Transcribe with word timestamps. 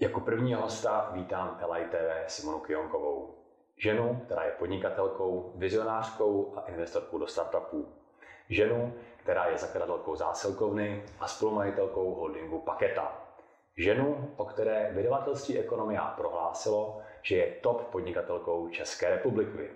Jako 0.00 0.20
první 0.20 0.54
hosta 0.54 1.10
vítám 1.12 1.58
LITV 1.72 1.94
Simonu 2.26 2.58
Kionkovou. 2.58 3.34
Ženu, 3.76 4.22
která 4.24 4.44
je 4.44 4.50
podnikatelkou, 4.50 5.52
vizionářkou 5.54 6.52
a 6.56 6.60
investorkou 6.60 7.18
do 7.18 7.26
startupů. 7.26 7.88
Ženu, 8.48 8.94
která 9.16 9.46
je 9.46 9.58
zakladatelkou 9.58 10.16
zásilkovny 10.16 11.04
a 11.20 11.26
spolumajitelkou 11.26 12.14
holdingu 12.14 12.58
Paketa. 12.58 13.12
Ženu, 13.76 14.34
o 14.36 14.44
které 14.44 14.90
vydavatelství 14.92 15.58
Ekonomia 15.58 16.04
prohlásilo, 16.04 17.00
že 17.22 17.36
je 17.36 17.54
top 17.60 17.82
podnikatelkou 17.82 18.68
České 18.68 19.10
republiky. 19.10 19.70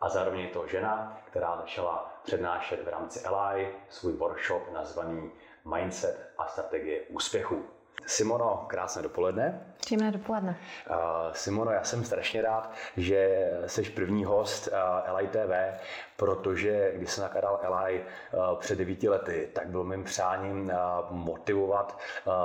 A 0.00 0.08
zároveň 0.08 0.40
je 0.40 0.48
to 0.48 0.66
žena, 0.66 1.18
která 1.24 1.56
začala 1.56 2.20
přednášet 2.24 2.84
v 2.84 2.88
rámci 2.88 3.28
LI 3.28 3.74
svůj 3.88 4.12
workshop 4.12 4.72
nazvaný 4.72 5.30
Mindset 5.64 6.32
a 6.38 6.46
strategie 6.46 7.02
úspěchu. 7.08 7.64
Simono, 8.06 8.64
krásné 8.68 9.02
dopoledne. 9.02 9.60
Příjemné 9.76 10.10
dopoledne. 10.12 10.58
Uh, 10.90 10.96
Simono, 11.32 11.70
já 11.70 11.84
jsem 11.84 12.04
strašně 12.04 12.42
rád, 12.42 12.72
že 12.96 13.50
jsi 13.66 13.82
první 13.82 14.24
host 14.24 14.68
uh, 14.68 15.16
LI 15.16 15.28
TV, 15.28 15.80
protože 16.16 16.92
když 16.94 17.10
jsem 17.10 17.22
nakládal 17.22 17.60
LI 17.84 18.00
uh, 18.00 18.58
před 18.58 18.78
devíti 18.78 19.08
lety, 19.08 19.48
tak 19.52 19.66
bylo 19.66 19.84
mým 19.84 20.04
přáním 20.04 20.72
motivovat 21.10 21.98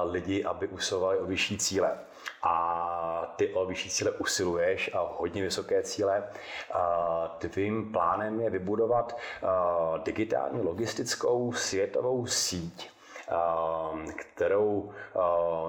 lidi, 0.03 0.43
aby 0.43 0.67
usilovali 0.67 1.17
o 1.17 1.25
vyšší 1.25 1.57
cíle. 1.57 1.97
A 2.43 3.33
ty 3.35 3.53
o 3.53 3.65
vyšší 3.65 3.89
cíle 3.89 4.11
usiluješ 4.11 4.91
a 4.93 5.07
hodně 5.17 5.41
vysoké 5.41 5.83
cíle. 5.83 6.23
Tvým 7.37 7.91
plánem 7.91 8.41
je 8.41 8.49
vybudovat 8.49 9.17
digitální 10.03 10.61
logistickou 10.61 11.53
světovou 11.53 12.25
síť, 12.25 12.89
kterou 14.15 14.91
eh, 14.91 15.19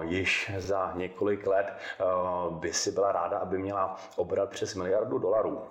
již 0.05 0.53
za 0.59 0.93
několik 0.95 1.47
let 1.47 1.67
eh, 1.67 2.05
by 2.51 2.73
si 2.73 2.93
byla 2.93 3.13
ráda, 3.13 3.39
aby 3.39 3.59
měla 3.59 3.97
obrat 4.17 4.51
přes 4.51 4.75
miliardu 4.75 5.19
dolarů 5.19 5.63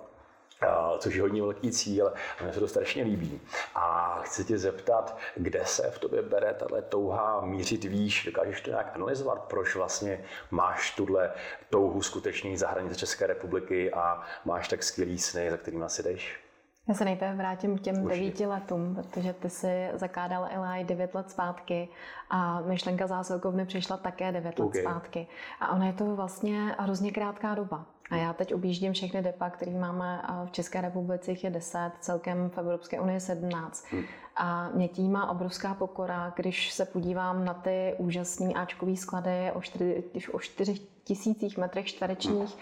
což 0.98 1.14
je 1.14 1.22
hodně 1.22 1.42
velký 1.42 1.70
cíl 1.70 2.12
a 2.38 2.42
mně 2.42 2.52
se 2.52 2.60
to 2.60 2.68
strašně 2.68 3.02
líbí. 3.02 3.40
A 3.74 4.18
chci 4.22 4.44
tě 4.44 4.58
zeptat, 4.58 5.18
kde 5.36 5.66
se 5.66 5.90
v 5.90 5.98
tobě 5.98 6.22
bere 6.22 6.54
tahle 6.54 6.82
touha 6.82 7.40
mířit 7.40 7.84
výš? 7.84 8.24
Dokážeš 8.24 8.60
to 8.60 8.70
nějak 8.70 8.92
analyzovat? 8.94 9.38
Proč 9.38 9.74
vlastně 9.74 10.24
máš 10.50 10.90
tuhle 10.90 11.32
touhu 11.70 12.02
skutečně 12.02 12.58
za 12.58 12.68
hranice 12.68 12.96
České 12.96 13.26
republiky 13.26 13.92
a 13.92 14.22
máš 14.44 14.68
tak 14.68 14.82
skvělý 14.82 15.18
sny, 15.18 15.50
za 15.50 15.56
kterými 15.56 15.84
asi 15.84 16.02
jdeš? 16.02 16.49
Já 16.88 16.94
se 16.94 17.04
nejprve 17.04 17.34
vrátím 17.34 17.78
k 17.78 17.80
těm 17.80 18.08
devíti 18.08 18.46
letům, 18.46 18.94
protože 18.94 19.32
ty 19.32 19.50
si 19.50 19.88
zakádal 19.94 20.48
Eli 20.50 20.84
devět 20.84 21.14
let 21.14 21.30
zpátky 21.30 21.88
a 22.30 22.60
myšlenka 22.60 23.06
zásilkovny 23.06 23.66
přišla 23.66 23.96
také 23.96 24.32
devět 24.32 24.60
okay. 24.60 24.82
let 24.82 24.90
zpátky. 24.90 25.26
A 25.60 25.72
ona 25.72 25.86
je 25.86 25.92
to 25.92 26.16
vlastně 26.16 26.74
hrozně 26.78 27.12
krátká 27.12 27.54
doba. 27.54 27.86
A 28.10 28.16
já 28.16 28.32
teď 28.32 28.54
objíždím 28.54 28.92
všechny 28.92 29.22
depa, 29.22 29.50
které 29.50 29.72
máme 29.72 30.22
v 30.44 30.50
České 30.50 30.80
republice, 30.80 31.32
je 31.42 31.50
10, 31.50 31.92
celkem 32.00 32.50
v 32.50 32.58
Evropské 32.58 33.00
unii 33.00 33.20
17. 33.20 33.84
Hmm. 33.90 34.04
A 34.36 34.68
mě 34.74 34.88
tím 34.88 35.12
má 35.12 35.30
obrovská 35.30 35.74
pokora, 35.74 36.32
když 36.36 36.72
se 36.72 36.84
podívám 36.84 37.44
na 37.44 37.54
ty 37.54 37.94
úžasné 37.98 38.52
Ačkové 38.52 38.96
sklady 38.96 39.52
o 39.54 39.60
4, 39.60 40.04
o 40.32 40.38
4 40.38 40.74
tisících 41.04 41.58
metrech 41.58 41.86
čtverečních, 41.86 42.50
hmm 42.50 42.60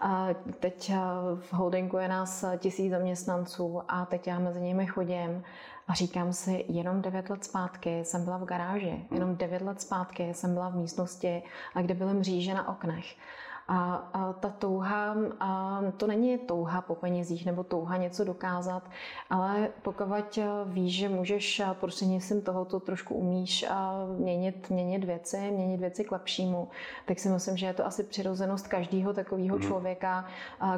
a 0.00 0.28
teď 0.60 0.90
eh, 0.90 0.96
v 1.40 1.52
holdingu 1.52 1.96
je 1.96 2.08
nás 2.08 2.44
tisíc 2.58 2.90
zaměstnanců 2.90 3.82
a 3.88 4.06
teď 4.06 4.26
já 4.26 4.38
mezi 4.38 4.60
nimi 4.60 4.86
chodím 4.86 5.44
a 5.88 5.94
říkám 5.94 6.32
si, 6.32 6.64
jenom 6.68 7.02
devět 7.02 7.30
let 7.30 7.44
zpátky 7.44 8.04
jsem 8.04 8.24
byla 8.24 8.36
v 8.38 8.44
garáži, 8.44 9.04
jenom 9.10 9.36
devět 9.36 9.62
let 9.62 9.80
zpátky 9.80 10.34
jsem 10.34 10.54
byla 10.54 10.68
v 10.68 10.76
místnosti, 10.76 11.42
kde 11.82 11.94
byly 11.94 12.14
mříže 12.14 12.54
na 12.54 12.68
oknech. 12.68 13.16
A, 13.68 13.94
a 13.94 14.32
ta 14.32 14.48
touha, 14.48 15.16
a 15.40 15.80
to 15.96 16.06
není 16.06 16.38
touha 16.38 16.80
po 16.80 16.94
penězích 16.94 17.46
nebo 17.46 17.64
touha 17.64 17.96
něco 17.96 18.24
dokázat, 18.24 18.82
ale 19.30 19.68
pokud 19.82 20.06
víš, 20.64 20.96
že 20.96 21.08
můžeš 21.08 21.62
prostřednictvím 21.80 22.42
tohoto 22.42 22.80
trošku 22.80 23.14
umíš 23.14 23.66
měnit, 24.18 24.70
měnit 24.70 25.04
věci, 25.04 25.50
měnit 25.50 25.80
věci 25.80 26.04
k 26.04 26.12
lepšímu, 26.12 26.68
tak 27.06 27.18
si 27.18 27.28
myslím, 27.28 27.56
že 27.56 27.66
je 27.66 27.74
to 27.74 27.86
asi 27.86 28.04
přirozenost 28.04 28.68
každého 28.68 29.12
takového 29.12 29.56
mm. 29.56 29.62
člověka, 29.62 30.24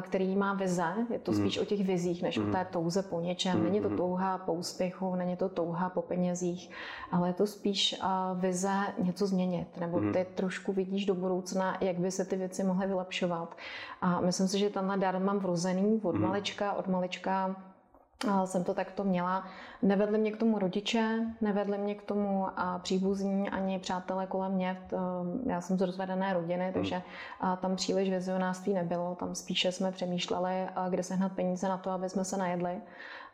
který 0.01 0.35
má 0.35 0.53
vize. 0.53 0.93
Je 1.09 1.19
to 1.19 1.33
spíš 1.33 1.57
mm. 1.57 1.61
o 1.61 1.65
těch 1.65 1.87
vizích, 1.87 2.23
než 2.23 2.37
mm. 2.37 2.43
o 2.43 2.47
mhm. 2.47 2.55
té 2.55 2.67
touze 2.71 3.03
po 3.03 3.21
něčem. 3.21 3.63
Není 3.63 3.81
to 3.81 3.89
mhm. 3.89 3.97
touha 3.97 4.37
po 4.37 4.53
úspěchu, 4.53 5.15
není 5.15 5.35
to 5.35 5.49
touha 5.49 5.89
po 5.89 6.01
penězích, 6.01 6.71
ale 7.11 7.29
je 7.29 7.33
to 7.33 7.47
spíš 7.47 7.95
vize 8.35 8.77
něco 8.97 9.27
změnit. 9.27 9.67
Nebo 9.79 9.99
mhm. 9.99 10.13
ty 10.13 10.25
trošku 10.35 10.73
vidíš 10.73 11.05
do 11.05 11.15
budoucna, 11.15 11.77
jak 11.81 11.99
by 11.99 12.11
se 12.11 12.25
ty 12.25 12.35
věci 12.35 12.63
mohly 12.63 12.78
mohli 12.79 12.87
vylepšovat. 12.87 13.55
A 14.01 14.21
myslím 14.21 14.47
si, 14.47 14.59
že 14.59 14.69
tenhle 14.69 14.97
dar 14.97 15.19
mám 15.19 15.39
vrozený 15.39 16.01
od 16.03 16.15
mhm. 16.15 16.23
malička, 16.23 16.73
od 16.73 16.87
malička 16.87 17.55
jsem 18.45 18.63
to 18.63 18.73
takto 18.73 19.03
měla. 19.03 19.47
Nevedli 19.81 20.17
mě 20.17 20.31
k 20.31 20.37
tomu 20.37 20.59
rodiče, 20.59 21.19
nevedli 21.41 21.77
mě 21.77 21.95
k 21.95 22.03
tomu 22.03 22.47
příbuzní 22.81 23.49
ani 23.49 23.79
přátelé 23.79 24.27
kolem 24.27 24.51
mě. 24.51 24.81
Já 25.45 25.61
jsem 25.61 25.77
z 25.77 25.81
rozvedené 25.81 26.33
rodiny, 26.33 26.63
mhm. 26.63 26.73
takže 26.73 27.01
tam 27.61 27.75
příliš 27.75 28.09
vizionářství 28.09 28.73
nebylo. 28.73 29.15
Tam 29.15 29.35
spíše 29.35 29.71
jsme 29.71 29.91
přemýšleli, 29.91 30.67
kde 30.89 31.03
sehnat 31.03 31.31
peníze 31.31 31.67
na 31.69 31.77
to, 31.77 31.91
aby 31.91 32.09
jsme 32.09 32.25
se 32.25 32.37
najedli. 32.37 32.81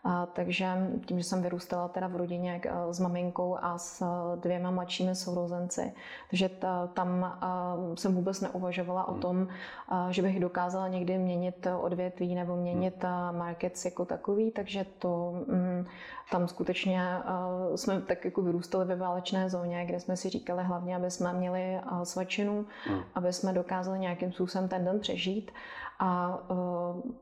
A, 0.05 0.25
takže 0.25 0.67
tím, 1.05 1.17
že 1.17 1.23
jsem 1.23 1.41
vyrůstala 1.41 1.88
teda 1.88 2.07
v 2.07 2.16
rodině 2.16 2.61
eh, 2.66 2.93
s 2.93 2.99
maminkou 2.99 3.57
a 3.61 3.77
s 3.77 4.01
eh, 4.01 4.38
dvěma 4.38 4.71
mladšími 4.71 5.16
sourozenci, 5.16 5.93
takže 6.29 6.49
ta, 6.49 6.88
tam 6.88 7.23
a, 7.23 7.77
eh, 7.93 7.97
jsem 7.97 8.16
vůbec 8.16 8.41
neuvažovala 8.41 9.03
hmm. 9.03 9.17
o 9.17 9.21
tom, 9.21 9.47
a, 9.89 10.11
že 10.11 10.21
bych 10.21 10.39
dokázala 10.39 10.88
někdy 10.88 11.17
měnit 11.17 11.67
odvětví 11.81 12.35
nebo 12.35 12.55
měnit 12.55 13.03
hmm. 13.03 13.38
markets 13.38 13.85
jako 13.85 14.05
takový, 14.05 14.51
takže 14.51 14.85
to 14.99 15.31
mm, 15.47 15.85
tam 16.31 16.47
skutečně 16.47 17.01
a, 17.01 17.49
jsme 17.75 18.01
tak 18.01 18.25
jako 18.25 18.41
vyrůstali 18.41 18.85
ve 18.85 18.95
válečné 18.95 19.49
zóně, 19.49 19.85
kde 19.85 19.99
jsme 19.99 20.17
si 20.17 20.29
říkali 20.29 20.63
hlavně, 20.63 20.95
aby 20.95 21.11
jsme 21.11 21.33
měli 21.33 21.81
svačinu, 22.03 22.66
hmm. 22.85 23.01
aby 23.16 23.33
jsme 23.33 23.53
dokázali 23.53 23.99
nějakým 23.99 24.31
způsobem 24.31 24.67
ten 24.67 24.85
den 24.85 24.99
přežít. 24.99 25.51
A 26.00 26.39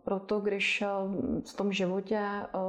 proto, 0.03 0.39
když 0.39 0.83
v 1.47 1.53
tom 1.53 1.73
životě 1.73 2.21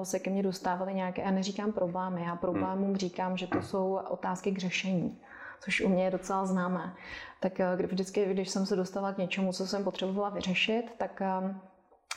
se 0.02 0.18
ke 0.18 0.30
mně 0.30 0.42
dostávaly 0.42 0.94
nějaké, 0.94 1.22
já 1.22 1.30
neříkám 1.30 1.72
problémy, 1.72 2.22
já 2.22 2.36
problémům 2.36 2.86
hmm. 2.86 2.96
říkám, 2.96 3.36
že 3.36 3.46
to 3.46 3.62
jsou 3.62 4.00
otázky 4.08 4.52
k 4.52 4.58
řešení 4.58 5.18
což 5.64 5.80
u 5.80 5.88
mě 5.88 6.04
je 6.04 6.10
docela 6.10 6.46
známé. 6.46 6.94
Tak 7.40 7.60
eh, 7.60 7.76
vždycky, 7.76 8.24
když 8.24 8.48
jsem 8.48 8.66
se 8.66 8.76
dostala 8.76 9.12
k 9.12 9.18
něčemu, 9.18 9.52
co 9.52 9.66
jsem 9.66 9.84
potřebovala 9.84 10.30
vyřešit, 10.30 10.84
tak 10.98 11.22
eh, 11.22 11.54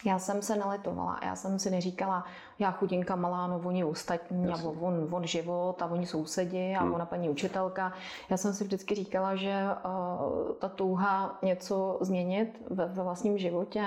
já 0.05 0.19
jsem 0.19 0.41
se 0.41 0.55
nelitovala, 0.55 1.19
já 1.25 1.35
jsem 1.35 1.59
si 1.59 1.71
neříkala, 1.71 2.25
já 2.59 2.71
chudinka 2.71 3.15
malá, 3.15 3.47
no 3.47 3.61
oni 3.63 3.83
ostatní, 3.83 4.49
Jasně. 4.49 4.69
a 4.69 4.71
on, 4.81 5.07
on 5.11 5.27
život, 5.27 5.81
a 5.81 5.85
oni 5.85 6.05
sousedi, 6.05 6.75
a 6.75 6.83
hmm. 6.83 6.93
ona 6.93 7.05
paní 7.05 7.29
učitelka. 7.29 7.93
Já 8.29 8.37
jsem 8.37 8.53
si 8.53 8.63
vždycky 8.63 8.95
říkala, 8.95 9.35
že 9.35 9.63
uh, 9.85 10.53
ta 10.59 10.69
touha 10.69 11.37
něco 11.41 11.97
změnit 12.01 12.61
ve, 12.69 12.85
ve 12.85 13.03
vlastním 13.03 13.37
životě, 13.37 13.85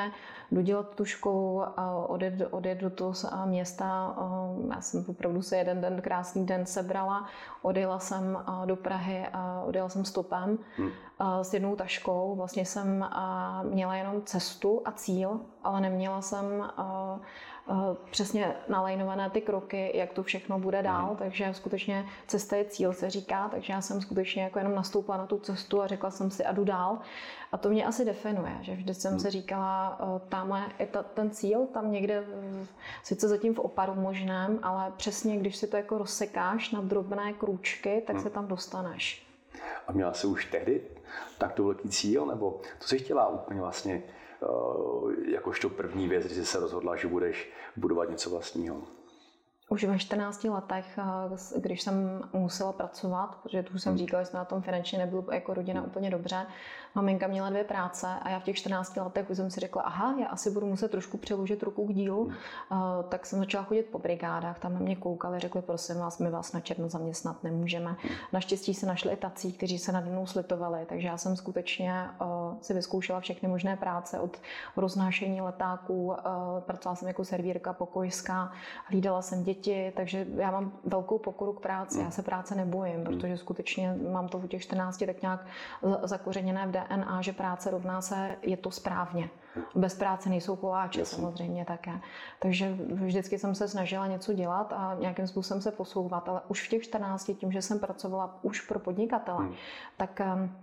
dodělat 0.52 0.94
tu 0.94 1.04
školu, 1.04 1.54
uh, 1.54 1.64
odjet, 2.06 2.48
odjet 2.50 2.78
do 2.78 2.90
toho 2.90 3.12
města. 3.44 4.16
Uh, 4.18 4.70
já 4.74 4.80
jsem 4.80 5.04
opravdu 5.08 5.42
se 5.42 5.56
jeden 5.56 5.80
den, 5.80 6.00
krásný 6.00 6.46
den 6.46 6.66
sebrala, 6.66 7.26
odjela 7.62 7.98
jsem 7.98 8.38
uh, 8.48 8.66
do 8.66 8.76
Prahy, 8.76 9.26
uh, 9.34 9.68
odjela 9.68 9.88
jsem 9.88 10.04
stopem 10.04 10.58
hmm. 10.76 10.90
S 11.42 11.54
jednou 11.54 11.76
taškou. 11.76 12.34
Vlastně 12.36 12.64
jsem 12.66 13.08
měla 13.62 13.96
jenom 13.96 14.22
cestu 14.22 14.82
a 14.84 14.92
cíl, 14.92 15.40
ale 15.64 15.80
neměla 15.80 16.00
měla 16.00 16.22
jsem 16.22 16.62
přesně 18.10 18.54
nalajnované 18.68 19.30
ty 19.30 19.40
kroky, 19.40 19.92
jak 19.94 20.12
to 20.12 20.22
všechno 20.22 20.58
bude 20.58 20.82
dál, 20.82 21.10
mm. 21.10 21.16
takže 21.16 21.54
skutečně 21.54 22.06
cesta 22.26 22.56
je 22.56 22.64
cíl, 22.64 22.92
se 22.92 23.10
říká, 23.10 23.48
takže 23.48 23.72
já 23.72 23.80
jsem 23.80 24.00
skutečně 24.00 24.42
jako 24.42 24.58
jenom 24.58 24.74
nastoupila 24.74 25.16
na 25.16 25.26
tu 25.26 25.38
cestu 25.38 25.82
a 25.82 25.86
řekla 25.86 26.10
jsem 26.10 26.30
si 26.30 26.44
a 26.44 26.52
jdu 26.52 26.64
dál. 26.64 26.98
A 27.52 27.56
to 27.56 27.68
mě 27.68 27.86
asi 27.86 28.04
definuje, 28.04 28.56
že 28.60 28.74
vždy 28.74 28.94
jsem 28.94 29.12
mm. 29.12 29.18
se 29.18 29.30
říkala, 29.30 30.00
uh, 30.00 30.18
tamhle 30.28 30.66
je 30.78 30.86
ta, 30.86 31.02
ten 31.02 31.30
cíl, 31.30 31.66
tam 31.66 31.92
někde, 31.92 32.24
sice 33.02 33.28
zatím 33.28 33.54
v 33.54 33.58
oparu 33.58 33.94
možném, 33.94 34.58
ale 34.62 34.92
přesně 34.96 35.36
když 35.36 35.56
si 35.56 35.66
to 35.66 35.76
jako 35.76 35.98
rozsekáš 35.98 36.70
na 36.70 36.80
drobné 36.80 37.32
krůčky, 37.32 38.02
tak 38.06 38.16
mm. 38.16 38.22
se 38.22 38.30
tam 38.30 38.46
dostaneš. 38.46 39.26
A 39.88 39.92
měla 39.92 40.12
jsi 40.12 40.26
už 40.26 40.44
tehdy 40.44 40.80
takto 41.38 41.64
velký 41.64 41.88
cíl, 41.88 42.26
nebo 42.26 42.60
to 42.78 42.86
jsi 42.86 42.98
chtěla 42.98 43.28
úplně 43.28 43.60
vlastně 43.60 44.02
Eh, 44.42 45.30
jakožto 45.30 45.68
první 45.68 46.08
věc, 46.08 46.24
když 46.24 46.36
jsi 46.38 46.46
se 46.46 46.60
rozhodla, 46.60 46.96
že 46.96 47.08
budeš 47.08 47.50
budovat 47.76 48.10
něco 48.10 48.30
vlastního? 48.30 48.82
Už 49.72 49.84
ve 49.84 49.98
14 49.98 50.50
letech, 50.50 50.98
eh, 50.98 51.60
když 51.60 51.82
jsem 51.82 52.22
musela 52.32 52.72
pracovat, 52.72 53.36
protože 53.42 53.62
tu 53.62 53.78
jsem 53.78 53.90
hmm. 53.90 53.98
říkala, 53.98 54.22
že 54.22 54.26
jsme 54.26 54.38
na 54.38 54.44
tom 54.44 54.62
finančně 54.62 54.98
nebyli 54.98 55.22
jako 55.32 55.54
rodina 55.54 55.82
úplně 55.82 56.10
dobře, 56.10 56.46
maminka 56.94 57.26
měla 57.26 57.50
dvě 57.50 57.64
práce 57.64 58.06
a 58.22 58.30
já 58.30 58.40
v 58.40 58.42
těch 58.42 58.56
14 58.56 58.96
letech 58.96 59.30
už 59.30 59.36
jsem 59.36 59.50
si 59.50 59.60
řekla, 59.60 59.82
aha, 59.82 60.14
já 60.20 60.26
asi 60.26 60.50
budu 60.50 60.66
muset 60.66 60.90
trošku 60.90 61.18
přeložit 61.18 61.62
ruku 61.62 61.86
k 61.86 61.94
dílu, 61.94 62.24
hmm. 62.24 62.34
Eh, 62.72 62.76
tak 63.08 63.26
jsem 63.26 63.38
začala 63.38 63.64
chodit 63.64 63.82
po 63.82 63.98
brigádách, 63.98 64.58
tam 64.58 64.74
na 64.74 64.80
mě 64.80 64.96
koukali, 64.96 65.38
řekli, 65.38 65.62
prosím 65.62 65.96
vás, 65.96 66.18
my 66.18 66.30
vás 66.30 66.52
na 66.52 66.60
černo 66.60 66.88
zaměstnat 66.88 67.44
nemůžeme. 67.44 67.90
Hmm. 67.90 68.14
Naštěstí 68.32 68.74
se 68.74 68.86
našli 68.86 69.12
i 69.12 69.16
tací, 69.16 69.52
kteří 69.52 69.78
se 69.78 69.92
nad 69.92 70.04
mnou 70.04 70.26
slitovali, 70.26 70.86
takže 70.88 71.08
já 71.08 71.16
jsem 71.16 71.36
skutečně 71.36 72.06
si 72.60 72.74
vyzkoušela 72.74 73.20
všechny 73.20 73.48
možné 73.48 73.76
práce 73.76 74.20
od 74.20 74.36
roznášení 74.76 75.40
letáků, 75.40 76.14
pracovala 76.60 76.96
jsem 76.96 77.08
jako 77.08 77.24
servírka 77.24 77.72
pokojská, 77.72 78.52
hlídala 78.86 79.22
jsem 79.22 79.42
děti, 79.42 79.59
takže 79.96 80.26
já 80.36 80.50
mám 80.50 80.72
velkou 80.84 81.18
pokoru 81.18 81.52
k 81.52 81.60
práci. 81.60 82.00
Já 82.00 82.10
se 82.10 82.22
práce 82.22 82.54
nebojím, 82.54 83.04
protože 83.04 83.36
skutečně 83.36 83.94
mám 84.12 84.28
to 84.28 84.38
u 84.38 84.46
těch 84.46 84.62
14 84.62 85.02
tak 85.06 85.22
nějak 85.22 85.46
zakořeněné 86.02 86.66
v 86.66 86.70
DNA, 86.70 87.22
že 87.22 87.32
práce 87.32 87.70
rovná 87.70 88.00
se, 88.00 88.36
je 88.42 88.56
to 88.56 88.70
správně. 88.70 89.30
Bez 89.74 89.94
práce 89.94 90.28
nejsou 90.28 90.56
koláče 90.56 91.00
Jasně. 91.00 91.16
samozřejmě 91.16 91.64
také. 91.64 92.00
Takže 92.40 92.76
vždycky 92.92 93.38
jsem 93.38 93.54
se 93.54 93.68
snažila 93.68 94.06
něco 94.06 94.32
dělat 94.32 94.72
a 94.72 94.96
nějakým 95.00 95.26
způsobem 95.26 95.62
se 95.62 95.70
posouvat, 95.70 96.28
ale 96.28 96.40
už 96.48 96.66
v 96.66 96.70
těch 96.70 96.82
14, 96.82 97.30
tím, 97.38 97.52
že 97.52 97.62
jsem 97.62 97.78
pracovala 97.78 98.38
už 98.42 98.60
pro 98.60 98.78
podnikatele, 98.78 99.44
hmm. 99.44 99.54
tak 99.96 100.20
um, 100.34 100.56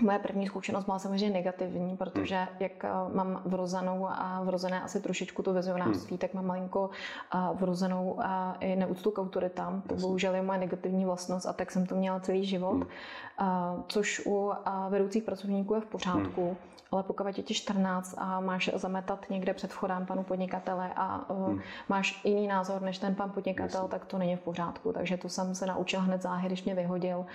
Moje 0.00 0.18
první 0.18 0.46
zkušenost 0.46 0.84
byla 0.84 0.98
samozřejmě 0.98 1.30
negativní, 1.30 1.96
protože 1.96 2.36
hmm. 2.36 2.46
jak 2.60 2.72
uh, 2.84 3.14
mám 3.14 3.42
vrozenou 3.44 4.06
a 4.08 4.42
vrozené 4.44 4.82
asi 4.82 5.00
trošičku 5.00 5.42
to 5.42 5.52
vizionářství, 5.52 6.10
hmm. 6.10 6.18
tak 6.18 6.34
mám 6.34 6.46
malinko 6.46 6.90
uh, 7.34 7.58
vrozenou 7.58 8.16
a 8.20 8.56
i 8.60 8.76
neúctu 8.76 9.10
k 9.10 9.18
autoritám. 9.18 9.82
To 9.88 9.94
bohužel 9.94 10.34
je 10.34 10.42
moje 10.42 10.58
negativní 10.58 11.04
vlastnost 11.04 11.46
a 11.46 11.52
tak 11.52 11.70
jsem 11.70 11.86
to 11.86 11.94
měla 11.94 12.20
celý 12.20 12.44
život, 12.44 12.74
hmm. 12.74 13.82
což 13.88 14.22
u 14.26 14.52
vedoucích 14.88 15.22
pracovníků 15.22 15.74
je 15.74 15.80
v 15.80 15.86
pořádku. 15.86 16.46
Hmm 16.46 16.56
ale 16.92 17.02
pokud 17.02 17.26
je 17.26 17.32
ti 17.32 17.54
14 17.54 18.14
a 18.18 18.40
máš 18.40 18.70
zametat 18.74 19.30
někde 19.30 19.54
před 19.54 19.70
vchodem 19.70 20.06
panu 20.06 20.22
podnikatele 20.22 20.92
a 20.96 21.32
hmm. 21.32 21.60
máš 21.88 22.24
jiný 22.24 22.46
názor 22.46 22.82
než 22.82 22.98
ten 22.98 23.14
pan 23.14 23.30
podnikatel, 23.30 23.80
Jasně. 23.80 23.90
tak 23.90 24.04
to 24.04 24.18
není 24.18 24.36
v 24.36 24.40
pořádku. 24.40 24.92
Takže 24.92 25.16
to 25.16 25.28
jsem 25.28 25.54
se 25.54 25.66
naučila 25.66 26.02
hned 26.02 26.22
záhy, 26.22 26.46
když 26.46 26.64
mě 26.64 26.74
vyhodil 26.74 27.26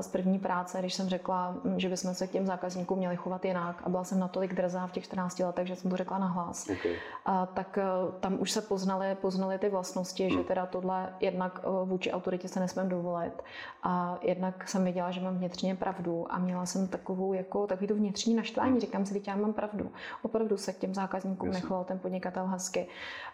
z 0.00 0.08
první 0.08 0.38
práce, 0.38 0.78
když 0.78 0.94
jsem 0.94 1.08
řekla, 1.08 1.54
hm, 1.64 1.80
že 1.80 1.88
bychom 1.94 2.14
se 2.14 2.26
k 2.26 2.30
těm 2.30 2.46
zákazníkům 2.46 2.98
měli 2.98 3.16
chovat 3.16 3.44
jinak 3.44 3.82
a 3.84 3.88
byla 3.88 4.04
jsem 4.04 4.18
natolik 4.18 4.54
drzá 4.54 4.86
v 4.86 4.92
těch 4.92 5.04
14 5.04 5.38
letech, 5.38 5.66
že 5.66 5.76
jsem 5.76 5.90
to 5.90 5.96
řekla 5.96 6.18
nahlas. 6.18 6.68
Okay. 6.70 6.92
Uh, 6.92 7.46
tak 7.54 7.78
uh, 7.78 8.14
tam 8.20 8.36
už 8.40 8.50
se 8.50 8.60
poznaly, 8.60 9.14
poznaly 9.14 9.58
ty 9.58 9.68
vlastnosti, 9.68 10.26
hmm. 10.26 10.38
že 10.38 10.44
teda 10.44 10.66
tohle 10.66 11.14
jednak 11.20 11.60
uh, 11.66 11.88
vůči 11.88 12.12
autoritě 12.12 12.48
se 12.48 12.60
nesmím 12.60 12.88
dovolit 12.88 13.42
a 13.82 14.18
jednak 14.22 14.68
jsem 14.68 14.84
věděla, 14.84 15.10
že 15.10 15.20
mám 15.20 15.38
vnitřně 15.38 15.74
pravdu 15.74 16.26
a 16.30 16.38
měla 16.38 16.66
jsem 16.66 16.88
takovou 16.88 17.32
jako 17.32 17.66
takový 17.66 17.86
to 17.86 17.94
vnitřní 17.94 18.34
naštvání, 18.34 18.70
hmm 18.70 18.80
říkám 18.80 19.06
si, 19.06 19.22
já 19.26 19.36
mám 19.36 19.52
pravdu. 19.52 19.90
Opravdu 20.22 20.56
se 20.56 20.72
k 20.72 20.78
těm 20.78 20.94
zákazníkům 20.94 21.48
Jasně. 21.48 21.62
nechoval 21.62 21.84
ten 21.84 21.98
podnikatel 21.98 22.46
hezky. 22.46 22.86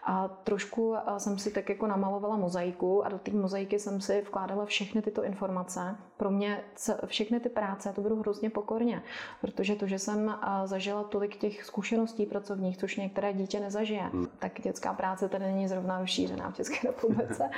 A 0.03 0.27
trošku 0.27 0.95
jsem 1.17 1.37
si 1.37 1.51
tak 1.51 1.69
jako 1.69 1.87
namalovala 1.87 2.37
mozaiku 2.37 3.05
a 3.05 3.09
do 3.09 3.19
té 3.19 3.31
mozaiky 3.31 3.79
jsem 3.79 4.01
si 4.01 4.21
vkládala 4.21 4.65
všechny 4.65 5.01
tyto 5.01 5.23
informace. 5.23 5.95
Pro 6.17 6.31
mě 6.31 6.63
všechny 7.05 7.39
ty 7.39 7.49
práce, 7.49 7.93
to 7.93 8.01
budu 8.01 8.19
hrozně 8.19 8.49
pokorně, 8.51 9.03
protože 9.41 9.75
to, 9.75 9.87
že 9.87 9.99
jsem 9.99 10.39
zažila 10.65 11.03
tolik 11.03 11.37
těch 11.37 11.63
zkušeností 11.63 12.25
pracovních, 12.25 12.77
což 12.77 12.95
některé 12.95 13.33
dítě 13.33 13.59
nezažije, 13.59 14.01
hmm. 14.01 14.27
tak 14.39 14.61
dětská 14.61 14.93
práce 14.93 15.29
tady 15.29 15.45
není 15.45 15.67
zrovna 15.67 15.99
rozšířená 15.99 16.51
v 16.51 16.55
České 16.55 16.87
republice. 16.87 17.49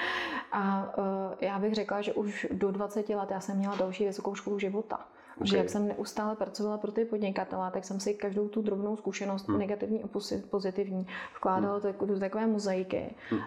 a 0.52 0.94
e, 1.42 1.46
já 1.46 1.60
bych 1.60 1.74
řekla, 1.74 2.02
že 2.02 2.14
už 2.14 2.48
do 2.52 2.72
20 2.72 3.10
let 3.10 3.32
já 3.32 3.40
jsem 3.40 3.58
měla 3.58 3.76
další 3.76 4.06
vysokou 4.06 4.36
školu 4.36 4.60
života. 4.60 5.00
Okay. 5.44 5.50
Že 5.50 5.58
jak 5.58 5.70
jsem 5.70 5.88
neustále 5.88 6.36
pracovala 6.36 6.78
pro 6.78 6.92
ty 6.92 7.06
podnikatele, 7.06 7.72
tak 7.72 7.86
jsem 7.86 8.00
si 8.00 8.14
každou 8.14 8.48
tu 8.48 8.62
drobnou 8.62 8.98
zkušenost, 8.98 9.48
hmm. 9.48 9.60
negativní 9.60 10.04
a 10.04 10.08
pozitivní, 10.50 11.08
vkládala 11.36 11.80
hmm. 11.84 12.08
do 12.08 12.20
takové 12.20 12.48
mozaiky, 12.48 13.16
hmm. 13.30 13.42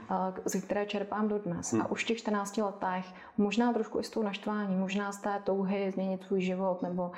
ze 0.45 0.61
které 0.61 0.87
čerpám 0.87 1.29
dodnes. 1.29 1.73
Hmm. 1.73 1.83
A 1.83 1.91
už 1.91 2.05
v 2.05 2.07
těch 2.07 2.19
14 2.19 2.59
letech, 2.59 3.07
možná 3.39 3.73
trošku 3.73 4.01
i 4.01 4.05
s 4.05 4.11
tou 4.11 4.23
naštvání, 4.23 4.77
možná 4.77 5.13
z 5.13 5.19
té 5.19 5.41
touhy 5.45 5.91
změnit 5.91 6.25
svůj 6.25 6.41
život, 6.41 6.83
nebo 6.83 7.11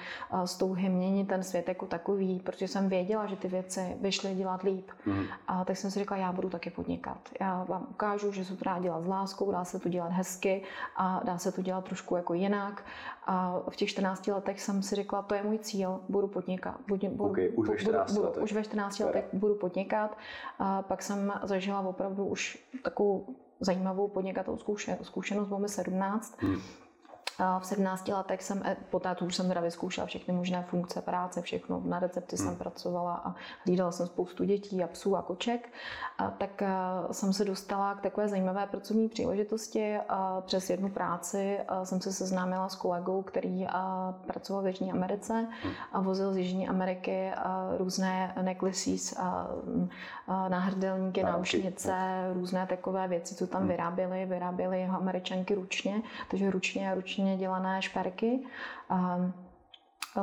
z 0.45 0.57
touhy 0.57 0.89
měnit 0.89 1.29
ten 1.29 1.43
svět 1.43 1.69
jako 1.69 1.87
takový, 1.87 2.41
protože 2.41 2.69
jsem 2.69 2.89
věděla, 2.89 3.27
že 3.27 3.37
ty 3.37 3.49
věci 3.49 3.97
vyšly 4.01 4.35
dělat 4.35 4.63
líp. 4.63 4.91
Hmm. 5.05 5.25
A 5.49 5.65
tak 5.65 5.77
jsem 5.77 5.91
si 5.91 5.99
řekla, 5.99 6.17
já 6.17 6.33
budu 6.33 6.49
taky 6.49 6.71
podnikat. 6.71 7.19
Já 7.41 7.65
vám 7.65 7.87
ukážu, 7.91 8.33
že 8.33 8.45
se 8.45 8.57
to 8.57 8.65
dá 8.65 8.79
dělat 8.79 9.05
s 9.05 9.07
láskou, 9.07 9.53
dá 9.53 9.65
se 9.65 9.79
to 9.79 9.89
dělat 9.89 10.13
hezky 10.13 10.63
a 10.97 11.21
dá 11.25 11.39
se 11.39 11.53
to 11.53 11.63
dělat 11.63 11.85
trošku 11.85 12.17
jako 12.17 12.35
jinak. 12.35 12.85
A 13.27 13.61
v 13.69 13.77
těch 13.77 13.89
14 13.89 14.27
letech 14.27 14.61
jsem 14.69 14.83
si 14.83 14.95
řekla, 14.95 15.23
to 15.23 15.35
je 15.35 15.43
můj 15.43 15.59
cíl, 15.59 16.01
budu 16.09 16.27
podnikat. 16.27 16.81
Budu, 16.89 17.09
budu, 17.09 17.31
okay, 17.31 17.49
už, 17.49 17.69
ve 17.69 17.77
14 17.77 18.13
budu, 18.13 18.29
budu, 18.29 18.43
už 18.43 18.53
ve 18.53 18.63
14 18.65 18.99
letech 18.99 19.25
budu 19.33 19.55
podnikat. 19.55 20.19
A 20.59 20.83
pak 20.83 21.03
jsem 21.03 21.33
zažila 21.43 21.81
opravdu 21.81 22.27
už 22.27 22.59
takovou 22.83 23.27
zajímavou 23.61 24.09
podnikatelskou 24.09 24.77
zkušenost, 25.03 25.49
bylo 25.49 25.59
mi 25.59 25.69
17. 25.69 26.43
Hmm 26.43 26.61
v 27.59 27.67
17 27.67 28.09
letech 28.09 28.43
jsem, 28.43 28.63
e, 28.65 28.77
poté 28.91 29.15
tu 29.15 29.25
už 29.25 29.37
jsem 29.37 29.49
teda 29.49 29.61
vyzkoušela 29.61 30.07
všechny 30.07 30.35
možné 30.35 30.63
funkce 30.63 31.03
práce, 31.03 31.43
všechno. 31.43 31.83
Na 31.85 31.99
recepci 31.99 32.37
hmm. 32.37 32.47
jsem 32.47 32.57
pracovala 32.57 33.23
a 33.25 33.35
hlídala 33.67 33.93
jsem 33.93 34.07
spoustu 34.07 34.45
dětí 34.45 34.85
a 34.85 34.87
psů 34.87 35.17
a 35.17 35.23
koček. 35.23 35.69
A 36.19 36.31
tak 36.31 36.63
e, 36.63 36.69
jsem 37.13 37.33
se 37.33 37.45
dostala 37.45 37.95
k 37.95 38.01
takové 38.01 38.29
zajímavé 38.29 38.67
pracovní 38.67 39.09
příležitosti. 39.09 39.99
A 40.09 40.41
přes 40.47 40.71
jednu 40.71 40.89
práci 40.89 41.59
e, 41.59 41.87
jsem 41.87 42.01
se 42.01 42.13
seznámila 42.13 42.69
s 42.69 42.75
kolegou, 42.75 43.23
který 43.23 43.67
pracoval 44.27 44.63
v 44.63 44.67
Jižní 44.67 44.93
Americe 44.93 45.33
hmm. 45.63 45.73
a 45.93 46.01
vozil 46.01 46.33
z 46.33 46.37
Jižní 46.37 46.69
Ameriky 46.69 47.31
různé 47.79 48.35
necklaces, 48.43 49.15
náhrdelníky, 50.49 51.23
náušnice, 51.23 51.93
různé 52.35 52.67
takové 52.67 53.09
věci, 53.09 53.35
co 53.35 53.47
tam 53.47 53.61
hmm. 53.61 53.71
vyráběli. 53.71 54.27
Vyráběli 54.27 54.81
jeho 54.81 54.97
američanky 54.97 55.55
ručně, 55.55 56.03
takže 56.31 56.51
ručně 56.51 56.93
a 56.93 56.95
ručně 56.95 57.28
ručně 57.29 57.37
dělané 57.37 57.83
šperky 57.83 58.41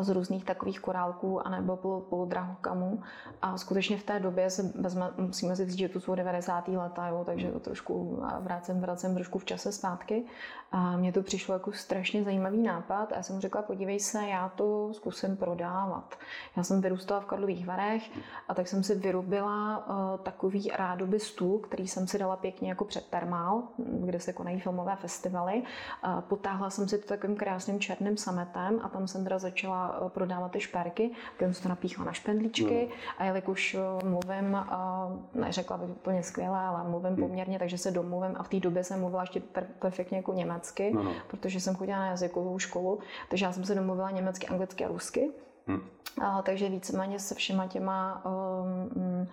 z 0.01 0.09
různých 0.09 0.45
takových 0.45 0.79
korálků 0.79 1.47
anebo 1.47 1.77
polodrahokamů. 2.09 3.03
A 3.41 3.57
skutečně 3.57 3.97
v 3.97 4.03
té 4.03 4.19
době 4.19 4.49
se 4.49 4.71
vezme, 4.75 5.11
musíme 5.17 5.55
si 5.55 5.65
říct, 5.65 5.77
že 5.77 5.89
to 5.89 5.99
jsou 5.99 6.15
90. 6.15 6.67
leta, 6.67 7.07
jo, 7.07 7.23
takže 7.25 7.51
to 7.51 7.59
trošku 7.59 8.23
vracím, 8.39 8.81
vracím 8.81 9.13
trošku 9.13 9.39
v 9.39 9.45
čase 9.45 9.71
zpátky. 9.71 10.25
A 10.71 10.97
mně 10.97 11.11
to 11.11 11.23
přišlo 11.23 11.53
jako 11.53 11.71
strašně 11.71 12.23
zajímavý 12.23 12.63
nápad 12.63 13.11
a 13.11 13.15
já 13.15 13.23
jsem 13.23 13.39
řekla, 13.39 13.61
podívej 13.61 13.99
se, 13.99 14.27
já 14.27 14.49
to 14.49 14.93
zkusím 14.93 15.37
prodávat. 15.37 16.15
Já 16.57 16.63
jsem 16.63 16.81
vyrůstala 16.81 17.21
v 17.21 17.25
Karlových 17.25 17.65
Varech 17.65 18.11
a 18.47 18.53
tak 18.53 18.67
jsem 18.67 18.83
si 18.83 18.95
vyrobila 18.95 19.88
uh, 19.88 20.23
takový 20.23 20.71
rádoby 20.75 21.19
stůl, 21.19 21.59
který 21.59 21.88
jsem 21.88 22.07
si 22.07 22.19
dala 22.19 22.35
pěkně 22.35 22.69
jako 22.69 22.85
před 22.85 23.05
termál, 23.07 23.63
kde 23.77 24.19
se 24.19 24.33
konají 24.33 24.59
filmové 24.59 24.95
festivaly. 24.95 25.63
Uh, 26.05 26.21
potáhla 26.21 26.69
jsem 26.69 26.88
si 26.88 26.97
to 26.97 27.07
takovým 27.07 27.35
krásným 27.35 27.79
černým 27.79 28.17
sametem 28.17 28.79
a 28.83 28.89
tam 28.89 29.07
jsem 29.07 29.23
teda 29.23 29.39
začala 29.39 29.75
uh, 30.01 30.10
prodávat 30.10 30.51
ty 30.51 30.60
šperky, 30.60 31.12
tak 31.38 31.54
jsem 31.54 31.63
to 31.63 31.69
napíchla 31.69 32.06
na 32.06 32.13
špendlíčky 32.13 32.88
no. 32.89 32.95
a 33.18 33.25
jelikož 33.25 33.75
uh, 33.75 34.10
mluvím, 34.10 34.53
uh, 34.53 35.41
neřekla 35.41 35.77
bych 35.77 35.89
úplně 35.89 36.24
skvěle, 36.24 36.60
ale 36.60 36.89
mluvím 36.89 37.13
hmm. 37.13 37.27
poměrně, 37.27 37.60
takže 37.60 37.77
se 37.77 37.91
domluvím 37.91 38.36
a 38.36 38.44
v 38.44 38.48
té 38.48 38.60
době 38.60 38.84
jsem 38.84 39.00
mluvila 39.00 39.22
ještě 39.22 39.39
per- 39.39 39.67
perfektně 39.79 40.17
jako 40.17 40.34
německy 40.34 40.55
německy, 40.55 40.91
no, 40.94 41.03
no. 41.03 41.13
protože 41.27 41.60
jsem 41.60 41.75
chodila 41.75 42.00
na 42.00 42.08
jazykovou 42.08 42.60
školu, 42.60 43.00
takže 43.29 43.46
já 43.46 43.51
jsem 43.51 43.65
se 43.65 43.75
domluvila 43.75 44.12
německy, 44.12 44.48
anglicky 44.48 44.86
a 44.86 44.88
rusky. 44.88 45.32
Hmm. 45.67 45.82
A, 46.22 46.41
takže 46.41 46.70
víceméně 46.70 47.20
se 47.20 47.36
všema 47.36 47.67
těma 47.67 48.25
um, 48.25 49.27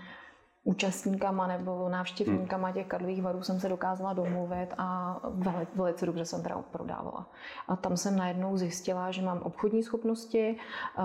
účastníkama 0.64 1.46
nebo 1.46 1.88
návštěvníkama 1.88 2.68
hmm. 2.68 2.74
těch 2.74 2.86
Karlových 2.86 3.22
varů 3.22 3.42
jsem 3.42 3.60
se 3.60 3.68
dokázala 3.68 4.12
domluvit 4.12 4.68
a 4.78 5.18
velice, 5.24 5.72
velice 5.74 6.06
dobře 6.06 6.24
jsem 6.24 6.42
teda 6.42 6.62
prodávala. 6.72 7.26
A 7.68 7.76
tam 7.76 7.96
jsem 7.96 8.16
najednou 8.16 8.56
zjistila, 8.56 9.10
že 9.10 9.22
mám 9.22 9.38
obchodní 9.38 9.82
schopnosti, 9.82 10.56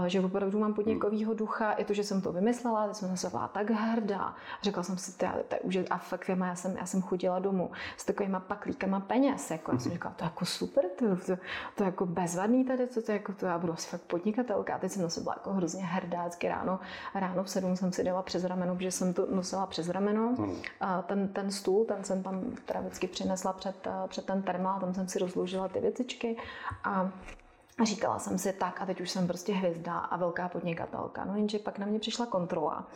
že 0.08 0.22
opravdu 0.22 0.60
mám 0.60 0.74
podnikovýho 0.74 1.34
ducha, 1.34 1.72
i 1.72 1.86
to, 1.86 1.94
že 1.94 2.04
jsem 2.04 2.22
to 2.22 2.32
vymyslela, 2.32 2.88
že 2.88 2.94
jsem 2.94 3.18
se 3.18 3.30
byla 3.30 3.48
tak 3.48 3.70
hrdá. 3.70 4.36
Řekla 4.62 4.84
jsem 4.84 4.98
si, 4.98 5.18
to 5.18 5.56
už 5.64 5.78
a 5.90 5.98
fakt 5.98 6.30
já 6.30 6.56
jsem, 6.56 6.78
já 6.78 6.86
jsem 6.86 7.02
chodila 7.02 7.40
domů 7.40 7.72
s 7.98 8.06
takovýma 8.06 8.40
paklíkama 8.40 9.00
peněz. 9.00 9.52
Jako, 9.52 9.72
já 9.72 9.80
jsem 9.80 9.92
říkala, 9.92 10.16
to 10.16 10.24
je 10.24 10.26
jako 10.26 10.46
super, 10.46 10.86
to, 11.00 11.16
to, 11.16 11.38
to, 11.76 11.84
je 11.84 11.86
jako 11.86 12.06
bezvadný 12.06 12.66
tady, 12.66 12.88
to, 12.88 13.02
to, 13.02 13.12
jako, 13.12 13.34
to 13.34 13.46
já 13.46 13.58
budu 13.58 13.74
asi 13.74 13.88
fakt 13.88 14.02
podnikatelka. 14.02 14.76
A 14.76 14.80
teď 14.80 14.92
jsem 14.92 15.02
na 15.02 15.10
sebe 15.10 15.24
byla 15.24 15.36
jako 15.38 15.54
hrozně 15.54 15.84
hrdá, 15.84 16.30
ráno, 16.44 16.80
ráno 17.16 17.44
v 17.44 17.50
sedm 17.50 17.76
jsem 17.76 17.92
si 17.92 18.04
dala 18.04 18.22
přes 18.22 18.44
rameno, 18.44 18.76
protože 18.76 18.92
jsem 18.92 19.14
to 19.14 19.26
nosila 19.48 19.66
přes 19.66 19.90
rameno. 19.90 20.36
Hmm. 20.38 20.56
A 20.80 21.02
ten, 21.02 21.28
ten 21.28 21.52
stůl, 21.52 21.86
ten 21.86 22.04
jsem 22.04 22.24
tam 22.24 22.42
teda 22.66 22.80
vždycky 22.80 23.08
přinesla 23.08 23.54
před, 23.54 23.88
před 24.08 24.26
ten 24.26 24.42
termál, 24.42 24.80
tam 24.80 24.94
jsem 24.94 25.08
si 25.08 25.20
rozložila 25.20 25.68
ty 25.68 25.80
věcičky 25.80 26.38
a 26.84 27.12
a 27.80 27.86
říkala 27.86 28.20
jsem 28.20 28.38
si 28.38 28.54
tak 28.54 28.82
a 28.82 28.86
teď 28.86 29.02
už 29.02 29.10
jsem 29.10 29.28
prostě 29.28 29.54
hvězda 29.54 29.98
a 29.98 30.18
velká 30.18 30.50
podnikatelka. 30.50 31.26
No 31.26 31.36
jenže 31.36 31.60
pak 31.60 31.80
na 31.80 31.86
mě 31.86 32.00
přišla 32.00 32.26
kontrola 32.26 32.88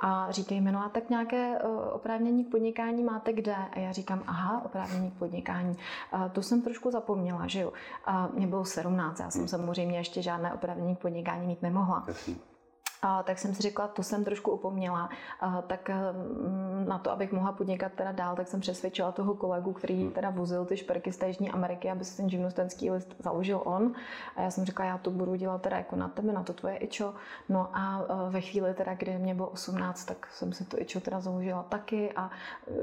a 0.00 0.30
říkají 0.30 0.60
mi, 0.60 0.72
no 0.72 0.84
a 0.84 0.88
tak 0.88 1.10
nějaké 1.10 1.58
uh, 1.58 1.70
oprávnění 1.92 2.44
k 2.44 2.50
podnikání 2.50 3.04
máte 3.04 3.32
kde? 3.32 3.54
A 3.54 3.78
já 3.78 3.92
říkám, 3.92 4.22
aha, 4.26 4.62
oprávnění 4.64 5.10
k 5.10 5.18
podnikání. 5.18 5.76
Uh, 6.14 6.28
to 6.28 6.42
jsem 6.42 6.62
trošku 6.62 6.90
zapomněla, 6.90 7.46
že 7.46 7.60
jo. 7.60 7.72
Uh, 8.08 8.34
mě 8.34 8.46
bylo 8.46 8.64
17, 8.64 9.20
já 9.20 9.30
jsem 9.30 9.48
samozřejmě 9.48 9.98
ještě 9.98 10.22
žádné 10.22 10.52
oprávnění 10.52 10.96
k 10.96 10.98
podnikání 10.98 11.46
mít 11.46 11.62
nemohla. 11.62 12.06
A 13.02 13.22
tak 13.22 13.38
jsem 13.38 13.54
si 13.54 13.62
řekla, 13.62 13.88
to 13.88 14.02
jsem 14.02 14.24
trošku 14.24 14.50
upomněla. 14.50 15.08
A, 15.40 15.62
tak 15.62 15.88
mm, 15.88 16.84
na 16.88 16.98
to, 16.98 17.10
abych 17.10 17.32
mohla 17.32 17.52
podnikat 17.52 17.92
teda 17.92 18.12
dál, 18.12 18.36
tak 18.36 18.48
jsem 18.48 18.60
přesvědčila 18.60 19.12
toho 19.12 19.34
kolegu, 19.34 19.72
který 19.72 20.02
hmm. 20.02 20.10
teda 20.10 20.30
vozil 20.30 20.64
ty 20.64 20.76
šperky 20.76 21.12
z 21.12 21.22
Jižní 21.26 21.50
Ameriky, 21.50 21.90
aby 21.90 22.04
si 22.04 22.16
ten 22.16 22.30
živnostenský 22.30 22.90
list 22.90 23.14
založil 23.18 23.62
on. 23.64 23.92
A 24.36 24.42
já 24.42 24.50
jsem 24.50 24.64
řekla, 24.64 24.84
já 24.84 24.98
to 24.98 25.10
budu 25.10 25.34
dělat 25.34 25.62
teda 25.62 25.76
jako 25.76 25.96
na 25.96 26.08
tebe, 26.08 26.32
na 26.32 26.42
to 26.42 26.52
tvoje 26.52 26.76
ičo. 26.76 27.14
No 27.48 27.68
a 27.72 28.04
ve 28.30 28.40
chvíli 28.40 28.74
teda, 28.74 28.94
kdy 28.94 29.18
mě 29.18 29.34
bylo 29.34 29.48
18, 29.48 30.04
tak 30.04 30.26
jsem 30.30 30.52
si 30.52 30.64
to 30.64 30.80
ičo 30.80 31.00
teda 31.00 31.20
založila 31.20 31.62
taky 31.62 32.12
a 32.16 32.30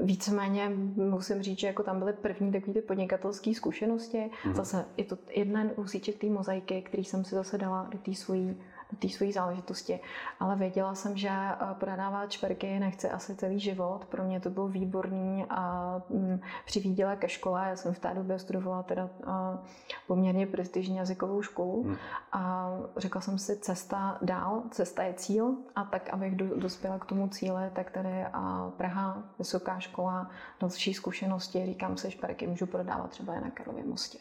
víceméně 0.02 0.72
musím 0.96 1.42
říct, 1.42 1.58
že 1.58 1.66
jako 1.66 1.82
tam 1.82 1.98
byly 1.98 2.12
první 2.12 2.52
takové 2.52 2.72
ty 2.72 2.80
podnikatelské 2.82 3.54
zkušenosti. 3.54 4.30
Hmm. 4.44 4.54
Zase 4.54 4.84
je 4.96 5.04
to 5.04 5.18
jeden 5.36 5.72
úsíček 5.76 6.18
té 6.18 6.26
mozaiky, 6.26 6.82
který 6.82 7.04
jsem 7.04 7.24
si 7.24 7.34
zase 7.34 7.58
dala 7.58 7.86
do 7.90 7.98
té 7.98 8.14
svojí 8.14 8.56
té 8.98 9.08
své 9.08 9.32
záležitosti. 9.32 10.00
Ale 10.40 10.56
věděla 10.56 10.94
jsem, 10.94 11.16
že 11.16 11.28
eh, 11.28 11.56
prodávat 11.74 12.30
čverky 12.30 12.78
nechci 12.78 13.10
asi 13.10 13.36
celý 13.36 13.60
život. 13.60 14.04
Pro 14.04 14.24
mě 14.24 14.40
to 14.40 14.50
bylo 14.50 14.68
výborný 14.68 15.46
a 15.50 15.94
mm, 16.10 16.40
při 16.64 16.80
výděle 16.80 17.16
ke 17.16 17.28
škole, 17.28 17.66
já 17.68 17.76
jsem 17.76 17.94
v 17.94 17.98
té 17.98 18.14
době 18.14 18.38
studovala 18.38 18.82
teda 18.82 19.08
eh, 19.22 19.58
poměrně 20.06 20.46
prestižní 20.46 20.96
jazykovou 20.96 21.42
školu 21.42 21.82
hmm. 21.82 21.96
a 22.32 22.70
řekla 22.96 23.20
jsem 23.20 23.38
si 23.38 23.56
cesta 23.56 24.18
dál, 24.22 24.62
cesta 24.70 25.02
je 25.02 25.14
cíl 25.14 25.54
a 25.76 25.84
tak, 25.84 26.10
abych 26.10 26.36
dospěla 26.36 26.98
k 26.98 27.04
tomu 27.04 27.28
cíli, 27.28 27.62
tak 27.72 27.90
tady 27.90 28.24
a 28.32 28.70
Praha, 28.76 29.22
vysoká 29.38 29.80
škola, 29.80 30.30
další 30.60 30.94
zkušenosti, 30.94 31.66
říkám 31.66 31.96
se, 31.96 32.10
šperky 32.10 32.46
můžu 32.46 32.66
prodávat 32.66 33.10
třeba 33.10 33.34
i 33.34 33.40
na 33.40 33.50
Karlově 33.50 33.84
mostě. 33.84 34.18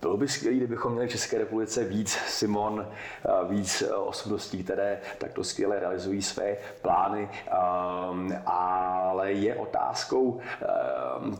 Bylo 0.00 0.16
by 0.16 0.28
skvělé, 0.28 0.56
kdybychom 0.56 0.92
měli 0.92 1.08
v 1.08 1.10
České 1.10 1.38
republice 1.38 1.84
víc 1.84 2.10
Simon, 2.10 2.86
víc 3.48 3.82
e, 3.82 3.94
osobností, 3.94 4.64
které 4.64 5.00
takto 5.18 5.44
skvěle 5.44 5.80
realizují 5.80 6.22
své 6.22 6.56
plány, 6.82 7.28
ale 8.46 9.32
je 9.32 9.56
otázkou, 9.56 10.40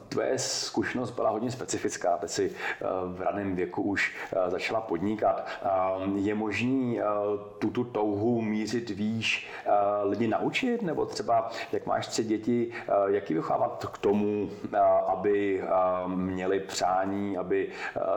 tvoje 0.08 0.38
zkušenost 0.38 1.10
byla 1.10 1.30
hodně 1.30 1.50
specifická, 1.50 2.16
ty 2.16 2.28
si 2.28 2.46
e, 2.46 2.52
v 3.06 3.20
raném 3.20 3.56
věku 3.56 3.82
už 3.82 4.16
e, 4.46 4.50
začala 4.50 4.80
podnikat. 4.80 5.48
Je 6.14 6.34
možný 6.34 7.00
tuto 7.58 7.84
touhu 7.84 8.40
mířit 8.42 8.90
výš 8.90 9.50
lidi 10.02 10.28
naučit, 10.28 10.82
nebo 10.82 11.06
třeba, 11.06 11.50
jak 11.72 11.86
máš 11.86 12.06
tři 12.06 12.24
děti, 12.24 12.72
jak 13.06 13.30
ji 13.30 13.36
vychovávat 13.36 13.86
k 13.92 13.98
tomu, 13.98 14.50
aby 15.06 15.64
měli 16.06 16.60
přání, 16.60 17.36
aby 17.36 17.68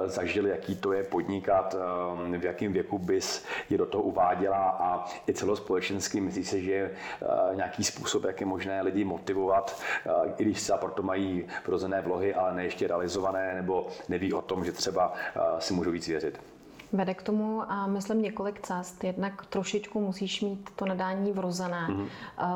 zažili 0.06 0.33
zažili, 0.34 0.50
jaký 0.50 0.75
to 0.75 0.94
je 0.94 1.04
podnikat, 1.04 1.75
ehm, 1.75 2.40
v 2.40 2.44
jakém 2.44 2.74
věku 2.74 2.98
bys 2.98 3.46
je 3.70 3.78
do 3.78 3.86
toho 3.86 4.04
uváděla 4.04 4.70
a 4.70 5.06
i 5.30 5.34
celospolečensky 5.34 6.22
myslíš 6.22 6.48
si, 6.50 6.62
že 6.62 6.72
je 6.72 6.92
eh, 6.92 7.56
nějaký 7.56 7.84
způsob, 7.84 8.24
jak 8.24 8.40
je 8.40 8.46
možné 8.46 8.82
lidi 8.82 9.04
motivovat, 9.04 9.82
eh, 10.06 10.34
i 10.38 10.44
když 10.44 10.62
třeba 10.62 10.78
proto 10.78 11.04
mají 11.04 11.46
vrozené 11.68 12.02
vlohy, 12.02 12.34
ale 12.34 12.56
ne 12.56 12.63
ještě 12.63 12.88
realizované, 12.88 13.54
nebo 13.56 13.88
neví 14.10 14.34
o 14.34 14.42
tom, 14.42 14.66
že 14.66 14.72
třeba 14.72 15.13
eh, 15.13 15.40
si 15.60 15.74
můžou 15.74 15.92
víc 15.92 16.08
věřit. 16.08 16.53
Vede 16.94 17.14
k 17.14 17.24
tomu 17.24 17.72
a 17.72 17.88
myslím 17.88 18.22
několik 18.22 18.62
cest. 18.62 19.04
Jednak 19.04 19.46
trošičku 19.46 20.02
musíš 20.02 20.42
mít 20.42 20.70
to 20.76 20.86
nadání 20.86 21.32
vrozené. 21.32 21.88
Mm-hmm. 21.90 22.08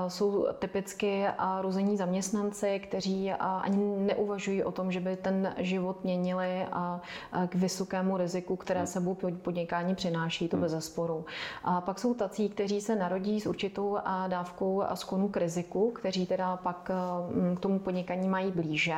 Jsou 0.07 0.47
typicky 0.59 1.25
rození 1.61 1.97
zaměstnanci, 1.97 2.79
kteří 2.79 3.31
ani 3.31 3.77
neuvažují 3.97 4.63
o 4.63 4.71
tom, 4.71 4.91
že 4.91 4.99
by 4.99 5.15
ten 5.15 5.53
život 5.57 6.03
měnili 6.03 6.65
k 7.47 7.55
vysokému 7.55 8.17
riziku, 8.17 8.55
které 8.55 8.79
mm. 8.79 8.87
sebou 8.87 9.17
podnikání 9.41 9.95
přináší, 9.95 10.47
to 10.47 10.57
mm. 10.57 10.61
bez 10.61 10.71
zesporu. 10.71 11.25
A 11.63 11.81
pak 11.81 11.99
jsou 11.99 12.13
tací, 12.13 12.49
kteří 12.49 12.81
se 12.81 12.95
narodí 12.95 13.41
s 13.41 13.45
určitou 13.45 13.97
dávkou 14.27 14.83
sklonu 14.93 15.27
k 15.29 15.37
riziku, 15.37 15.91
kteří 15.91 16.25
teda 16.25 16.57
pak 16.57 16.91
k 17.55 17.59
tomu 17.59 17.79
podnikání 17.79 18.27
mají 18.27 18.51
blíže. 18.51 18.97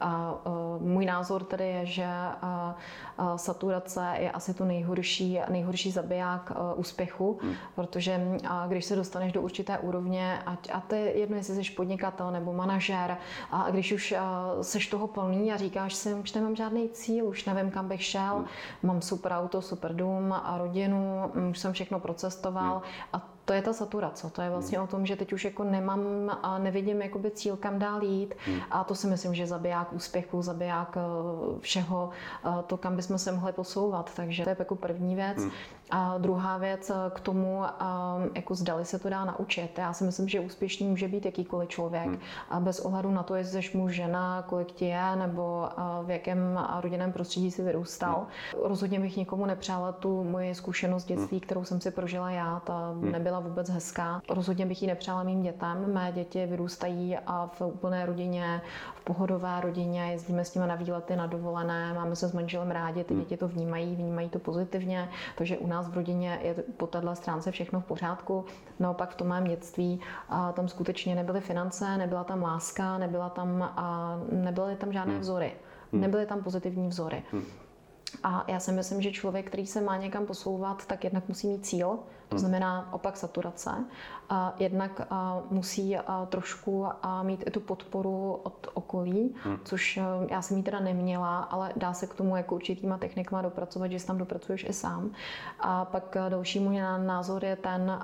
A 0.00 0.34
můj 0.78 1.06
názor 1.06 1.44
tedy 1.44 1.68
je, 1.68 1.86
že 1.86 2.08
saturace 3.36 4.14
je 4.18 4.30
asi 4.30 4.54
to 4.54 4.64
nejhorší, 4.64 5.40
nejhorší 5.48 5.90
zabiják 5.90 6.52
úspěchu, 6.76 7.38
hmm. 7.42 7.54
protože 7.74 8.20
když 8.68 8.84
se 8.84 8.96
dostaneš 8.96 9.32
do 9.32 9.42
určité 9.42 9.78
úrovně, 9.78 10.42
ať, 10.46 10.70
a 10.72 10.80
to 10.80 10.94
je 10.94 11.18
jedno, 11.18 11.36
jestli 11.36 11.64
jsi 11.64 11.72
podnikatel 11.72 12.30
nebo 12.30 12.52
manažer, 12.52 13.16
a 13.50 13.70
když 13.70 13.92
už 13.92 14.14
seš 14.62 14.86
toho 14.86 15.06
plný 15.06 15.52
a 15.52 15.56
říkáš 15.56 15.94
si, 15.94 16.14
už 16.14 16.32
nemám 16.32 16.56
žádný 16.56 16.88
cíl, 16.88 17.26
už 17.26 17.44
nevím, 17.44 17.70
kam 17.70 17.88
bych 17.88 18.02
šel, 18.04 18.34
hmm. 18.36 18.46
mám 18.82 19.02
super 19.02 19.32
auto, 19.32 19.62
super 19.62 19.96
dům 19.96 20.32
a 20.32 20.54
rodinu, 20.58 21.30
už 21.50 21.58
jsem 21.58 21.72
všechno 21.72 22.00
procestoval 22.00 22.74
hmm. 22.74 22.82
a 23.12 23.28
to 23.50 23.54
je 23.54 23.62
ta 23.62 23.72
saturace. 23.72 24.30
To 24.30 24.42
je 24.42 24.50
vlastně 24.50 24.78
hmm. 24.78 24.84
o 24.84 24.90
tom, 24.90 25.06
že 25.06 25.16
teď 25.16 25.32
už 25.32 25.44
jako 25.44 25.64
nemám 25.64 26.00
a 26.42 26.58
nevidím 26.58 27.02
jakoby 27.02 27.30
cíl, 27.30 27.56
kam 27.56 27.78
dál 27.78 28.02
jít. 28.02 28.34
Hmm. 28.46 28.60
A 28.70 28.84
to 28.84 28.94
si 28.94 29.06
myslím, 29.06 29.34
že 29.34 29.46
zabiják 29.46 29.92
úspěchu, 29.92 30.42
zabiják 30.42 30.96
eh, 30.96 31.58
všeho, 31.60 32.10
eh, 32.44 32.62
to, 32.66 32.76
kam 32.76 32.96
bychom 32.96 33.18
se 33.18 33.32
mohli 33.32 33.52
posouvat. 33.52 34.10
Takže 34.16 34.44
to 34.44 34.50
je 34.50 34.56
jako 34.58 34.76
první 34.76 35.14
věc. 35.14 35.38
Hmm. 35.38 35.50
A 35.90 36.18
druhá 36.18 36.58
věc 36.58 36.90
eh, 36.90 36.94
k 37.10 37.20
tomu, 37.20 37.62
jako 38.34 38.54
zdali 38.54 38.84
se 38.84 38.98
to 38.98 39.08
dá 39.08 39.24
naučit. 39.24 39.78
Já 39.78 39.92
si 39.92 40.04
myslím, 40.04 40.28
že 40.28 40.40
úspěšný 40.40 40.86
může 40.86 41.08
být 41.08 41.24
jakýkoliv 41.24 41.68
člověk. 41.68 42.06
Hmm. 42.06 42.18
A 42.50 42.60
bez 42.60 42.80
ohledu 42.80 43.10
na 43.10 43.22
to, 43.22 43.34
jestli 43.34 43.62
jsi 43.62 43.78
muž, 43.78 43.92
žena, 43.92 44.42
kolik 44.42 44.72
ti 44.72 44.84
je, 44.84 45.16
nebo 45.16 45.68
v 46.02 46.10
jakém 46.10 46.60
rodinném 46.80 47.12
prostředí 47.12 47.50
si 47.50 47.62
vyrůstal. 47.62 48.26
Hmm. 48.54 48.62
Rozhodně 48.64 49.00
bych 49.00 49.16
nikomu 49.16 49.46
nepřála 49.46 49.92
tu 49.92 50.24
moji 50.24 50.54
zkušenost 50.54 51.04
dětství, 51.04 51.36
hmm. 51.38 51.40
kterou 51.40 51.64
jsem 51.64 51.80
si 51.80 51.90
prožila 51.90 52.30
já. 52.30 52.60
Ta 52.60 52.90
hmm. 52.90 53.12
nebyla 53.12 53.40
vůbec 53.40 53.70
hezká. 53.70 54.22
Rozhodně 54.28 54.66
bych 54.66 54.82
ji 54.82 54.88
nepřála 54.88 55.22
mým 55.22 55.42
dětem. 55.42 55.94
Mé 55.94 56.12
děti 56.14 56.46
vyrůstají 56.46 57.16
a 57.26 57.46
v 57.46 57.60
úplné 57.60 58.06
rodině, 58.06 58.62
v 58.94 59.04
pohodové 59.04 59.60
rodině, 59.60 60.12
jezdíme 60.12 60.44
s 60.44 60.54
nimi 60.54 60.66
na 60.66 60.74
výlety, 60.74 61.16
na 61.16 61.26
dovolené, 61.26 61.94
máme 61.94 62.16
se 62.16 62.28
s 62.28 62.32
manželem 62.32 62.70
rádi, 62.70 63.04
ty 63.04 63.14
hmm. 63.14 63.22
děti 63.22 63.36
to 63.36 63.48
vnímají, 63.48 63.96
vnímají 63.96 64.28
to 64.28 64.38
pozitivně, 64.38 65.08
takže 65.36 65.58
u 65.58 65.66
nás 65.66 65.79
v 65.88 65.94
rodině 65.94 66.38
je 66.42 66.54
po 66.54 66.86
této 66.86 67.14
stránce 67.14 67.50
všechno 67.50 67.80
v 67.80 67.84
pořádku. 67.84 68.44
Naopak 68.78 69.10
v 69.10 69.14
tom 69.14 69.28
mém 69.28 69.44
dětství 69.44 70.00
a 70.28 70.52
tam 70.52 70.68
skutečně 70.68 71.14
nebyly 71.14 71.40
finance, 71.40 71.96
nebyla 71.96 72.24
tam 72.24 72.42
láska, 72.42 72.98
nebyla 72.98 73.28
tam, 73.28 73.62
a 73.62 74.18
nebyly 74.32 74.76
tam 74.76 74.92
žádné 74.92 75.12
hmm. 75.12 75.20
vzory. 75.20 75.52
Nebyly 75.92 76.26
tam 76.26 76.42
pozitivní 76.42 76.88
vzory. 76.88 77.22
A 78.22 78.44
já 78.48 78.60
si 78.60 78.72
myslím, 78.72 79.02
že 79.02 79.12
člověk, 79.12 79.46
který 79.46 79.66
se 79.66 79.80
má 79.80 79.96
někam 79.96 80.26
posouvat, 80.26 80.86
tak 80.86 81.04
jednak 81.04 81.28
musí 81.28 81.46
mít 81.46 81.66
cíl, 81.66 81.98
to 82.30 82.36
hmm. 82.36 82.38
znamená 82.38 82.88
opak 82.92 83.16
saturace. 83.16 83.70
A 84.28 84.54
jednak 84.58 85.00
a 85.10 85.42
musí 85.50 85.96
a 85.96 86.26
trošku 86.26 86.86
a 87.02 87.22
mít 87.22 87.44
i 87.46 87.50
tu 87.50 87.60
podporu 87.60 88.40
od 88.42 88.66
okolí, 88.74 89.34
hmm. 89.42 89.58
což 89.64 89.96
e, 89.96 90.02
já 90.30 90.42
jsem 90.42 90.56
ji 90.56 90.62
teda 90.62 90.80
neměla, 90.80 91.38
ale 91.38 91.72
dá 91.76 91.92
se 91.92 92.06
k 92.06 92.14
tomu 92.14 92.36
jako 92.36 92.54
určitýma 92.54 92.98
technikama 92.98 93.42
dopracovat, 93.42 93.90
že 93.90 93.98
si 93.98 94.06
tam 94.06 94.18
dopracuješ 94.18 94.64
i 94.68 94.72
sám. 94.72 95.10
A 95.60 95.84
pak 95.84 96.16
e, 96.16 96.30
další 96.30 96.60
můj 96.60 96.80
názor 97.06 97.44
je 97.44 97.56
ten, 97.56 98.00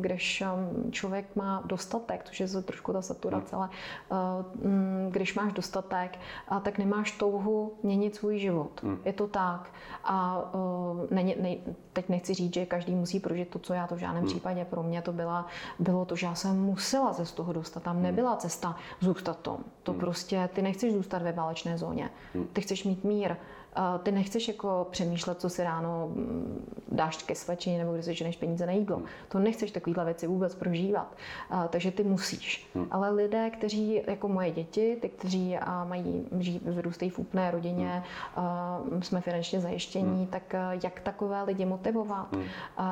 když 0.00 0.40
e, 0.40 0.46
člověk 0.90 1.36
má 1.36 1.62
dostatek, 1.66 2.24
což 2.24 2.40
je 2.40 2.48
trošku 2.48 2.92
ta 2.92 3.02
saturace, 3.02 3.56
hmm. 3.56 3.64
ale 3.64 3.70
když 5.10 5.34
máš 5.34 5.52
dostatek, 5.52 6.18
tak 6.62 6.78
nemáš 6.78 7.12
touhu 7.12 7.72
měnit 7.82 8.16
svůj 8.16 8.38
život. 8.38 8.82
Hmm. 8.82 8.98
Je 9.04 9.12
to 9.12 9.27
tak. 9.28 9.70
A 10.04 10.42
ne, 11.10 11.22
ne, 11.24 11.56
teď 11.92 12.08
nechci 12.08 12.34
říct, 12.34 12.54
že 12.54 12.66
každý 12.66 12.94
musí 12.94 13.20
prožít 13.20 13.48
to, 13.48 13.58
co 13.58 13.74
já 13.74 13.86
to 13.86 13.94
v 13.94 13.98
žádném 13.98 14.22
hmm. 14.22 14.30
případě. 14.30 14.64
Pro 14.64 14.82
mě 14.82 15.02
to 15.02 15.12
byla, 15.12 15.46
bylo 15.78 16.04
to, 16.04 16.16
že 16.16 16.26
já 16.26 16.34
jsem 16.34 16.60
musela 16.60 17.12
se 17.12 17.26
z 17.26 17.32
toho 17.32 17.52
dostat. 17.52 17.82
Tam 17.82 17.94
hmm. 17.94 18.02
nebyla 18.02 18.36
cesta 18.36 18.76
zůstat 19.00 19.38
tom. 19.38 19.58
To 19.82 19.92
hmm. 19.92 20.00
prostě, 20.00 20.48
ty 20.54 20.62
nechceš 20.62 20.92
zůstat 20.92 21.22
ve 21.22 21.32
válečné 21.32 21.78
zóně. 21.78 22.10
Hmm. 22.34 22.46
Ty 22.52 22.60
chceš 22.60 22.84
mít 22.84 23.04
mír 23.04 23.36
ty 24.02 24.12
nechceš 24.12 24.48
jako 24.48 24.86
přemýšlet, 24.90 25.40
co 25.40 25.48
si 25.48 25.64
ráno 25.64 26.08
mm, 26.08 26.74
dáš 26.92 27.22
ke 27.22 27.34
svačině 27.34 27.78
nebo 27.78 27.92
když 27.92 28.04
si 28.04 28.14
ženeš 28.14 28.36
peníze 28.36 28.66
na 28.66 28.72
jídlo. 28.72 28.96
Hmm. 28.96 29.06
To 29.28 29.38
nechceš 29.38 29.70
takovýhle 29.70 30.04
věci 30.04 30.26
vůbec 30.26 30.54
prožívat. 30.54 31.16
Takže 31.68 31.90
ty 31.90 32.04
musíš. 32.04 32.70
Hmm. 32.74 32.86
Ale 32.90 33.10
lidé, 33.10 33.50
kteří, 33.50 34.02
jako 34.06 34.28
moje 34.28 34.50
děti, 34.50 34.98
ty, 35.00 35.08
kteří 35.08 35.56
mají, 35.84 36.26
žijí, 36.38 36.60
vyrůstají 36.64 37.10
v 37.10 37.18
úplné 37.18 37.50
rodině, 37.50 38.02
hmm. 38.36 39.02
jsme 39.02 39.20
finančně 39.20 39.60
zajištění, 39.60 40.26
tak 40.26 40.54
jak 40.82 41.00
takové 41.00 41.42
lidi 41.42 41.64
motivovat? 41.64 42.36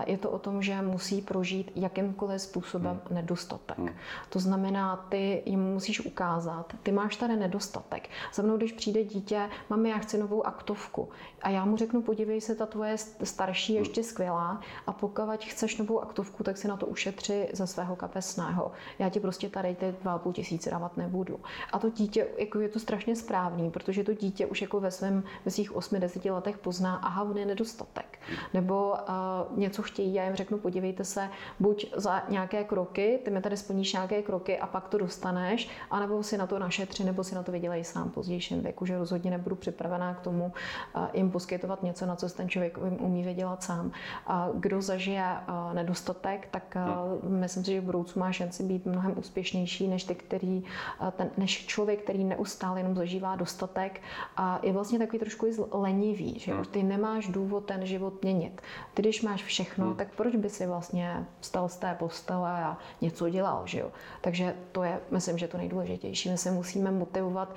Je 0.06 0.18
to 0.18 0.30
o 0.30 0.38
tom, 0.38 0.62
že 0.62 0.82
musí 0.82 1.22
prožít 1.22 1.72
jakýmkoliv 1.76 2.40
způsobem 2.40 3.00
nedostatek. 3.10 3.78
To 4.28 4.38
znamená, 4.38 5.06
ty 5.08 5.42
jim 5.46 5.60
musíš 5.60 6.00
ukázat, 6.00 6.74
ty 6.82 6.92
máš 6.92 7.16
tady 7.16 7.36
nedostatek. 7.36 8.08
Za 8.34 8.42
mnou, 8.42 8.56
když 8.56 8.72
přijde 8.72 9.04
dítě, 9.04 9.48
mami, 9.70 9.90
já 9.90 9.98
chci 9.98 10.18
novou 10.18 10.46
aktu 10.46 10.65
aktovku. 10.66 11.08
A 11.42 11.50
já 11.50 11.64
mu 11.64 11.76
řeknu, 11.76 12.02
podívej 12.02 12.40
se, 12.40 12.54
ta 12.54 12.66
tvoje 12.66 12.96
starší 13.22 13.72
je 13.74 13.80
ještě 13.80 14.02
skvělá 14.02 14.60
a 14.86 14.92
pokud 14.92 15.44
chceš 15.44 15.78
novou 15.78 16.00
aktovku, 16.00 16.44
tak 16.44 16.56
si 16.56 16.68
na 16.68 16.76
to 16.76 16.86
ušetři 16.86 17.48
ze 17.52 17.66
svého 17.66 17.96
kapesného. 17.96 18.72
Já 18.98 19.08
ti 19.10 19.20
prostě 19.20 19.48
tady 19.48 19.74
ty 19.74 19.94
2,5 20.04 20.32
tisíce 20.32 20.70
dávat 20.70 20.96
nebudu. 20.96 21.40
A 21.72 21.78
to 21.78 21.90
dítě, 21.90 22.26
jako 22.38 22.60
je 22.60 22.68
to 22.68 22.78
strašně 22.78 23.16
správný, 23.16 23.70
protože 23.70 24.04
to 24.04 24.14
dítě 24.14 24.46
už 24.46 24.62
jako 24.62 24.80
ve 24.80 24.90
svém, 24.90 25.22
ve 25.44 25.50
svých 25.50 25.72
8-10 25.72 26.34
letech 26.34 26.58
pozná, 26.58 26.96
aha, 26.96 27.22
on 27.22 27.38
je 27.38 27.46
nedostatek. 27.46 28.18
Nebo 28.54 28.90
uh, 28.90 29.58
něco 29.58 29.82
chtějí, 29.82 30.14
já 30.14 30.24
jim 30.24 30.34
řeknu, 30.34 30.58
podívejte 30.58 31.04
se, 31.04 31.28
buď 31.60 31.92
za 31.96 32.22
nějaké 32.28 32.64
kroky, 32.64 33.20
ty 33.24 33.30
mi 33.30 33.40
tady 33.40 33.56
splníš 33.56 33.92
nějaké 33.92 34.22
kroky 34.22 34.58
a 34.58 34.66
pak 34.66 34.88
to 34.88 34.98
dostaneš, 34.98 35.68
anebo 35.90 36.22
si 36.22 36.38
na 36.38 36.46
to 36.46 36.58
našetři, 36.58 37.04
nebo 37.04 37.24
si 37.24 37.34
na 37.34 37.42
to 37.42 37.52
vydělej 37.52 37.84
sám 37.84 38.10
pozdějším 38.10 38.60
věku, 38.60 38.86
že 38.86 38.98
rozhodně 38.98 39.30
nebudu 39.30 39.56
připravená 39.56 40.14
k 40.14 40.20
tomu 40.20 40.52
jim 41.12 41.30
poskytovat 41.30 41.82
něco, 41.82 42.06
na 42.06 42.16
co 42.16 42.28
ten 42.28 42.48
člověk 42.48 42.78
umí 42.98 43.24
vydělat 43.24 43.62
sám. 43.62 43.92
A 44.26 44.48
kdo 44.54 44.82
zažije 44.82 45.24
nedostatek, 45.72 46.48
tak 46.50 46.76
uh, 47.22 47.30
myslím 47.30 47.64
si, 47.64 47.72
že 47.72 47.80
v 47.80 47.84
budoucnu 47.84 48.20
má 48.20 48.32
šanci 48.32 48.62
být 48.62 48.86
mnohem 48.86 49.14
úspěšnější 49.16 49.88
než, 49.88 50.04
ty, 50.04 50.14
který, 50.14 50.64
ten, 51.16 51.30
než 51.36 51.66
člověk, 51.66 52.02
který 52.02 52.24
neustále 52.24 52.80
jenom 52.80 52.94
zažívá 52.96 53.36
dostatek 53.36 54.00
a 54.36 54.60
je 54.62 54.72
vlastně 54.72 54.98
takový 54.98 55.18
trošku 55.18 55.46
lenivý, 55.72 56.38
že 56.38 56.54
už 56.54 56.68
ty 56.68 56.82
nemáš 56.82 57.28
důvod 57.28 57.64
ten 57.64 57.86
život 57.86 58.22
měnit. 58.22 58.60
Ty, 58.94 59.02
když 59.02 59.22
máš 59.22 59.44
všechno, 59.44 59.94
tak 59.94 60.08
proč 60.16 60.36
by 60.36 60.50
si 60.50 60.66
vlastně 60.66 61.26
stal 61.40 61.68
z 61.68 61.76
té 61.76 61.94
postele 61.98 62.50
a 62.50 62.78
něco 63.00 63.28
dělal, 63.28 63.62
že 63.66 63.78
jo? 63.80 63.90
Takže 64.20 64.54
to 64.72 64.82
je, 64.82 65.00
myslím, 65.10 65.38
že 65.38 65.48
to 65.48 65.58
nejdůležitější. 65.58 66.30
My 66.30 66.38
se 66.38 66.50
musíme 66.50 66.90
motivovat 66.90 67.54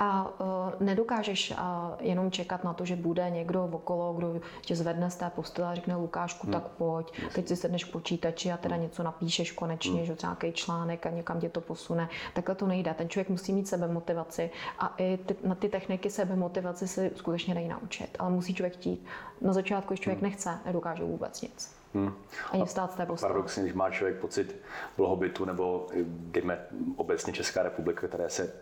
a 0.00 0.30
uh, 0.40 0.46
nedokážeš 0.80 1.50
uh, 1.50 1.56
jenom 2.00 2.30
čekat 2.30 2.64
na 2.64 2.72
to, 2.72 2.84
že 2.84 2.96
bude 2.96 3.30
někdo 3.30 3.64
okolo, 3.64 4.12
kdo 4.12 4.40
tě 4.60 4.76
zvedne 4.76 5.10
z 5.10 5.16
té 5.16 5.30
postele 5.30 5.68
a 5.68 5.74
řekne 5.74 5.96
Lukášku, 5.96 6.46
hmm. 6.46 6.52
tak 6.52 6.62
pojď, 6.62 7.20
teď 7.32 7.48
si 7.48 7.56
sedneš 7.56 7.84
k 7.84 7.92
počítači 7.92 8.52
a 8.52 8.56
teda 8.56 8.74
hmm. 8.74 8.82
něco 8.82 9.02
napíšeš 9.02 9.52
konečně, 9.52 9.96
hmm. 9.96 10.04
že 10.04 10.16
třeba 10.16 10.36
nějaký 10.42 10.52
článek 10.52 11.06
a 11.06 11.10
někam 11.10 11.40
tě 11.40 11.48
to 11.48 11.60
posune. 11.60 12.08
Takhle 12.34 12.54
to 12.54 12.66
nejde. 12.66 12.94
Ten 12.94 13.08
člověk 13.08 13.28
musí 13.28 13.52
mít 13.52 13.68
sebe 13.68 13.88
motivaci 13.88 14.50
a 14.78 14.94
i 14.98 15.16
ty, 15.16 15.36
na 15.44 15.54
ty 15.54 15.68
techniky 15.68 16.10
sebe 16.10 16.36
motivaci 16.36 16.88
se 16.88 17.10
skutečně 17.16 17.54
dají 17.54 17.68
naučit, 17.68 18.16
ale 18.18 18.30
musí 18.30 18.54
člověk 18.54 18.72
chtít. 18.74 19.06
Na 19.40 19.52
začátku, 19.52 19.88
když 19.88 20.00
člověk 20.00 20.20
hmm. 20.20 20.30
nechce, 20.30 20.58
nedokáže 20.66 21.04
vůbec 21.04 21.42
nic. 21.42 21.80
Hmm. 21.94 22.12
Ani 22.50 22.64
vstát 22.64 22.92
z 22.92 22.94
té 22.94 23.06
postele. 23.06 23.32
Paradoxně, 23.32 23.62
když 23.62 23.74
má 23.74 23.90
člověk 23.90 24.16
pocit 24.16 24.56
blahobytu 24.96 25.44
nebo 25.44 25.86
dejme 26.06 26.66
obecně 26.96 27.32
Česká 27.32 27.62
republika, 27.62 28.08
které 28.08 28.30
se 28.30 28.52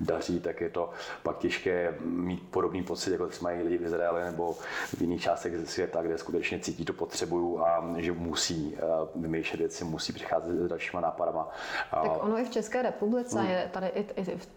daří, 0.00 0.40
tak 0.40 0.60
je 0.60 0.70
to 0.70 0.90
pak 1.22 1.38
těžké 1.38 1.94
mít 2.00 2.50
podobný 2.50 2.82
pocit, 2.82 3.12
jako 3.12 3.28
mají 3.42 3.62
lidi 3.62 3.78
v 3.78 3.82
Izraeli 3.82 4.22
nebo 4.24 4.52
v 4.96 5.00
jiných 5.00 5.22
částech 5.22 5.68
světa, 5.68 6.02
kde 6.02 6.18
skutečně 6.18 6.58
cítí 6.58 6.84
to 6.84 6.92
potřebuju 6.92 7.60
a 7.60 7.94
že 7.96 8.12
musí 8.12 8.76
eh, 8.76 8.80
vymýšlet 9.16 9.58
věci, 9.58 9.84
musí 9.84 10.12
přicházet 10.12 10.52
s 10.52 10.68
dalšíma 10.68 11.00
nápadama. 11.00 11.48
Tak 11.90 12.24
ono 12.24 12.38
i 12.38 12.44
v 12.44 12.50
České 12.50 12.82
republice 12.82 13.40
hmm. 13.40 13.50
je 13.50 13.70
tady, 13.72 13.86
i, 13.86 14.06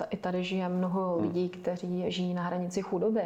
i 0.09 0.17
tady 0.17 0.43
žije 0.43 0.69
mnoho 0.69 1.15
hmm. 1.15 1.27
lidí, 1.27 1.49
kteří 1.49 2.11
žijí 2.11 2.33
na 2.33 2.43
hranici 2.43 2.81
chudoby. 2.81 3.21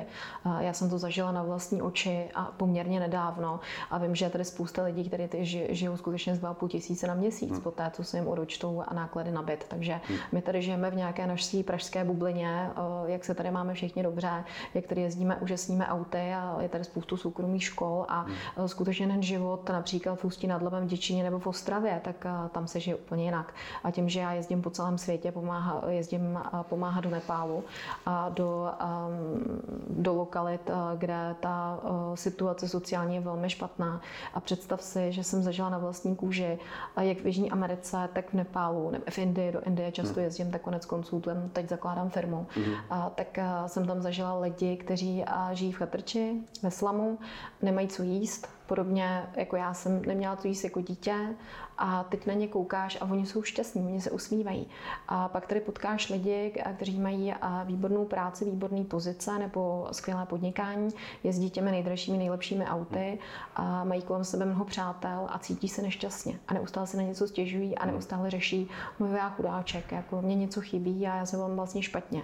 Já 0.59 0.73
jsem 0.73 0.89
to 0.89 0.97
zažila 0.97 1.31
na 1.31 1.43
vlastní 1.43 1.81
oči 1.81 2.29
a 2.35 2.43
poměrně 2.57 2.99
nedávno 2.99 3.59
a 3.91 3.97
vím, 3.97 4.15
že 4.15 4.25
je 4.25 4.29
tady 4.29 4.45
spousta 4.45 4.83
lidí, 4.83 5.09
kteří 5.09 5.67
žijou 5.69 5.97
skutečně 5.97 6.35
z 6.35 6.41
2,5 6.41 6.67
tisíce 6.67 7.07
na 7.07 7.13
měsíc 7.13 7.51
hmm. 7.51 7.61
po 7.61 7.71
té, 7.71 7.91
co 7.93 8.03
se 8.03 8.17
jim 8.17 8.27
odočtou 8.27 8.83
a 8.87 8.93
náklady 8.93 9.31
na 9.31 9.41
byt. 9.41 9.65
Takže 9.67 9.99
hmm. 10.03 10.17
my 10.31 10.41
tady 10.41 10.61
žijeme 10.61 10.91
v 10.91 10.95
nějaké 10.95 11.27
naší 11.27 11.63
pražské 11.79 12.03
bublině, 12.03 12.69
eh, 12.69 13.11
jak 13.11 13.25
se 13.25 13.35
tady 13.35 13.51
máme 13.51 13.73
všichni 13.73 14.03
dobře, 14.03 14.43
jak 14.73 14.87
tady 14.87 15.01
jezdíme, 15.01 15.35
užasníme 15.35 15.87
auty 15.87 16.33
a 16.33 16.57
je 16.61 16.69
tady 16.69 16.83
spoustu 16.83 17.17
soukromých 17.17 17.63
škol 17.63 18.05
a 18.07 18.21
hmm. 18.21 18.35
Eh, 18.57 18.67
skutečně 18.67 19.07
ten 19.07 19.23
život 19.23 19.69
například 19.69 20.15
v 20.15 20.25
Ústí 20.25 20.47
nad 20.47 20.61
Labem, 20.61 20.87
Děčíně 20.87 21.23
nebo 21.23 21.39
v 21.39 21.47
Ostravě, 21.47 22.01
tak 22.03 22.25
eh, 22.25 22.49
tam 22.49 22.67
se 22.67 22.79
žije 22.79 22.95
úplně 22.95 23.23
jinak. 23.23 23.53
A 23.83 23.91
tím, 23.91 24.09
že 24.09 24.19
já 24.19 24.33
jezdím 24.33 24.61
po 24.61 24.69
celém 24.69 24.97
světě, 24.97 25.31
pomáhá, 25.31 25.83
jezdím 25.89 26.39
pomáhat 26.61 27.03
do 27.03 27.09
Nepálu 27.09 27.63
a 28.05 28.29
do, 28.29 28.71
ehm, 28.79 29.61
do 29.89 30.13
lokalit, 30.13 30.69
kde 30.97 31.35
ta 31.39 31.79
situace 32.15 32.67
sociální 32.67 33.15
je 33.15 33.21
velmi 33.21 33.49
špatná. 33.49 34.01
A 34.33 34.39
představ 34.39 34.81
si, 34.81 35.11
že 35.11 35.23
jsem 35.23 35.43
zažila 35.43 35.69
na 35.69 35.77
vlastní 35.77 36.15
kůži, 36.15 36.59
jak 37.01 37.17
v 37.17 37.25
Jižní 37.25 37.51
Americe, 37.51 38.09
tak 38.13 38.29
v 38.29 38.33
Nepálu, 38.33 38.91
nebo 38.91 39.03
v 39.09 39.17
Indii, 39.17 39.51
do 39.51 39.61
Indie 39.61 39.91
často 39.91 40.13
hmm. 40.13 40.23
jezdím, 40.23 40.51
tak 40.51 40.61
konec 40.61 40.85
konců 40.85 41.21
teď 41.53 41.68
zakládám 41.69 42.09
firmu. 42.09 42.47
Mm-hmm. 42.55 42.75
A, 42.89 43.09
tak 43.09 43.37
a, 43.37 43.67
jsem 43.67 43.87
tam 43.87 44.01
zažila 44.01 44.39
lidi, 44.39 44.77
kteří 44.77 45.23
a, 45.25 45.53
žijí 45.53 45.71
v 45.71 45.77
chatrči, 45.77 46.33
ve 46.63 46.71
slamu, 46.71 47.19
nemají 47.61 47.87
co 47.87 48.03
jíst, 48.03 48.47
podobně 48.65 49.23
jako 49.35 49.55
já 49.55 49.73
jsem 49.73 50.01
neměla 50.05 50.35
to 50.35 50.47
jíst 50.47 50.63
jako 50.63 50.81
dítě 50.81 51.35
a 51.79 52.03
teď 52.03 52.25
na 52.25 52.33
ně 52.33 52.47
koukáš 52.47 52.97
a 53.01 53.05
oni 53.05 53.25
jsou 53.25 53.43
šťastní, 53.43 53.81
oni 53.81 54.01
se 54.01 54.11
usmívají. 54.11 54.67
A 55.07 55.27
pak 55.27 55.47
tady 55.47 55.61
potkáš 55.61 56.09
lidi, 56.09 56.53
kteří 56.75 56.99
mají 56.99 57.33
výbornou 57.65 58.05
práci, 58.05 58.45
výborné 58.45 58.83
pozice 58.83 59.39
nebo 59.39 59.87
skvělé 59.91 60.25
podnikání, 60.25 60.89
jezdí 61.23 61.49
těmi 61.49 61.71
nejdražšími, 61.71 62.17
nejlepšími 62.17 62.65
auty 62.65 63.19
a 63.55 63.83
mají 63.83 64.01
kolem 64.01 64.23
sebe 64.23 64.45
mnoho 64.45 64.65
přátel 64.65 65.27
a 65.29 65.39
cítí 65.39 65.67
se 65.69 65.81
nešťastně 65.81 66.39
a 66.47 66.53
neustále 66.53 66.87
se 66.87 66.97
na 66.97 67.03
něco 67.03 67.27
stěžují 67.27 67.77
a 67.77 67.85
neustále 67.85 68.29
řeší, 68.29 68.69
no 68.99 69.07
já 69.07 69.29
chudáček, 69.29 69.91
jako 69.91 70.21
mě 70.21 70.35
něco 70.35 70.61
chybí 70.61 71.07
a 71.07 71.15
já 71.15 71.25
se 71.25 71.37
vám 71.37 71.55
vlastně 71.55 71.83
špatně. 71.83 72.21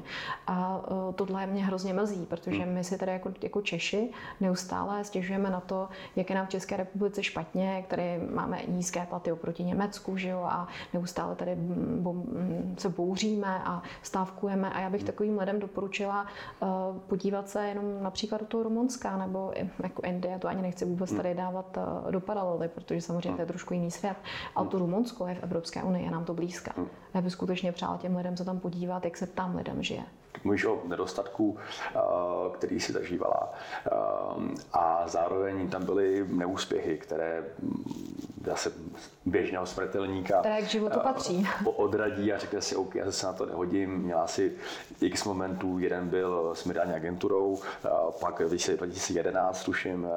A 0.47 0.81
e, 1.09 1.13
tohle 1.13 1.47
mě 1.47 1.65
hrozně 1.65 1.93
mrzí, 1.93 2.25
protože 2.25 2.65
my 2.65 2.83
si 2.83 2.97
tady 2.97 3.11
jako, 3.11 3.33
jako 3.41 3.61
Češi 3.61 4.09
neustále 4.39 5.03
stěžujeme 5.03 5.49
na 5.49 5.59
to, 5.59 5.89
jak 6.15 6.29
je 6.29 6.35
nám 6.35 6.45
v 6.45 6.49
České 6.49 6.77
republice 6.77 7.23
špatně, 7.23 7.85
tady 7.87 8.19
máme 8.33 8.59
nízké 8.67 9.05
platy 9.05 9.31
proti 9.45 9.63
Německu, 9.63 10.17
že 10.17 10.29
jo, 10.29 10.41
a 10.41 10.67
neustále 10.93 11.35
tady 11.35 11.57
se 12.77 12.89
bouříme 12.89 13.61
a 13.65 13.81
stávkujeme. 14.01 14.69
A 14.69 14.79
já 14.79 14.89
bych 14.89 15.03
takovým 15.03 15.39
lidem 15.39 15.59
doporučila 15.59 16.25
uh, 16.59 16.69
podívat 17.07 17.49
se 17.49 17.67
jenom 17.67 18.03
například 18.03 18.41
do 18.41 18.47
toho 18.47 18.63
Rumunska 18.63 19.17
nebo 19.17 19.53
jako 19.83 20.01
Indie, 20.01 20.39
to 20.39 20.47
ani 20.47 20.61
nechci 20.61 20.85
vůbec 20.85 21.13
tady 21.13 21.35
dávat 21.35 21.77
uh, 21.77 22.11
do 22.11 22.19
paralely, 22.19 22.67
protože 22.67 23.01
samozřejmě 23.01 23.35
to 23.35 23.41
je 23.41 23.45
trošku 23.45 23.73
jiný 23.73 23.91
svět, 23.91 24.17
ale 24.55 24.67
to 24.67 24.79
Rumunsko 24.79 25.27
je 25.27 25.35
v 25.35 25.43
Evropské 25.43 25.83
unii, 25.83 26.05
je 26.05 26.11
nám 26.11 26.25
to 26.25 26.33
blízká. 26.33 26.73
Já 27.13 27.21
bych 27.21 27.31
skutečně 27.31 27.71
přála 27.71 27.97
těm 27.97 28.15
lidem 28.15 28.37
se 28.37 28.45
tam 28.45 28.59
podívat, 28.59 29.05
jak 29.05 29.17
se 29.17 29.27
tam 29.27 29.55
lidem 29.55 29.83
žije. 29.83 30.03
Mluvíš 30.43 30.65
o 30.65 30.81
nedostatku, 30.87 31.57
eh, 31.95 31.99
který 32.53 32.79
si 32.79 32.93
zažívala 32.93 33.53
a 34.73 35.07
zároveň 35.07 35.69
tam 35.69 35.85
byly 35.85 36.25
neúspěchy, 36.27 36.97
které 36.97 37.43
zase 38.45 38.71
běžného 39.25 39.65
smrtelníka 39.65 40.39
Které 40.39 40.61
k 40.61 40.65
životu 40.65 40.99
patří. 40.99 41.47
odradí 41.65 42.33
a 42.33 42.37
řekne 42.37 42.61
si, 42.61 42.75
OK, 42.75 42.95
já 42.95 43.11
se 43.11 43.25
na 43.27 43.33
to 43.33 43.45
nehodím. 43.45 43.89
Měla 43.97 44.27
si 44.27 44.53
x 45.01 45.23
momentů, 45.23 45.79
jeden 45.79 46.07
byl 46.07 46.55
s 46.55 46.65
mediální 46.65 46.93
agenturou, 46.93 47.59
pak 48.19 48.39
v 48.39 48.77
2011, 48.77 49.63
tuším, 49.63 50.07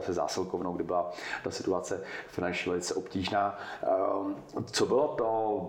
se 0.00 0.12
zásilkovnou, 0.12 0.72
kdy 0.72 0.84
byla 0.84 1.10
ta 1.44 1.50
situace 1.50 2.00
finančně 2.28 2.70
velice 2.70 2.94
obtížná. 2.94 3.58
Co 4.70 4.86
bylo 4.86 5.08
to 5.08 5.60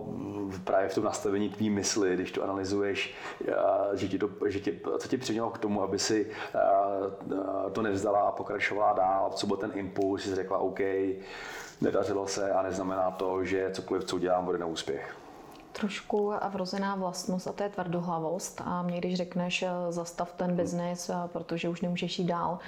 právě 0.64 0.88
v 0.88 0.94
tom 0.94 1.04
nastavení 1.04 1.48
tvý 1.48 1.70
mysli, 1.70 2.14
když 2.14 2.32
to 2.32 2.42
analyzuješ, 2.42 3.14
že 3.94 4.08
ti 4.08 4.18
to, 4.18 4.30
že 4.46 4.60
tě, 4.60 4.74
co 4.98 5.08
tě 5.08 5.18
přimělo 5.18 5.50
k 5.50 5.58
tomu, 5.58 5.82
aby 5.82 5.98
si 5.98 6.30
to 7.72 7.82
nevzdala 7.82 8.20
a 8.20 8.32
pokračovala 8.32 8.92
dál? 8.92 9.30
Co 9.34 9.46
byl 9.46 9.56
ten 9.56 9.72
impuls, 9.74 10.22
že 10.22 10.30
jsi 10.30 10.36
řekla, 10.36 10.58
OK, 10.58 10.80
nedařilo 11.80 12.26
se 12.26 12.50
a 12.52 12.62
neznamená 12.62 13.10
to, 13.10 13.44
že 13.44 13.70
cokoliv, 13.72 14.04
co 14.04 14.16
udělám, 14.16 14.44
bude 14.44 14.58
na 14.58 14.66
úspěch 14.66 15.14
trošku 15.80 16.32
vrozená 16.50 16.94
vlastnost 16.94 17.46
a 17.46 17.52
to 17.52 17.62
je 17.62 17.68
tvrdohlavost. 17.68 18.62
A 18.64 18.82
mě 18.82 18.98
když 18.98 19.14
řekneš, 19.16 19.62
eh, 19.62 19.68
zastav 19.88 20.32
ten 20.32 20.56
biznis, 20.56 21.10
eh, 21.10 21.14
protože 21.32 21.68
už 21.68 21.80
nemůžeš 21.80 22.18
jít 22.18 22.24
dál, 22.24 22.58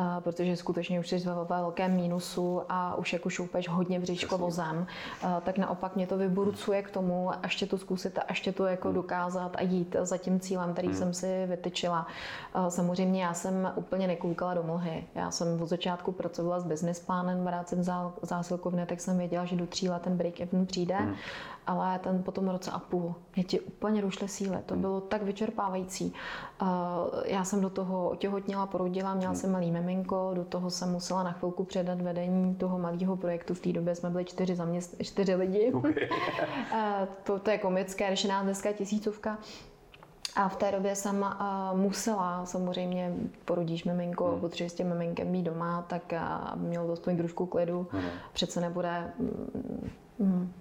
eh, 0.00 0.04
protože 0.20 0.56
skutečně 0.56 1.00
už 1.00 1.08
jsi 1.08 1.18
ve 1.18 1.44
velkém 1.44 1.96
mínusu 1.96 2.62
a 2.68 2.94
už 2.94 3.12
jako 3.12 3.30
šoupeš 3.30 3.68
hodně 3.68 4.00
bříčko 4.00 4.38
vozem, 4.38 4.86
tak 5.44 5.58
naopak 5.58 5.96
mě 5.96 6.06
to 6.06 6.16
vyburcuje 6.16 6.82
k 6.82 6.90
tomu, 6.90 7.30
ještě 7.42 7.66
to 7.66 7.78
zkusit 7.78 8.18
a 8.18 8.22
ještě 8.28 8.52
to 8.52 8.66
jako 8.66 8.88
hmm. 8.88 8.94
dokázat 8.94 9.56
a 9.56 9.62
jít 9.62 9.96
za 10.02 10.18
tím 10.18 10.40
cílem, 10.40 10.72
který 10.72 10.88
hmm. 10.88 10.96
jsem 10.96 11.14
si 11.14 11.46
vytyčila. 11.46 12.06
Samozřejmě 12.68 13.24
já 13.24 13.34
jsem 13.34 13.72
úplně 13.74 14.06
nekoukala 14.06 14.54
do 14.54 14.62
mlhy. 14.62 15.04
Já 15.14 15.30
jsem 15.30 15.62
od 15.62 15.68
začátku 15.68 16.12
pracovala 16.12 16.60
s 16.60 16.64
business 16.64 17.00
plánem, 17.00 17.50
v 18.22 18.26
zásilkovně, 18.26 18.86
tak 18.86 19.00
jsem 19.00 19.18
věděla, 19.18 19.44
že 19.44 19.56
do 19.56 19.66
tří 19.66 19.88
let 19.88 20.02
ten 20.02 20.16
break-even 20.16 20.66
přijde. 20.66 20.96
Hmm 20.96 21.14
ale 21.66 21.98
ten 21.98 22.22
po 22.22 22.32
tom 22.32 22.48
roce 22.48 22.70
a 22.70 22.78
půl 22.78 23.14
mě 23.36 23.44
ti 23.44 23.60
úplně 23.60 24.00
rušly 24.00 24.28
síly. 24.28 24.58
To 24.66 24.74
hmm. 24.74 24.80
bylo 24.80 25.00
tak 25.00 25.22
vyčerpávající. 25.22 26.14
Já 27.24 27.44
jsem 27.44 27.60
do 27.60 27.70
toho 27.70 28.08
otěhotněla, 28.10 28.66
porodila, 28.66 29.14
měla 29.14 29.32
hmm. 29.32 29.40
jsem 29.40 29.52
malý 29.52 29.70
miminko, 29.70 30.30
do 30.34 30.44
toho 30.44 30.70
jsem 30.70 30.92
musela 30.92 31.22
na 31.22 31.32
chvilku 31.32 31.64
předat 31.64 32.00
vedení 32.00 32.54
toho 32.54 32.78
malého 32.78 33.16
projektu. 33.16 33.54
V 33.54 33.60
té 33.60 33.72
době 33.72 33.94
jsme 33.94 34.10
byli 34.10 34.24
čtyři, 34.24 34.56
zaměst... 34.56 34.94
čtyři 35.02 35.34
lidi. 35.34 35.72
Okay. 35.72 36.08
to, 37.24 37.38
to 37.38 37.50
je 37.50 37.58
komické, 37.58 38.08
když 38.08 38.24
je 38.24 38.30
nás 38.30 38.44
dneska 38.44 38.72
tisícovka. 38.72 39.38
A 40.36 40.48
v 40.48 40.56
té 40.56 40.72
době 40.72 40.94
jsem 40.94 41.22
uh, 41.22 41.78
musela, 41.78 42.46
samozřejmě 42.46 43.14
porodíš 43.44 43.84
miminko, 43.84 44.30
hmm. 44.30 44.40
potřebuješ 44.40 44.72
s 44.72 44.74
tím 44.74 44.88
miminkem 44.88 45.32
být 45.32 45.42
doma, 45.42 45.82
tak 45.82 46.12
uh, 46.12 46.60
mělo 46.62 46.86
to 46.86 46.92
aspoň 46.92 47.16
trošku 47.16 47.46
klidu. 47.46 47.86
Hmm. 47.90 48.02
Přece 48.32 48.60
nebude... 48.60 49.12
Mm, 49.18 49.90
mm, 50.18 50.52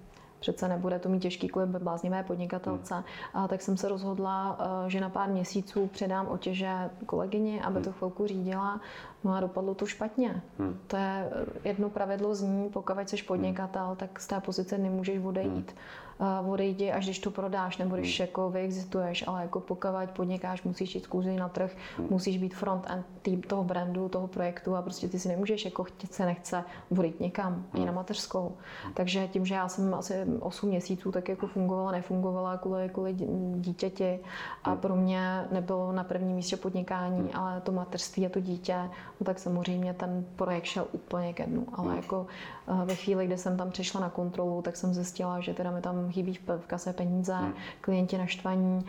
přece 0.45 0.67
nebude 0.67 0.99
to 0.99 1.09
mít 1.09 1.19
těžký 1.19 1.47
kvůli 1.47 1.65
bláznivé 1.65 2.23
podnikatelce. 2.23 2.93
Hmm. 2.95 3.03
A 3.33 3.47
tak 3.47 3.61
jsem 3.61 3.77
se 3.77 3.89
rozhodla, 3.89 4.57
eh, 4.59 4.89
že 4.89 5.01
na 5.01 5.09
pár 5.09 5.29
měsíců 5.29 5.87
předám 5.87 6.27
otěže 6.27 6.89
kolegyni, 7.05 7.61
aby 7.61 7.75
hmm. 7.75 7.83
to 7.83 7.91
chvilku 7.91 8.27
řídila. 8.27 8.81
No 9.23 9.33
a 9.33 9.39
dopadlo 9.39 9.75
to 9.75 9.85
špatně. 9.85 10.41
Hmm. 10.59 10.79
To 10.87 10.97
je 10.97 11.29
jedno 11.63 11.89
pravidlo 11.89 12.35
zní, 12.35 12.69
pokud 12.69 13.09
jsi 13.09 13.23
podnikatel, 13.23 13.95
tak 13.95 14.19
z 14.19 14.27
té 14.27 14.39
pozice 14.39 14.77
nemůžeš 14.77 15.19
odejít. 15.19 15.71
Hmm 15.71 16.04
odejdi, 16.47 16.91
až 16.91 17.05
když 17.05 17.19
to 17.19 17.31
prodáš, 17.31 17.77
nebo 17.77 17.95
když 17.95 18.19
hmm. 18.19 18.27
jako 18.27 18.49
vyexistuješ, 18.49 19.27
ale 19.27 19.41
jako 19.41 19.59
pokud 19.59 19.89
podnikáš, 20.13 20.63
musíš 20.63 20.95
jít 20.95 21.07
kůži 21.07 21.35
na 21.35 21.49
trh, 21.49 21.75
hmm. 21.97 22.07
musíš 22.09 22.37
být 22.37 22.55
front 22.55 22.85
end 22.89 23.05
tým 23.21 23.41
toho 23.41 23.63
brandu, 23.63 24.09
toho 24.09 24.27
projektu 24.27 24.75
a 24.75 24.81
prostě 24.81 25.07
ty 25.07 25.19
si 25.19 25.27
nemůžeš 25.27 25.65
jako 25.65 25.83
chtět 25.83 26.13
se 26.13 26.25
nechce 26.25 26.63
vodit 26.91 27.19
někam, 27.19 27.53
hmm. 27.53 27.65
ani 27.73 27.85
na 27.85 27.91
mateřskou. 27.91 28.57
Hmm. 28.83 28.93
Takže 28.93 29.27
tím, 29.27 29.45
že 29.45 29.55
já 29.55 29.67
jsem 29.67 29.93
asi 29.93 30.13
8 30.39 30.69
měsíců 30.69 31.11
tak 31.11 31.29
jako 31.29 31.47
fungovala, 31.47 31.91
nefungovala 31.91 32.57
kvůli, 32.57 32.89
kvůli 32.89 33.15
dítěti 33.55 34.19
a 34.63 34.69
hmm. 34.69 34.79
pro 34.79 34.95
mě 34.95 35.47
nebylo 35.51 35.91
na 35.91 36.03
prvním 36.03 36.35
místě 36.35 36.57
podnikání, 36.57 37.19
hmm. 37.19 37.29
ale 37.33 37.61
to 37.61 37.71
mateřství 37.71 38.25
a 38.25 38.29
to 38.29 38.39
dítě, 38.39 38.77
no 39.19 39.25
tak 39.25 39.39
samozřejmě 39.39 39.93
ten 39.93 40.25
projekt 40.35 40.65
šel 40.65 40.87
úplně 40.91 41.33
ke 41.33 41.45
dnu, 41.45 41.67
ale 41.73 41.87
hmm. 41.87 41.95
jako 41.95 42.27
eh, 42.29 42.54
ve 42.85 42.95
chvíli, 42.95 43.25
kdy 43.25 43.37
jsem 43.37 43.57
tam 43.57 43.71
přišla 43.71 44.01
na 44.01 44.09
kontrolu, 44.09 44.61
tak 44.61 44.75
jsem 44.77 44.93
zjistila, 44.93 45.39
že 45.39 45.53
teda 45.53 45.71
mi 45.71 45.81
tam 45.81 46.11
chybí 46.11 46.39
v 46.57 46.67
kase 46.67 46.93
peníze, 46.93 47.33
hmm. 47.33 47.53
klienti 47.81 48.17
naštvaní, 48.17 48.85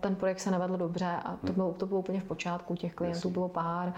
ten 0.00 0.14
projekt 0.14 0.40
se 0.40 0.50
nevedl 0.50 0.76
dobře 0.76 1.16
a 1.24 1.30
to 1.30 1.46
hmm. 1.46 1.54
bylo, 1.54 1.72
to 1.72 1.86
bylo 1.86 2.00
úplně 2.00 2.20
v 2.20 2.24
počátku, 2.24 2.76
těch 2.76 2.94
klientů 2.94 3.16
Jasně. 3.18 3.30
bylo 3.30 3.48
pár, 3.48 3.92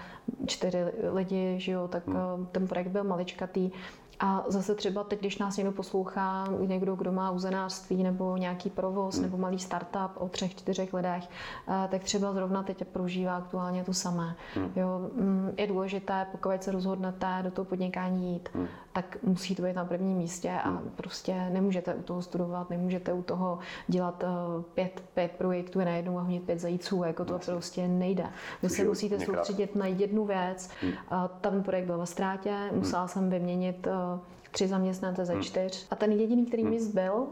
čtyři 0.45 0.77
lidi, 1.13 1.55
že 1.59 1.71
jo, 1.71 1.87
tak 1.87 2.07
hmm. 2.07 2.45
ten 2.51 2.67
projekt 2.67 2.87
byl 2.87 3.03
maličkatý 3.03 3.71
a 4.19 4.43
zase 4.47 4.75
třeba 4.75 5.03
teď, 5.03 5.19
když 5.19 5.37
nás 5.37 5.57
někdo 5.57 5.71
poslouchá, 5.71 6.47
někdo, 6.59 6.95
kdo 6.95 7.11
má 7.11 7.31
uzenářství 7.31 8.03
nebo 8.03 8.37
nějaký 8.37 8.69
provoz 8.69 9.15
hmm. 9.15 9.23
nebo 9.23 9.37
malý 9.37 9.59
startup 9.59 10.11
o 10.15 10.29
třech, 10.29 10.55
čtyřech 10.55 10.93
lidech, 10.93 11.23
eh, 11.67 11.87
tak 11.91 12.03
třeba 12.03 12.33
zrovna 12.33 12.63
teď 12.63 12.83
prožívá 12.83 13.37
aktuálně 13.37 13.83
to 13.83 13.93
samé. 13.93 14.35
Hmm. 14.55 14.71
Jo, 14.75 15.09
mm, 15.13 15.51
je 15.57 15.67
důležité, 15.67 16.27
pokud 16.31 16.63
se 16.63 16.71
rozhodnete 16.71 17.27
do 17.41 17.51
toho 17.51 17.65
podnikání 17.65 18.33
jít, 18.33 18.49
hmm. 18.53 18.67
tak 18.93 19.17
musí 19.23 19.55
to 19.55 19.63
být 19.63 19.75
na 19.75 19.85
prvním 19.85 20.17
místě 20.17 20.51
a 20.63 20.79
prostě 20.95 21.49
nemůžete 21.53 21.93
u 21.95 22.01
toho 22.01 22.21
studovat, 22.21 22.69
nemůžete 22.69 23.13
u 23.13 23.23
toho 23.23 23.59
dělat 23.87 24.23
eh, 24.23 24.27
pět, 24.73 25.03
pět 25.13 25.31
projektů 25.31 25.79
najednou 25.79 26.17
a 26.17 26.21
honit 26.21 26.43
pět 26.43 26.59
zajíců, 26.59 27.03
jako 27.03 27.25
to 27.25 27.39
prostě 27.45 27.87
nejde. 27.87 28.25
Vy 28.63 28.69
se 28.69 28.83
musíte 28.83 29.19
soustředit 29.19 29.75
na 29.75 29.85
jednu 29.85 30.25
věc. 30.25 30.69
Hmm. 30.81 30.93
Ten 31.41 31.63
projekt 31.63 31.85
byl 31.85 31.97
ve 31.97 32.05
ztrátě, 32.05 32.69
musela 32.71 33.07
jsem 33.07 33.29
vyměnit 33.29 33.87
Oh. 34.05 34.21
Tři 34.55 34.67
zaměstnance 34.67 35.25
ze 35.25 35.33
hmm. 35.33 35.43
čtyř. 35.43 35.87
A 35.91 35.95
ten 35.95 36.11
jediný, 36.11 36.45
který 36.45 36.63
mi 36.63 36.77
hmm. 36.77 36.85
zbyl, 36.85 37.27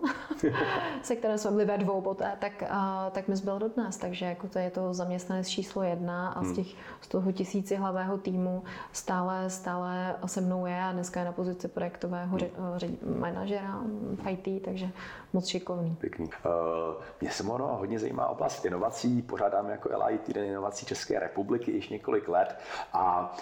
se 1.03 1.15
kterým 1.15 1.38
jsme 1.38 1.51
byli 1.51 1.65
ve 1.65 1.77
dvou 1.77 2.01
poté, 2.01 2.31
tak, 2.39 2.63
a, 2.69 3.09
tak 3.09 3.27
mi 3.27 3.36
zbyl 3.36 3.59
dodnes. 3.59 3.97
Takže 3.97 4.25
jako 4.25 4.47
to 4.47 4.59
je 4.59 4.71
to 4.71 4.93
zaměstnanec 4.93 5.47
číslo 5.47 5.83
jedna 5.83 6.29
a 6.29 6.43
z, 6.43 6.45
hmm. 6.45 6.55
těch, 6.55 6.67
z 7.01 7.07
toho 7.07 7.31
tisíci 7.31 7.75
hlavého 7.75 8.17
týmu 8.17 8.63
stále, 8.91 9.49
stále 9.49 10.15
se 10.25 10.41
mnou 10.41 10.65
je 10.65 10.83
a 10.83 10.91
dneska 10.91 11.19
je 11.19 11.25
na 11.25 11.31
pozici 11.31 11.67
projektového 11.67 12.38
hmm. 12.38 13.19
manažera 13.19 13.81
v 14.23 14.29
IT, 14.29 14.63
takže 14.63 14.89
moc 15.33 15.47
šikovný. 15.47 15.95
Pěkný. 15.99 16.25
Uh, 16.25 17.03
mě 17.21 17.31
se 17.31 17.43
ono 17.43 17.67
hodně 17.67 17.99
zajímá 17.99 18.27
oblast 18.27 18.65
inovací. 18.65 19.21
Pořádáme 19.21 19.71
jako 19.71 19.89
LI 20.05 20.17
týden 20.17 20.43
inovací 20.43 20.86
České 20.86 21.19
republiky 21.19 21.71
již 21.71 21.89
několik 21.89 22.27
let 22.27 22.55
a 22.93 23.36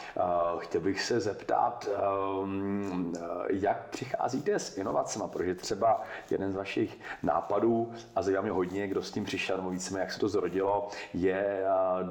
uh, 0.54 0.60
chtěl 0.60 0.82
bych 0.82 1.02
se 1.02 1.20
zeptat, 1.20 1.90
um, 2.42 3.14
jak 3.50 3.71
přicházíte 3.90 4.60
s 4.60 4.78
inovacemi, 4.78 5.26
protože 5.32 5.56
třeba 5.56 6.02
jeden 6.30 6.52
z 6.52 6.56
vašich 6.56 6.98
nápadů, 7.24 7.92
a 8.16 8.22
zajímá 8.22 8.42
mě 8.42 8.52
hodně, 8.52 8.88
kdo 8.88 9.04
s 9.04 9.12
tím 9.12 9.24
přišel, 9.24 9.58
nebo 9.58 9.70
více, 9.70 10.00
jak 10.00 10.12
se 10.12 10.20
to 10.20 10.30
zrodilo, 10.30 10.88
je 11.14 11.64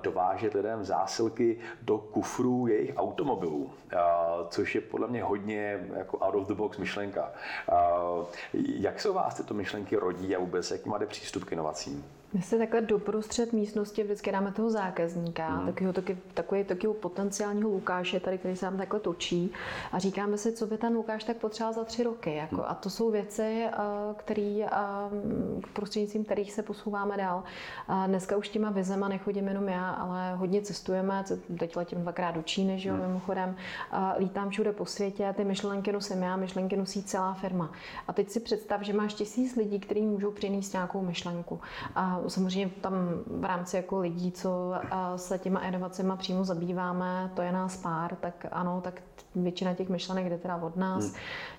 dovážet 0.02 0.54
lidem 0.54 0.84
zásilky 0.84 1.58
do 1.82 1.98
kufrů 1.98 2.66
jejich 2.66 2.92
automobilů, 2.96 3.70
což 4.48 4.74
je 4.74 4.80
podle 4.80 5.08
mě 5.08 5.22
hodně 5.22 5.88
jako 5.96 6.18
out 6.18 6.34
of 6.34 6.46
the 6.46 6.54
box 6.54 6.78
myšlenka. 6.78 7.32
Jak 8.52 9.00
se 9.00 9.10
vás 9.10 9.34
tyto 9.34 9.54
myšlenky 9.54 9.80
myšlenky 9.80 9.96
rodí 9.96 10.36
a 10.36 10.38
vůbec 10.38 10.70
jaký 10.70 10.88
máte 10.88 11.06
přístup 11.06 11.44
k 11.44 11.52
inovacím? 11.52 12.04
My 12.32 12.42
se 12.42 12.58
takhle 12.58 12.80
doprostřed 12.80 13.52
místnosti 13.52 14.02
vždycky 14.02 14.32
dáme 14.32 14.52
toho 14.52 14.70
zákazníka, 14.70 15.48
hmm. 15.48 15.66
takového, 15.66 15.92
taky, 15.92 16.18
takový, 16.34 16.64
takového 16.64 16.94
potenciálního 16.94 17.70
Lukáše 17.70 18.20
tady, 18.20 18.38
který 18.38 18.56
se 18.56 18.66
nám 18.66 18.76
takhle 18.76 19.00
točí 19.00 19.52
a 19.92 19.98
říkáme 19.98 20.38
si, 20.38 20.52
co 20.52 20.66
by 20.66 20.78
ten 20.78 20.94
Lukáš 20.94 21.24
tak 21.24 21.36
potřeboval 21.36 21.74
za 21.74 21.84
tři 21.84 22.02
roky. 22.02 22.34
Jako. 22.34 22.56
Hmm. 22.56 22.64
A 22.68 22.74
to 22.74 22.90
jsou 22.90 23.10
věci, 23.10 23.66
který, 24.16 24.64
prostřednictvím 25.72 26.24
kterých 26.24 26.52
se 26.52 26.62
posouváme 26.62 27.16
dál. 27.16 27.42
A 27.88 28.06
dneska 28.06 28.36
už 28.36 28.48
těma 28.48 28.70
vizema 28.70 29.08
nechodím 29.08 29.48
jenom 29.48 29.68
já, 29.68 29.90
ale 29.90 30.34
hodně 30.34 30.62
cestujeme, 30.62 31.24
teď 31.58 31.76
letím 31.76 32.00
dvakrát 32.00 32.30
do 32.30 32.42
Číny, 32.42 32.78
že 32.78 32.88
jo, 32.88 32.94
hmm. 32.94 33.06
mimochodem, 33.06 33.56
a 33.90 34.14
lítám 34.18 34.50
všude 34.50 34.72
po 34.72 34.86
světě, 34.86 35.34
ty 35.36 35.44
myšlenky 35.44 35.92
nosím 35.92 36.22
já, 36.22 36.36
myšlenky 36.36 36.76
nosí 36.76 37.02
celá 37.02 37.34
firma. 37.34 37.72
A 38.08 38.12
teď 38.12 38.30
si 38.30 38.40
představ, 38.40 38.82
že 38.82 38.92
máš 38.92 39.14
tisíc 39.14 39.56
lidí, 39.56 39.80
kteří 39.80 40.02
můžou 40.02 40.30
přinést 40.30 40.72
nějakou 40.72 41.02
myšlenku. 41.02 41.60
A 41.94 42.19
samozřejmě 42.28 42.70
tam 42.80 42.94
v 43.26 43.44
rámci 43.44 43.76
jako 43.76 43.98
lidí, 43.98 44.32
co 44.32 44.72
se 45.16 45.38
těma 45.38 45.60
inovacemi 45.60 46.12
přímo 46.16 46.44
zabýváme, 46.44 47.30
to 47.34 47.42
je 47.42 47.52
nás 47.52 47.76
pár, 47.76 48.16
tak 48.16 48.46
ano, 48.50 48.80
tak 48.80 49.02
většina 49.34 49.74
těch 49.74 49.88
myšlenek 49.88 50.28
jde 50.28 50.38
teda 50.38 50.56
od 50.56 50.76
nás. 50.76 51.04
Hmm. 51.04 51.14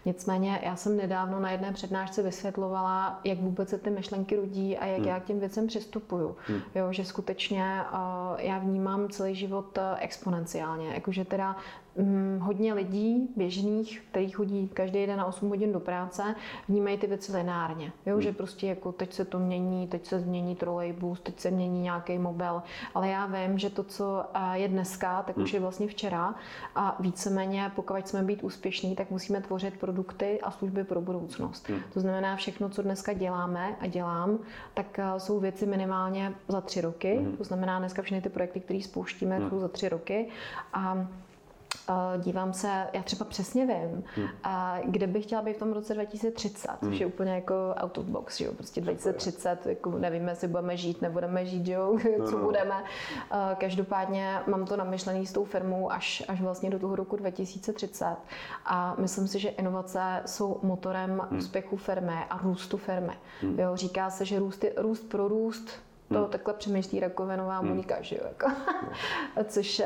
Nicméně 0.06 0.60
já 0.64 0.76
jsem 0.76 0.98
nedávno 0.98 1.40
na 1.40 1.52
jedné 1.52 1.72
přednášce 1.72 2.24
vysvětlovala, 2.24 3.20
jak 3.24 3.40
vůbec 3.40 3.70
se 3.70 3.78
ty 3.78 3.90
myšlenky 3.90 4.36
rodí 4.36 4.78
a 4.78 4.86
jak 4.86 5.00
hmm. 5.00 5.08
já 5.08 5.20
k 5.20 5.26
těm 5.26 5.40
věcem 5.40 5.68
přistupuju. 5.68 6.36
Hmm. 6.48 6.62
Jo, 6.76 6.94
že 6.94 7.06
skutečně 7.06 7.82
uh, 7.92 7.98
já 8.38 8.60
vnímám 8.60 9.10
celý 9.10 9.36
život 9.36 9.78
uh, 9.78 9.84
exponenciálně. 10.00 10.94
Jakože 10.94 11.26
teda 11.26 11.56
hm, 11.98 12.40
hodně 12.42 12.74
lidí 12.74 13.30
běžných, 13.36 14.04
kteří 14.12 14.30
chodí 14.30 14.68
každý 14.68 15.06
den 15.06 15.18
na 15.18 15.26
8 15.26 15.50
hodin 15.50 15.74
do 15.74 15.80
práce, 15.80 16.36
vnímají 16.70 16.98
ty 16.98 17.08
věci 17.08 17.32
lineárně. 17.32 17.92
Jo, 18.06 18.14
hmm. 18.14 18.22
že 18.22 18.32
prostě 18.32 18.68
jako 18.68 18.92
teď 18.92 19.14
se 19.14 19.26
to 19.26 19.40
mění, 19.40 19.88
teď 19.88 20.06
se 20.06 20.20
změní 20.20 20.56
trolejbus, 20.56 21.20
teď 21.20 21.40
se 21.40 21.52
mění 21.52 21.82
nějaký 21.82 22.20
mobil, 22.20 22.62
ale 22.96 23.10
já 23.10 23.26
vím, 23.26 23.58
že 23.58 23.70
to, 23.70 23.84
co 23.84 24.24
je 24.54 24.68
dneska, 24.68 25.24
tak 25.24 25.36
hmm. 25.36 25.44
už 25.44 25.54
je 25.54 25.60
vlastně 25.60 25.88
včera 25.88 26.36
a 26.76 26.96
víceméně, 27.00 27.61
pokud 27.70 27.96
chceme 28.02 28.24
být 28.24 28.44
úspěšní, 28.44 28.96
tak 28.96 29.12
musíme 29.12 29.42
tvořit 29.42 29.80
produkty 29.80 30.40
a 30.42 30.52
služby 30.52 30.84
pro 30.84 31.02
budoucnost. 31.02 31.70
Hmm. 31.70 31.80
To 31.94 32.00
znamená, 32.00 32.36
všechno, 32.36 32.70
co 32.70 32.82
dneska 32.82 33.14
děláme 33.14 33.76
a 33.80 33.88
dělám, 33.88 34.40
tak 34.74 35.00
jsou 35.18 35.40
věci 35.40 35.66
minimálně 35.66 36.34
za 36.48 36.62
tři 36.62 36.82
roky. 36.82 37.16
Hmm. 37.18 37.38
To 37.38 37.44
znamená, 37.44 37.80
dneska 37.80 38.02
všechny 38.02 38.22
ty 38.22 38.30
projekty, 38.30 38.60
které 38.60 38.82
spouštíme, 38.82 39.38
hmm. 39.38 39.50
jsou 39.50 39.60
za 39.60 39.68
tři 39.68 39.90
roky 39.90 40.28
a 40.74 41.08
dívám 42.18 42.54
se, 42.54 42.88
já 42.94 43.04
třeba 43.04 43.26
přesně 43.26 43.66
vím, 43.66 44.04
hmm. 44.16 44.28
a 44.44 44.78
kde 44.86 45.08
bych 45.08 45.24
chtěla 45.24 45.42
být 45.42 45.56
v 45.56 45.60
tom 45.60 45.74
roce 45.74 45.94
2030, 45.94 46.70
hmm. 46.82 46.92
což 46.92 47.00
je 47.00 47.06
úplně 47.06 47.32
jako 47.32 47.54
out 47.78 47.98
of 47.98 48.06
box, 48.06 48.42
jo, 48.42 48.54
prostě 48.54 48.82
2030, 48.82 49.66
jako 49.66 49.92
nevíme, 49.92 50.32
jestli 50.32 50.48
budeme 50.48 50.78
žít, 50.78 51.02
nebudeme 51.02 51.46
žít, 51.46 51.68
jo, 51.68 51.98
co 52.26 52.32
no, 52.32 52.38
no. 52.38 52.44
budeme. 52.44 52.84
Každopádně 53.58 54.40
mám 54.48 54.66
to 54.66 54.78
namyšlený 54.78 55.28
s 55.28 55.34
tou 55.34 55.46
firmou 55.46 55.92
až, 55.92 56.24
až 56.28 56.42
vlastně 56.42 56.70
do 56.70 56.80
toho 56.80 56.96
roku 56.96 57.16
2030 57.16 58.16
a 58.66 58.96
myslím 58.98 59.28
si, 59.28 59.40
že 59.40 59.50
inovace 59.50 60.22
jsou 60.26 60.60
motorem 60.64 61.22
hmm. 61.30 61.40
úspěchu 61.40 61.78
firmy 61.78 62.18
a 62.30 62.40
růstu 62.44 62.78
firmy. 62.78 63.14
Hmm. 63.42 63.60
Jo, 63.60 63.76
říká 63.76 64.10
se, 64.10 64.26
že 64.26 64.40
růst, 64.40 64.64
je, 64.64 64.74
růst 64.78 65.10
pro 65.10 65.28
růst 65.28 65.82
to 66.14 66.20
hmm. 66.20 66.30
takhle 66.30 66.54
přemýšlí 66.54 67.00
rakovinová 67.00 67.58
hmm. 67.58 67.70
Monika, 67.70 68.02
že 68.02 68.16
jo, 68.16 68.22
jako. 68.28 68.52
Což 69.48 69.80
uh, 69.80 69.86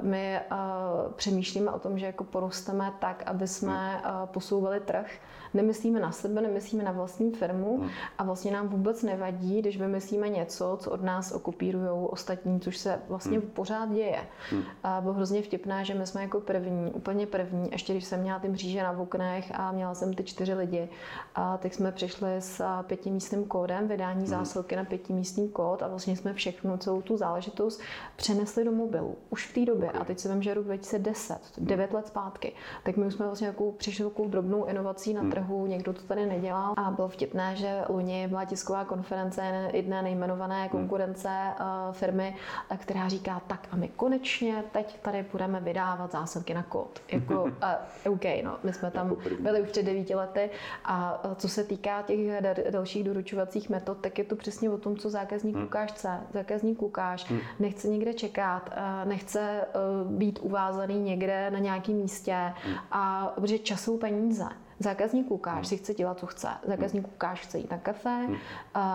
my 0.00 0.40
uh, 0.50 1.12
přemýšlíme 1.12 1.70
o 1.70 1.78
tom, 1.78 1.98
že 1.98 2.06
jako 2.06 2.24
porosteme 2.24 2.92
tak, 2.98 3.22
aby 3.26 3.48
jsme 3.48 4.02
uh, 4.04 4.26
posouvali 4.26 4.80
trh 4.80 5.10
nemyslíme 5.54 6.00
na 6.00 6.12
sebe, 6.12 6.40
nemyslíme 6.40 6.84
na 6.84 6.92
vlastní 6.92 7.32
firmu 7.32 7.78
hmm. 7.78 7.90
a 8.18 8.24
vlastně 8.24 8.52
nám 8.52 8.68
vůbec 8.68 9.02
nevadí, 9.02 9.58
když 9.58 9.78
vymyslíme 9.78 10.28
něco, 10.28 10.78
co 10.80 10.90
od 10.90 11.02
nás 11.02 11.32
okupírují 11.32 11.88
ostatní, 12.10 12.60
což 12.60 12.76
se 12.76 12.98
vlastně 13.08 13.38
hmm. 13.38 13.50
pořád 13.50 13.92
děje. 13.92 14.20
Hmm. 14.50 14.62
A 14.84 15.00
bylo 15.00 15.14
hrozně 15.14 15.42
vtipné, 15.42 15.84
že 15.84 15.94
my 15.94 16.06
jsme 16.06 16.22
jako 16.22 16.40
první, 16.40 16.92
úplně 16.92 17.26
první, 17.26 17.68
ještě 17.72 17.92
když 17.92 18.04
jsem 18.04 18.20
měla 18.20 18.38
ty 18.38 18.48
mříže 18.48 18.82
na 18.82 18.98
oknech 18.98 19.52
a 19.54 19.72
měla 19.72 19.94
jsem 19.94 20.14
ty 20.14 20.24
čtyři 20.24 20.54
lidi, 20.54 20.88
a 21.34 21.56
tak 21.56 21.74
jsme 21.74 21.92
přišli 21.92 22.36
s 22.38 22.82
pětimístným 22.82 23.44
kódem, 23.44 23.88
vydání 23.88 24.18
hmm. 24.18 24.26
zásilky 24.26 24.76
na 24.76 24.84
pětimístný 24.84 25.48
kód 25.48 25.82
a 25.82 25.88
vlastně 25.88 26.16
jsme 26.16 26.34
všechno, 26.34 26.78
celou 26.78 27.02
tu 27.02 27.16
záležitost 27.16 27.80
přenesli 28.16 28.64
do 28.64 28.72
mobilu. 28.72 29.16
Už 29.30 29.46
v 29.46 29.54
té 29.54 29.64
době, 29.64 29.90
a 29.90 30.04
teď 30.04 30.18
se 30.18 30.32
vím, 30.32 30.42
že 30.42 30.54
rok 30.54 30.64
2010, 30.64 31.38
9 31.58 31.92
let 31.92 32.06
zpátky, 32.06 32.52
tak 32.82 32.96
my 32.96 33.06
už 33.06 33.14
jsme 33.14 33.26
vlastně 33.26 33.46
jako 33.46 33.72
přišli 33.72 34.04
takovou 34.04 34.28
drobnou 34.28 34.64
inovací 34.64 35.14
na 35.14 35.20
hmm. 35.20 35.30
Trhu, 35.40 35.66
někdo 35.66 35.92
to 35.92 36.02
tady 36.02 36.26
nedělal 36.26 36.74
a 36.76 36.90
bylo 36.90 37.08
vtipné, 37.08 37.56
že 37.56 37.82
loni 37.88 38.28
byla 38.28 38.44
tisková 38.44 38.84
konference 38.84 39.70
jedné 39.72 40.02
nejmenované 40.02 40.60
hmm. 40.60 40.68
konkurence 40.68 41.28
uh, 41.28 41.94
firmy, 41.94 42.36
která 42.76 43.08
říká, 43.08 43.42
tak 43.46 43.68
a 43.70 43.76
my 43.76 43.88
konečně 43.88 44.64
teď 44.72 45.00
tady 45.02 45.24
budeme 45.32 45.60
vydávat 45.60 46.12
zásilky 46.12 46.54
na 46.54 46.62
kód. 46.62 47.00
Jako, 47.12 47.42
uh, 47.42 48.12
OK, 48.12 48.24
no, 48.44 48.58
my 48.62 48.72
jsme 48.72 48.90
tam 48.90 49.08
jako 49.08 49.22
byli 49.40 49.62
už 49.62 49.68
před 49.68 49.82
devíti 49.82 50.14
lety 50.14 50.50
a 50.84 51.22
co 51.36 51.48
se 51.48 51.64
týká 51.64 52.02
těch 52.02 52.18
dalších 52.70 53.04
doručovacích 53.04 53.70
metod, 53.70 53.98
tak 54.00 54.18
je 54.18 54.24
to 54.24 54.36
přesně 54.36 54.70
o 54.70 54.78
tom, 54.78 54.96
co 54.96 55.10
zákazník 55.10 55.54
hmm. 55.54 55.64
Lukáš 55.64 55.92
chce. 55.92 56.20
Zákazník 56.32 56.82
Lukáš 56.82 57.30
hmm. 57.30 57.40
nechce 57.58 57.88
někde 57.88 58.14
čekat, 58.14 58.70
nechce 59.04 59.64
být 60.04 60.38
uvázaný 60.42 61.00
někde 61.00 61.50
na 61.50 61.58
nějakém 61.58 61.94
místě, 61.94 62.36
hmm. 62.64 62.74
a 62.90 63.32
protože 63.34 63.58
čas 63.58 63.80
jsou 63.80 63.98
peníze. 63.98 64.44
Zákazník 64.82 65.30
Lukáš 65.30 65.54
hmm. 65.54 65.64
si 65.64 65.76
chce 65.76 65.94
dělat, 65.94 66.18
co 66.18 66.26
chce. 66.26 66.48
Zákazník 66.66 67.04
hmm. 67.04 67.12
Lukáš 67.12 67.40
chce 67.40 67.58
jít 67.58 67.70
na 67.70 67.78
kafe, 67.78 68.26
hmm. 68.26 68.36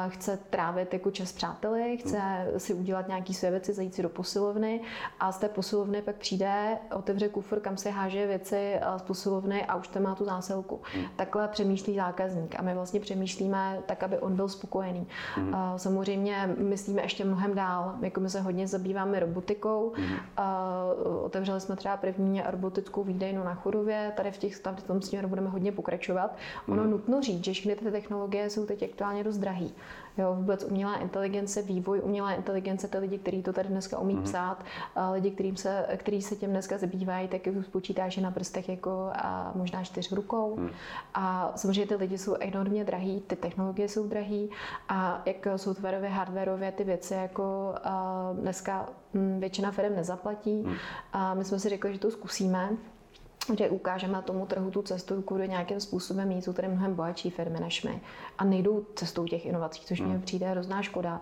chce 0.08 0.39
trávit 0.50 0.93
jako 0.93 1.12
čas 1.12 1.32
přáteli, 1.32 1.98
chce 1.98 2.21
si 2.58 2.74
udělat 2.74 3.08
nějaký 3.08 3.34
své 3.34 3.52
věci, 3.52 3.74
zajít 3.74 3.93
si 3.93 4.02
do 4.02 4.10
posilovny 4.10 4.82
a 5.19 5.32
z 5.32 5.38
té 5.38 5.50
posilovny 5.50 6.02
pak 6.02 6.15
přijde, 6.15 6.78
otevře 6.95 7.30
kufr, 7.30 7.60
kam 7.60 7.78
se 7.78 7.89
háže 7.89 8.28
věci 8.28 8.80
z 8.98 9.02
posilovny 9.02 9.65
a 9.65 9.76
už 9.76 9.88
tam 9.88 10.04
má 10.04 10.15
tu 10.15 10.26
zásilku. 10.26 10.82
Takhle 11.15 11.48
přemýšlí 11.48 11.95
zákazník 11.95 12.60
a 12.60 12.62
my 12.62 12.74
vlastně 12.74 13.00
přemýšlíme 13.00 13.80
tak, 13.86 14.04
aby 14.04 14.19
on 14.19 14.36
byl 14.36 14.50
spokojený. 14.50 15.08
Hmm. 15.36 15.54
Samozřejmě 15.78 16.56
myslíme 16.58 17.02
ještě 17.02 17.26
mnohem 17.26 17.56
dál, 17.56 17.95
jako 18.02 18.19
my 18.19 18.30
se 18.30 18.41
hodně 18.41 18.67
zabýváme 18.67 19.19
robotikou. 19.19 19.93
Hmm. 19.95 20.17
Otevřeli 21.24 21.62
jsme 21.62 21.76
třeba 21.76 21.98
první 21.98 22.43
robotickou 22.45 23.04
výdejnu 23.04 23.43
na 23.43 23.56
Chodově, 23.56 24.13
tady 24.15 24.32
v, 24.32 24.38
těch, 24.38 24.56
v 24.56 24.84
tom 24.84 25.00
budeme 25.28 25.50
hodně 25.50 25.74
pokračovat. 25.75 26.35
Ono 26.67 26.81
hmm. 26.81 26.91
nutno 26.91 27.21
říct, 27.21 27.45
že 27.45 27.53
všechny 27.53 27.75
ty 27.75 27.91
technologie 27.91 28.49
jsou 28.49 28.65
teď 28.65 28.83
aktuálně 28.83 29.23
dost 29.23 29.38
drahý. 29.38 29.73
Jo, 30.17 30.35
vůbec 30.35 30.63
umělá 30.63 30.95
inteligence, 30.95 31.61
vývoj 31.61 32.01
umělé 32.03 32.35
inteligence, 32.35 32.88
ty 32.88 32.97
lidi, 32.97 33.17
kteří 33.17 33.43
to 33.43 33.53
tady 33.53 33.69
dneska 33.69 33.99
umí 33.99 34.15
mm. 34.15 34.23
psát, 34.23 34.63
lidi, 35.13 35.31
kterým 35.31 35.57
se, 35.57 35.85
který 35.97 36.21
se 36.21 36.35
tím 36.35 36.49
dneska 36.49 36.77
zabývají, 36.77 37.27
tak 37.27 37.41
už 37.59 37.67
počítáš 37.67 38.17
na 38.17 38.31
prstech 38.31 38.69
jako 38.69 39.09
a 39.13 39.51
možná 39.55 39.83
čtyř 39.83 40.11
rukou. 40.11 40.55
Mm. 40.55 40.69
A 41.13 41.53
samozřejmě 41.55 41.85
ty 41.85 41.95
lidi 41.95 42.17
jsou 42.17 42.35
enormně 42.39 42.83
drahý, 42.83 43.21
ty 43.21 43.35
technologie 43.35 43.89
jsou 43.89 44.07
drahý 44.07 44.49
a 44.89 45.21
jak 45.25 45.47
softwarově, 45.55 46.09
hardwarově 46.09 46.71
ty 46.71 46.83
věci 46.83 47.13
jako 47.13 47.73
dneska 48.33 48.89
hm, 49.13 49.39
většina 49.39 49.71
firm 49.71 49.95
nezaplatí. 49.95 50.63
Mm. 50.63 50.73
A 51.13 51.33
my 51.33 51.43
jsme 51.43 51.59
si 51.59 51.69
řekli, 51.69 51.93
že 51.93 51.99
to 51.99 52.11
zkusíme 52.11 52.69
že 53.58 53.69
ukážeme 53.69 54.21
tomu 54.21 54.45
trhu 54.45 54.71
tu 54.71 54.81
cestu, 54.81 55.21
kudy 55.21 55.47
nějakým 55.47 55.79
způsobem 55.79 56.27
mít, 56.27 56.41
jsou 56.41 56.53
tady 56.53 56.67
mnohem 56.67 56.95
bohatší 56.95 57.29
firmy 57.29 57.60
než 57.60 57.84
my 57.84 58.01
a 58.38 58.43
nejdou 58.43 58.86
cestou 58.95 59.25
těch 59.25 59.45
inovací, 59.45 59.81
což 59.86 60.01
mě 60.01 60.13
hmm. 60.13 60.21
přijde 60.21 60.47
hrozná 60.47 60.81
škoda, 60.81 61.21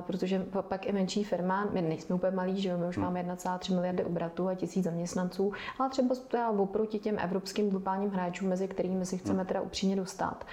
protože 0.00 0.46
pak 0.60 0.86
i 0.86 0.92
menší 0.92 1.24
firma, 1.24 1.68
my 1.72 1.82
nejsme 1.82 2.14
úplně 2.14 2.36
malí, 2.36 2.60
že 2.60 2.68
jo, 2.68 2.78
my 2.78 2.86
už 2.86 2.96
hmm. 2.96 3.04
máme 3.04 3.22
1,3 3.22 3.74
miliardy 3.74 4.04
obratů 4.04 4.48
a 4.48 4.54
tisíc 4.54 4.84
zaměstnanců, 4.84 5.52
ale 5.78 5.90
třeba 5.90 6.14
teda 6.28 6.50
oproti 6.50 6.98
těm 6.98 7.18
evropským 7.18 7.70
globálním 7.70 8.10
hráčům, 8.10 8.48
mezi 8.48 8.68
kterými 8.68 9.06
si 9.06 9.18
chceme 9.18 9.38
hmm. 9.38 9.46
teda 9.46 9.60
upřímně 9.60 9.96
dostat, 9.96 10.46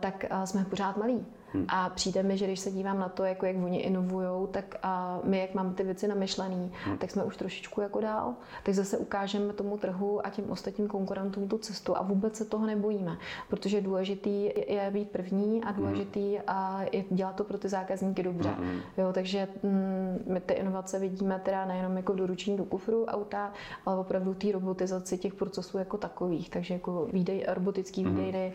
tak 0.00 0.24
jsme 0.44 0.64
pořád 0.64 0.96
malí. 0.96 1.26
Hmm. 1.54 1.66
A 1.68 1.88
přijde 1.88 2.22
mi, 2.22 2.38
že 2.38 2.46
když 2.46 2.60
se 2.60 2.70
dívám 2.70 2.98
na 2.98 3.08
to, 3.08 3.24
jako 3.24 3.46
jak 3.46 3.56
oni 3.64 3.78
inovují, 3.78 4.48
tak 4.50 4.76
a 4.82 5.20
my, 5.24 5.38
jak 5.40 5.54
máme 5.54 5.74
ty 5.74 5.84
věci 5.84 6.08
namyšlený, 6.08 6.72
hmm. 6.84 6.98
tak 6.98 7.10
jsme 7.10 7.24
už 7.24 7.36
trošičku 7.36 7.80
jako 7.80 8.00
dál. 8.00 8.34
Tak 8.62 8.74
zase 8.74 8.98
ukážeme 8.98 9.52
tomu 9.52 9.78
trhu 9.78 10.26
a 10.26 10.30
těm 10.30 10.50
ostatním 10.50 10.88
konkurentům 10.88 11.48
tu 11.48 11.58
cestu 11.58 11.96
a 11.96 12.02
vůbec 12.02 12.36
se 12.36 12.44
toho 12.44 12.66
nebojíme, 12.66 13.16
protože 13.48 13.80
důležitý 13.80 14.44
je 14.68 14.90
být 14.90 15.10
první 15.10 15.64
a 15.64 15.70
hmm. 15.70 15.76
důležitý 15.76 16.38
a 16.46 16.80
je 16.92 17.04
dělat 17.10 17.36
to 17.36 17.44
pro 17.44 17.58
ty 17.58 17.68
zákazníky 17.68 18.22
dobře. 18.22 18.48
Hmm. 18.48 18.80
Jo, 18.98 19.12
takže 19.12 19.48
mm, 19.62 20.18
my 20.26 20.40
ty 20.40 20.54
inovace 20.54 20.98
vidíme 20.98 21.40
teda 21.44 21.64
nejenom 21.66 21.96
jako 21.96 22.12
doručení 22.12 22.56
do 22.56 22.64
kufru 22.64 23.04
auta, 23.04 23.52
ale 23.86 23.98
opravdu 23.98 24.34
té 24.34 24.52
robotizaci 24.52 25.18
těch 25.18 25.34
procesů 25.34 25.78
jako 25.78 25.96
takových. 25.96 26.50
Takže 26.50 26.74
jako 26.74 27.08
výdej, 27.12 27.44
robotický 27.48 28.04
hmm. 28.04 28.16
výdejny, 28.16 28.52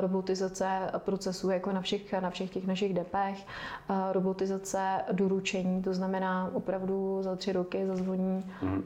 robotizace 0.00 0.90
procesů 0.98 1.50
jako 1.50 1.72
na 1.72 1.80
všech, 1.80 2.12
na 2.12 2.30
všech 2.32 2.50
těch 2.50 2.66
našich 2.66 2.94
depech, 2.94 3.46
robotizace 4.12 5.00
doručení, 5.12 5.82
to 5.82 5.94
znamená 5.94 6.50
opravdu 6.54 7.18
za 7.22 7.36
tři 7.36 7.52
roky 7.52 7.86
zazvoní 7.86 8.44
mm. 8.62 8.82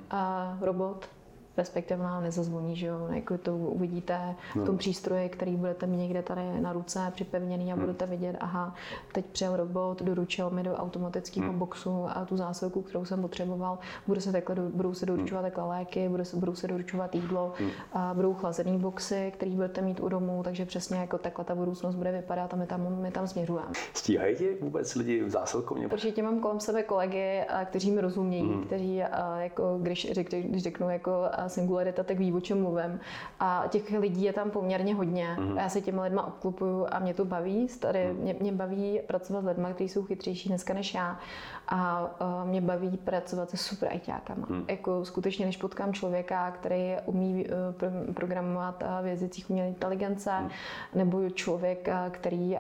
robot 0.60 1.08
respektive 1.56 2.02
nám 2.02 2.22
nezazvoní, 2.22 2.76
že 2.76 2.86
jo, 2.86 3.08
jako 3.10 3.38
to 3.38 3.56
uvidíte 3.56 4.34
v 4.50 4.54
tom 4.54 4.74
no. 4.74 4.76
přístroji, 4.76 5.28
který 5.28 5.56
budete 5.56 5.86
mít 5.86 5.96
někde 5.96 6.22
tady 6.22 6.60
na 6.60 6.72
ruce 6.72 7.12
připevněný 7.14 7.72
a 7.72 7.74
hmm. 7.74 7.84
budete 7.84 8.06
vidět, 8.06 8.36
aha, 8.40 8.74
teď 9.12 9.26
přijel 9.26 9.56
robot, 9.56 10.02
doručil 10.02 10.50
mi 10.50 10.62
do 10.62 10.74
automatického 10.74 11.48
hmm. 11.48 11.58
boxu 11.58 12.06
a 12.08 12.24
tu 12.24 12.36
zásilku, 12.36 12.82
kterou 12.82 13.04
jsem 13.04 13.22
potřeboval, 13.22 13.78
bude 14.06 14.20
se 14.20 14.32
takhle, 14.32 14.56
budou 14.74 14.94
se 14.94 15.06
doručovat 15.06 15.44
hmm. 15.44 15.50
takhle 15.50 15.68
léky, 15.68 16.08
bude 16.08 16.24
se, 16.24 16.36
budou 16.36 16.54
se 16.54 16.68
doručovat 16.68 17.14
jídlo, 17.14 17.52
hmm. 17.58 17.70
a 17.92 18.14
budou 18.14 18.34
chlazený 18.34 18.78
boxy, 18.78 19.32
který 19.34 19.50
budete 19.50 19.80
mít 19.82 20.00
u 20.00 20.08
domu, 20.08 20.42
takže 20.44 20.66
přesně 20.66 20.96
jako 20.96 21.18
takhle 21.18 21.44
ta 21.44 21.54
budoucnost 21.54 21.94
bude 21.94 22.12
vypadat 22.12 22.54
a 22.54 22.56
my 22.56 22.66
tam, 22.66 23.02
my 23.02 23.10
tam 23.10 23.28
směřujeme. 23.28 23.68
Stíhají 23.94 24.36
tě 24.36 24.56
vůbec 24.60 24.94
lidi 24.94 25.22
v 25.22 25.30
zásilkovně? 25.30 25.86
Určitě 25.86 26.22
mám 26.22 26.40
kolem 26.40 26.60
sebe 26.60 26.82
kolegy, 26.82 27.44
kteří 27.64 27.90
mi 27.90 28.00
rozumějí, 28.00 28.42
hmm. 28.42 28.64
kteří 28.64 28.96
jako, 29.38 29.78
když, 29.82 30.12
řek, 30.12 30.28
když 30.30 30.62
řeknu 30.62 30.90
jako 30.90 31.12
singularita, 31.48 32.02
tak 32.02 32.18
ví, 32.18 32.32
o 32.32 32.40
čem 32.40 32.62
mluvím. 32.62 33.00
A 33.40 33.64
těch 33.68 33.90
lidí 33.90 34.22
je 34.22 34.32
tam 34.32 34.50
poměrně 34.50 34.94
hodně. 34.94 35.36
Mm-hmm. 35.38 35.56
Já 35.56 35.68
se 35.68 35.80
těmi 35.80 36.00
lidma 36.00 36.26
obklupuju 36.26 36.86
a 36.90 36.98
mě 36.98 37.14
to 37.14 37.24
baví. 37.24 37.66
Tady 37.80 38.12
mm. 38.12 38.18
mě, 38.18 38.36
mě 38.40 38.52
baví 38.52 39.00
pracovat 39.06 39.44
s 39.44 39.46
lidmi, 39.46 39.68
kteří 39.74 39.88
jsou 39.88 40.04
chytřejší 40.04 40.48
dneska 40.48 40.74
než 40.74 40.94
já. 40.94 41.18
A 41.68 42.10
uh, 42.20 42.48
mě 42.48 42.60
baví 42.60 42.96
pracovat 42.96 43.50
se 43.50 43.56
super 43.56 43.88
ajťákama. 43.92 44.46
Mm. 44.50 44.64
Jako 44.68 45.04
skutečně, 45.04 45.46
než 45.46 45.56
potkám 45.56 45.92
člověka, 45.92 46.50
který 46.50 46.94
umí 47.04 47.46
uh, 47.46 47.74
pro, 47.74 47.88
programovat 48.14 48.82
uh, 48.82 49.04
v 49.04 49.06
jazycích 49.06 49.50
umělé 49.50 49.68
inteligence, 49.68 50.30
mm. 50.40 50.50
nebo 50.94 51.30
člověk, 51.30 51.88
uh, 51.88 52.12
který 52.12 52.50
uh, 52.54 52.58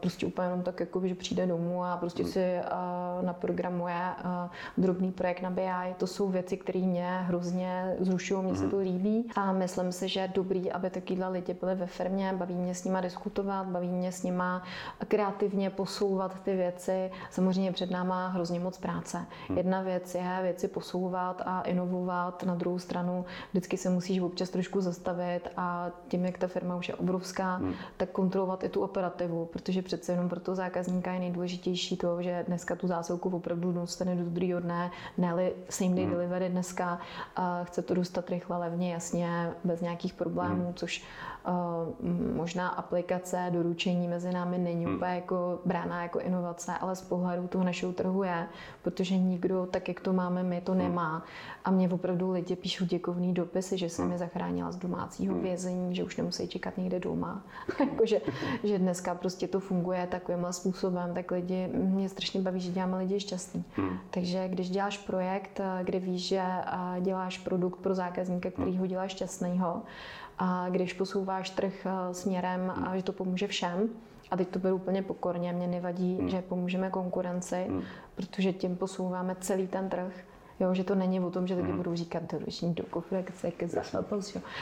prostě 0.00 0.26
úplně 0.26 0.46
jenom 0.48 0.62
tak, 0.62 0.80
jako, 0.80 1.06
že 1.06 1.14
přijde 1.14 1.46
domů 1.46 1.84
a 1.84 1.96
prostě 1.96 2.22
mm. 2.22 2.28
si 2.28 2.56
uh, 2.60 3.26
naprogramuje 3.26 4.00
uh, 4.24 4.50
drobný 4.78 5.12
projekt 5.12 5.42
na 5.42 5.50
BI. 5.50 5.94
To 5.96 6.06
jsou 6.06 6.28
věci, 6.28 6.56
které 6.56 6.80
mě 6.80 7.18
hrozně 7.22 7.96
zrušují, 8.00 8.42
mně 8.42 8.52
mm. 8.52 8.58
se 8.58 8.68
to 8.68 8.78
líbí 8.78 9.30
a 9.36 9.52
myslím 9.52 9.92
si, 9.92 10.08
že 10.08 10.20
je 10.20 10.28
dobrý, 10.28 10.72
aby 10.72 10.90
takovýhle 10.90 11.28
lidi 11.28 11.54
byli 11.54 11.74
ve 11.74 11.86
firmě, 11.86 12.32
baví 12.36 12.54
mě 12.54 12.74
s 12.74 12.84
nima 12.84 13.00
diskutovat, 13.00 13.66
baví 13.66 13.88
mě 13.88 14.12
s 14.12 14.22
nima 14.22 14.62
kreativně 15.08 15.70
posouvat 15.70 16.40
ty 16.40 16.56
věci. 16.56 17.10
Samozřejmě 17.30 17.72
před 17.72 17.90
náma 17.90 18.28
hrozně 18.42 18.60
moc 18.60 18.78
práce. 18.78 19.26
Hmm. 19.48 19.58
Jedna 19.58 19.82
věc 19.82 20.14
je 20.14 20.38
věci 20.42 20.68
posouvat 20.68 21.42
a 21.46 21.60
inovovat, 21.60 22.42
na 22.42 22.54
druhou 22.54 22.78
stranu 22.78 23.24
vždycky 23.50 23.76
se 23.76 23.90
musíš 23.90 24.20
občas 24.20 24.50
trošku 24.50 24.80
zastavit 24.80 25.48
a 25.56 25.90
tím, 26.08 26.24
jak 26.24 26.38
ta 26.38 26.46
firma 26.46 26.76
už 26.76 26.88
je 26.88 26.94
obrovská, 26.94 27.56
hmm. 27.56 27.74
tak 27.96 28.10
kontrolovat 28.10 28.64
i 28.64 28.68
tu 28.68 28.80
operativu, 28.80 29.46
protože 29.46 29.82
přece 29.82 30.12
jenom 30.12 30.28
pro 30.28 30.40
toho 30.40 30.54
zákazníka 30.54 31.12
je 31.12 31.20
nejdůležitější 31.20 31.96
to, 31.96 32.22
že 32.22 32.44
dneska 32.46 32.76
tu 32.76 32.86
zásilku 32.86 33.30
opravdu 33.30 33.72
dostane 33.72 34.16
do 34.16 34.24
druhého 34.24 34.60
dne, 34.60 34.90
ne 35.18 35.50
same 35.68 35.94
day 35.94 36.04
hmm. 36.04 36.12
delivery 36.12 36.48
dneska, 36.48 36.98
a 37.36 37.64
chce 37.64 37.82
to 37.82 37.94
dostat 37.94 38.30
rychle, 38.30 38.58
levně, 38.58 38.92
jasně, 38.92 39.52
bez 39.64 39.80
nějakých 39.80 40.14
problémů, 40.14 40.64
hmm. 40.64 40.74
což 40.74 41.04
možná 42.34 42.68
aplikace 42.68 43.50
doručení 43.52 44.08
mezi 44.08 44.32
námi 44.32 44.58
není 44.58 44.84
hmm. 44.84 44.94
úplně 44.94 45.14
jako 45.14 45.60
brána 45.64 46.02
jako 46.02 46.18
inovace, 46.18 46.72
ale 46.80 46.96
z 46.96 47.02
pohledu 47.02 47.48
toho 47.48 47.64
našeho 47.64 47.92
trhu 47.92 48.22
je, 48.22 48.46
protože 48.82 49.18
nikdo, 49.18 49.66
tak 49.70 49.88
jak 49.88 50.00
to 50.00 50.12
máme 50.12 50.42
my, 50.42 50.60
to 50.60 50.72
hmm. 50.72 50.80
nemá. 50.80 51.24
A 51.64 51.70
mě 51.70 51.88
opravdu 51.88 52.30
lidi 52.30 52.56
píšou 52.56 52.84
děkovný 52.84 53.34
dopisy, 53.34 53.78
že 53.78 53.88
jsem 53.88 54.04
hmm. 54.04 54.12
je 54.12 54.18
zachránila 54.18 54.72
z 54.72 54.76
domácího 54.76 55.34
vězení, 55.34 55.94
že 55.94 56.04
už 56.04 56.16
nemusí 56.16 56.48
čekat 56.48 56.78
někde 56.78 57.00
doma. 57.00 57.42
jako, 57.80 58.06
že, 58.06 58.20
že 58.64 58.78
dneska 58.78 59.14
prostě 59.14 59.48
to 59.48 59.60
funguje 59.60 60.06
takovým 60.06 60.46
způsobem, 60.50 61.14
tak 61.14 61.30
lidi, 61.30 61.68
mě 61.74 62.08
strašně 62.08 62.40
baví, 62.40 62.60
že 62.60 62.72
děláme 62.72 62.98
lidi 62.98 63.20
šťastný. 63.20 63.64
Takže 64.10 64.48
když 64.48 64.70
děláš 64.70 64.98
projekt, 64.98 65.60
kde 65.82 65.98
víš, 65.98 66.28
že 66.28 66.42
děláš 67.00 67.38
produkt 67.38 67.78
pro 67.80 67.94
zákazníka, 67.94 68.50
který 68.50 68.78
ho 68.78 68.86
dělá 68.86 69.08
šťastného, 69.08 69.82
a 70.44 70.68
když 70.68 70.92
posouváš 70.92 71.50
trh 71.50 71.86
eh, 71.86 72.14
směrem 72.14 72.72
a 72.84 72.96
že 72.96 73.02
to 73.02 73.12
pomůže 73.12 73.46
všem, 73.46 73.88
a 74.30 74.36
teď 74.36 74.48
to 74.48 74.58
beru 74.58 74.76
úplně 74.76 75.02
pokorně, 75.02 75.52
mě 75.52 75.66
nevadí, 75.66 76.16
hmm. 76.18 76.28
že 76.28 76.42
pomůžeme 76.42 76.90
konkurenci, 76.90 77.66
hmm. 77.68 77.82
protože 78.14 78.52
tím 78.52 78.76
posouváme 78.76 79.36
celý 79.40 79.66
ten 79.66 79.88
trh. 79.88 80.24
Jo, 80.62 80.74
že 80.74 80.84
to 80.84 80.94
není 80.94 81.20
o 81.20 81.30
tom, 81.30 81.46
že 81.46 81.54
lidi 81.54 81.68
mm. 81.68 81.76
budou 81.76 81.94
říkat 81.94 82.32
do 82.32 82.38
ruční 82.38 82.74
do 82.74 82.84
kufre, 82.90 83.24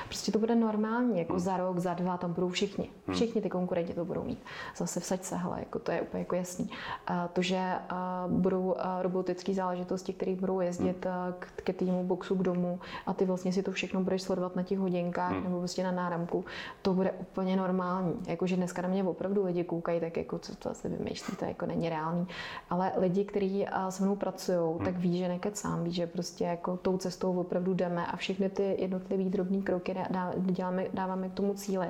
Prostě 0.07 0.33
to 0.33 0.39
bude 0.39 0.55
normální, 0.55 1.19
jako 1.19 1.33
mm. 1.33 1.39
za 1.39 1.57
rok, 1.57 1.79
za 1.79 1.95
dva, 1.95 2.17
tam 2.17 2.33
budou 2.33 2.49
všichni. 2.49 2.91
Mm. 3.07 3.15
Všichni 3.15 3.41
ty 3.41 3.51
konkurenti 3.51 3.95
to 3.95 4.05
budou 4.05 4.25
mít. 4.25 4.39
Zase 4.77 5.01
vsaď 5.01 5.23
se, 5.23 5.37
hele, 5.37 5.57
jako 5.59 5.79
to 5.79 5.93
je 5.93 6.01
úplně 6.01 6.21
jako 6.21 6.35
jasný. 6.35 6.71
A 7.07 7.29
to, 7.29 7.43
že 7.43 7.75
a, 7.89 8.25
budou 8.29 8.75
a, 8.79 9.03
robotické 9.03 9.55
záležitosti, 9.55 10.13
které 10.13 10.35
budou 10.35 10.61
jezdit 10.61 11.05
mm. 11.05 11.35
k, 11.39 11.63
ke 11.63 11.73
týmu 11.73 12.05
boxu 12.05 12.35
k 12.35 12.43
domu 12.43 12.81
a 13.07 13.15
ty 13.15 13.25
vlastně 13.25 13.53
si 13.53 13.63
to 13.63 13.73
všechno 13.73 14.01
budeš 14.01 14.23
sledovat 14.23 14.57
na 14.57 14.63
těch 14.63 14.79
hodinkách 14.79 15.33
mm. 15.33 15.45
nebo 15.45 15.59
prostě 15.59 15.83
na 15.83 15.93
náramku, 15.93 16.45
to 16.83 16.95
bude 16.95 17.13
úplně 17.13 17.57
normální. 17.57 18.15
Jakože 18.27 18.57
dneska 18.57 18.83
na 18.83 18.89
mě 18.89 19.05
opravdu 19.05 19.45
lidi 19.45 19.65
koukají, 19.65 20.01
tak 20.01 20.17
jako 20.17 20.39
co 20.39 20.57
to 20.57 20.71
asi 20.71 20.89
vymýšlí, 20.89 21.37
to 21.37 21.45
jako 21.45 21.67
není 21.67 21.89
reálný. 21.89 22.27
Ale 22.71 22.93
lidi, 22.97 23.25
kteří 23.25 23.67
se 23.89 24.03
mnou 24.03 24.17
pracují, 24.17 24.59
hmm. 24.59 24.85
tak 24.85 24.97
ví, 24.97 25.19
že 25.19 25.29
nekecám, 25.29 25.89
ví, 25.90 25.94
že 25.96 26.07
prostě 26.07 26.44
jako 26.44 26.76
tou 26.76 26.98
cestou 26.98 27.40
opravdu 27.40 27.74
jdeme 27.74 28.07
a 28.07 28.16
všechny 28.16 28.48
ty 28.48 28.76
jednotlivé 28.79 29.24
drobné 29.24 29.62
kroky 29.62 29.96
děláme, 30.38 30.87
dáváme 30.94 31.29
k 31.29 31.35
tomu 31.35 31.55
cíli. 31.55 31.88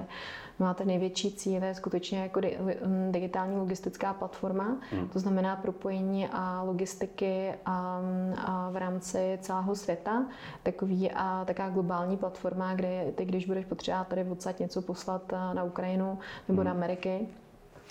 No 0.60 0.66
a 0.66 0.74
ten 0.74 0.86
největší 0.86 1.32
cíl 1.32 1.62
je 1.62 1.74
skutečně 1.74 2.18
jako 2.18 2.40
digitální 3.10 3.56
logistická 3.56 4.14
platforma, 4.14 4.76
hmm. 4.90 5.08
to 5.08 5.18
znamená 5.18 5.56
propojení 5.56 6.28
a 6.32 6.62
logistiky 6.62 7.54
a, 7.66 8.00
a 8.36 8.70
v 8.70 8.76
rámci 8.76 9.38
celého 9.40 9.76
světa. 9.76 10.26
Takový 10.62 11.10
a 11.10 11.44
taká 11.44 11.68
globální 11.68 12.16
platforma, 12.16 12.74
kde 12.74 13.12
ty, 13.14 13.24
když 13.24 13.46
budeš 13.46 13.64
potřebovat 13.64 14.08
tady 14.08 14.24
odsaď 14.24 14.58
něco 14.58 14.82
poslat 14.82 15.32
na 15.32 15.64
Ukrajinu 15.64 16.18
nebo 16.48 16.60
hmm. 16.60 16.66
na 16.66 16.70
Ameriky, 16.70 17.28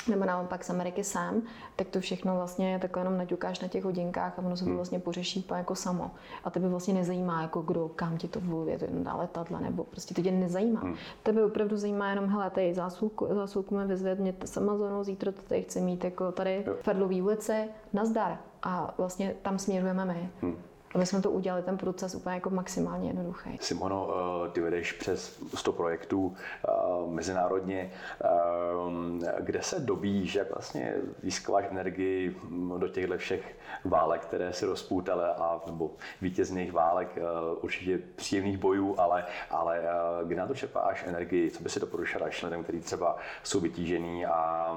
nebo 0.09 0.25
naopak 0.25 0.63
z 0.63 0.69
Ameriky 0.69 1.03
sám, 1.03 1.41
tak 1.75 1.87
to 1.87 1.99
všechno 1.99 2.35
vlastně 2.35 2.79
takhle 2.81 3.01
jenom 3.01 3.17
naťukáš 3.17 3.59
na 3.59 3.67
těch 3.67 3.83
hodinkách 3.83 4.39
a 4.39 4.41
ono 4.41 4.57
se 4.57 4.63
to 4.63 4.67
hmm. 4.67 4.75
vlastně 4.75 4.99
pořeší 4.99 5.45
jako 5.55 5.75
samo. 5.75 6.11
A 6.43 6.49
tebe 6.49 6.69
vlastně 6.69 6.93
nezajímá, 6.93 7.41
jako 7.41 7.61
kdo, 7.61 7.89
kam 7.95 8.17
ti 8.17 8.27
to 8.27 8.39
vluvě, 8.39 8.79
to 8.79 8.85
na 9.03 9.15
letadle, 9.15 9.61
nebo 9.61 9.83
prostě 9.83 10.13
to 10.13 10.21
tě 10.21 10.31
nezajímá. 10.31 10.79
Hmm. 10.79 10.95
Tebe 11.23 11.45
opravdu 11.45 11.77
zajímá 11.77 12.09
jenom, 12.09 12.25
hele, 12.25 12.49
tady 12.49 12.73
zásilku, 12.73 13.27
zásilku 13.35 13.77
mi 13.77 13.85
vyzvět 13.85 14.19
mě 14.19 14.33
z 14.45 14.57
Amazonu, 14.57 15.03
zítra 15.03 15.31
to 15.31 15.41
tady 15.41 15.61
chci 15.61 15.81
mít, 15.81 16.03
jako 16.03 16.31
tady 16.31 16.65
v 16.79 16.83
Ferdlový 16.83 17.21
ulici, 17.21 17.69
nazdar. 17.93 18.37
A 18.63 18.93
vlastně 18.97 19.35
tam 19.41 19.59
směrujeme 19.59 20.05
my. 20.05 20.29
Hmm 20.41 20.68
aby 20.95 21.05
jsme 21.05 21.21
to 21.21 21.31
udělali, 21.31 21.63
ten 21.63 21.77
proces 21.77 22.15
úplně 22.15 22.35
jako 22.35 22.49
maximálně 22.49 23.09
jednoduchý. 23.09 23.57
Simono, 23.61 24.09
eh, 24.45 24.49
ty 24.49 24.61
vedeš 24.61 24.91
přes 24.91 25.39
100 25.55 25.73
projektů 25.73 26.35
eh, 26.35 26.71
mezinárodně. 27.07 27.91
Eh, 28.21 29.33
kde 29.39 29.61
se 29.61 29.79
dobíš, 29.79 30.35
jak 30.35 30.49
vlastně 30.49 30.95
získáváš 31.23 31.65
energii 31.71 32.37
do 32.77 32.87
těchto 32.87 33.17
všech 33.17 33.57
válek, 33.85 34.21
které 34.21 34.53
se 34.53 34.65
rozpoutaly 34.65 35.23
a 35.23 35.61
nebo 35.65 35.91
vítězných 36.21 36.71
válek, 36.71 37.19
určitě 37.61 37.99
příjemných 38.15 38.57
bojů, 38.57 38.95
ale, 38.99 39.25
ale 39.49 39.83
kde 40.23 40.35
na 40.35 40.47
to 40.47 40.55
čerpáš 40.55 41.03
energii? 41.07 41.51
Co 41.51 41.63
by 41.63 41.69
si 41.69 41.79
doporučila 41.79 42.29
lidem, 42.43 42.63
kteří 42.63 42.79
třeba 42.79 43.17
jsou 43.43 43.59
vytížený 43.59 44.25
a 44.25 44.67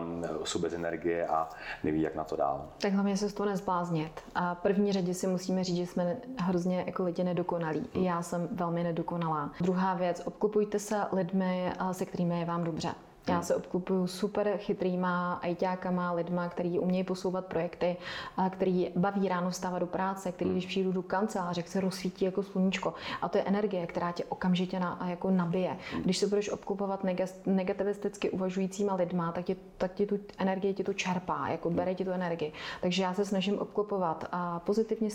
jsou 0.44 0.58
bez 0.58 0.72
energie 0.72 1.26
a 1.26 1.48
neví, 1.84 2.02
jak 2.02 2.14
na 2.14 2.24
to 2.24 2.36
dál? 2.36 2.68
Tak 2.80 2.92
hlavně 2.92 3.16
se 3.16 3.28
z 3.28 3.32
toho 3.32 3.48
nezbláznit. 3.48 4.20
A 4.34 4.54
první 4.54 4.92
řadě 4.92 5.14
si 5.14 5.26
musíme 5.26 5.64
říct, 5.64 5.76
že 5.76 5.86
jsme 5.86 6.01
jsme 6.02 6.16
hrozně 6.38 6.84
jako 6.86 7.04
lidi 7.04 7.24
nedokonalí. 7.24 7.88
Já 7.94 8.22
jsem 8.22 8.48
velmi 8.52 8.84
nedokonalá. 8.84 9.50
Druhá 9.60 9.94
věc, 9.94 10.22
obklopujte 10.24 10.78
se 10.78 10.96
lidmi, 11.12 11.72
se 11.92 12.06
kterými 12.06 12.38
je 12.38 12.44
vám 12.44 12.64
dobře. 12.64 12.94
Já 13.28 13.34
hmm. 13.34 13.42
se 13.42 13.54
obklupuju 13.54 14.06
super 14.06 14.56
chytrýma 14.56 15.32
ajťákama, 15.42 16.12
lidma, 16.12 16.48
který 16.48 16.78
umějí 16.78 17.04
posouvat 17.04 17.46
projekty, 17.46 17.96
který 18.50 18.90
baví 18.96 19.28
ráno 19.28 19.50
vstávat 19.50 19.80
do 19.80 19.86
práce, 19.86 20.32
který 20.32 20.50
hmm. 20.50 20.58
když 20.58 20.66
přijdu 20.66 20.92
do 20.92 21.02
kanceláře, 21.02 21.64
se 21.66 21.80
rozsvítí 21.80 22.24
jako 22.24 22.42
sluníčko. 22.42 22.94
A 23.22 23.28
to 23.28 23.38
je 23.38 23.44
energie, 23.44 23.86
která 23.86 24.12
tě 24.12 24.24
okamžitě 24.24 24.80
na, 24.80 24.98
jako 25.06 25.30
nabije. 25.30 25.76
Hmm. 25.92 26.02
Když 26.02 26.18
se 26.18 26.26
budeš 26.26 26.50
obklupovat 26.50 27.04
negativisticky 27.46 28.30
uvažujícíma 28.30 28.94
lidma, 28.94 29.32
tak, 29.32 29.44
tě, 29.44 29.56
tak 29.78 29.92
tu 30.08 30.18
energii 30.38 30.74
tě 30.74 30.84
to 30.84 30.92
čerpá, 30.92 31.48
jako 31.48 31.70
bere 31.70 31.94
ti 31.94 32.04
tu 32.04 32.10
energii. 32.10 32.52
Takže 32.80 33.02
já 33.02 33.14
se 33.14 33.24
snažím 33.24 33.58
obklopovat 33.58 34.24
pozitivně 34.58 35.08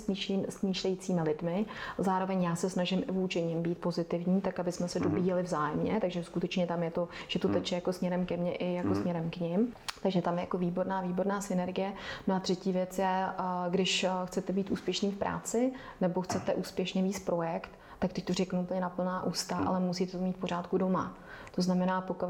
smýšlejícími 0.50 1.22
lidmi, 1.22 1.66
zároveň 1.98 2.44
já 2.44 2.56
se 2.56 2.70
snažím 2.70 3.04
i 3.10 3.12
vůči 3.12 3.42
nim 3.42 3.62
být 3.62 3.78
pozitivní, 3.78 4.42
tak 4.42 4.60
aby 4.60 4.72
jsme 4.72 4.88
se 4.88 5.00
dobíjeli 5.00 5.44
vzájemně, 5.44 5.98
takže 6.02 6.24
skutečně 6.24 6.68
tam 6.68 6.84
je 6.84 6.92
to, 6.92 7.08
že 7.28 7.40
to 7.40 7.48
teče 7.48 7.76
jako 7.76 7.94
směrem 7.98 8.26
ke 8.26 8.38
mně 8.38 8.56
i 8.56 8.74
jako 8.74 8.88
mm. 8.88 8.96
směrem 8.96 9.30
k 9.30 9.38
ním. 9.38 9.74
Takže 10.04 10.22
tam 10.22 10.34
je 10.38 10.42
jako 10.42 10.58
výborná, 10.58 11.02
výborná 11.02 11.42
synergie. 11.42 11.94
No 12.28 12.36
a 12.36 12.40
třetí 12.40 12.72
věc 12.72 13.00
je, 13.00 13.26
když 13.70 14.06
chcete 14.26 14.54
být 14.54 14.72
úspěšný 14.72 15.12
v 15.12 15.18
práci 15.18 15.72
nebo 16.02 16.22
chcete 16.22 16.54
úspěšně 16.54 17.04
víc 17.04 17.20
projekt, 17.20 17.70
tak 18.00 18.14
teď 18.14 18.26
to 18.26 18.34
řeknu 18.34 18.62
úplně 18.62 18.82
na 18.82 18.90
plná 18.90 19.24
ústa, 19.24 19.60
mm. 19.60 19.68
ale 19.68 19.80
musíte 19.80 20.18
to 20.18 20.24
mít 20.24 20.38
pořádku 20.38 20.78
doma. 20.78 21.14
To 21.58 21.64
znamená, 21.64 22.02
pokud 22.02 22.28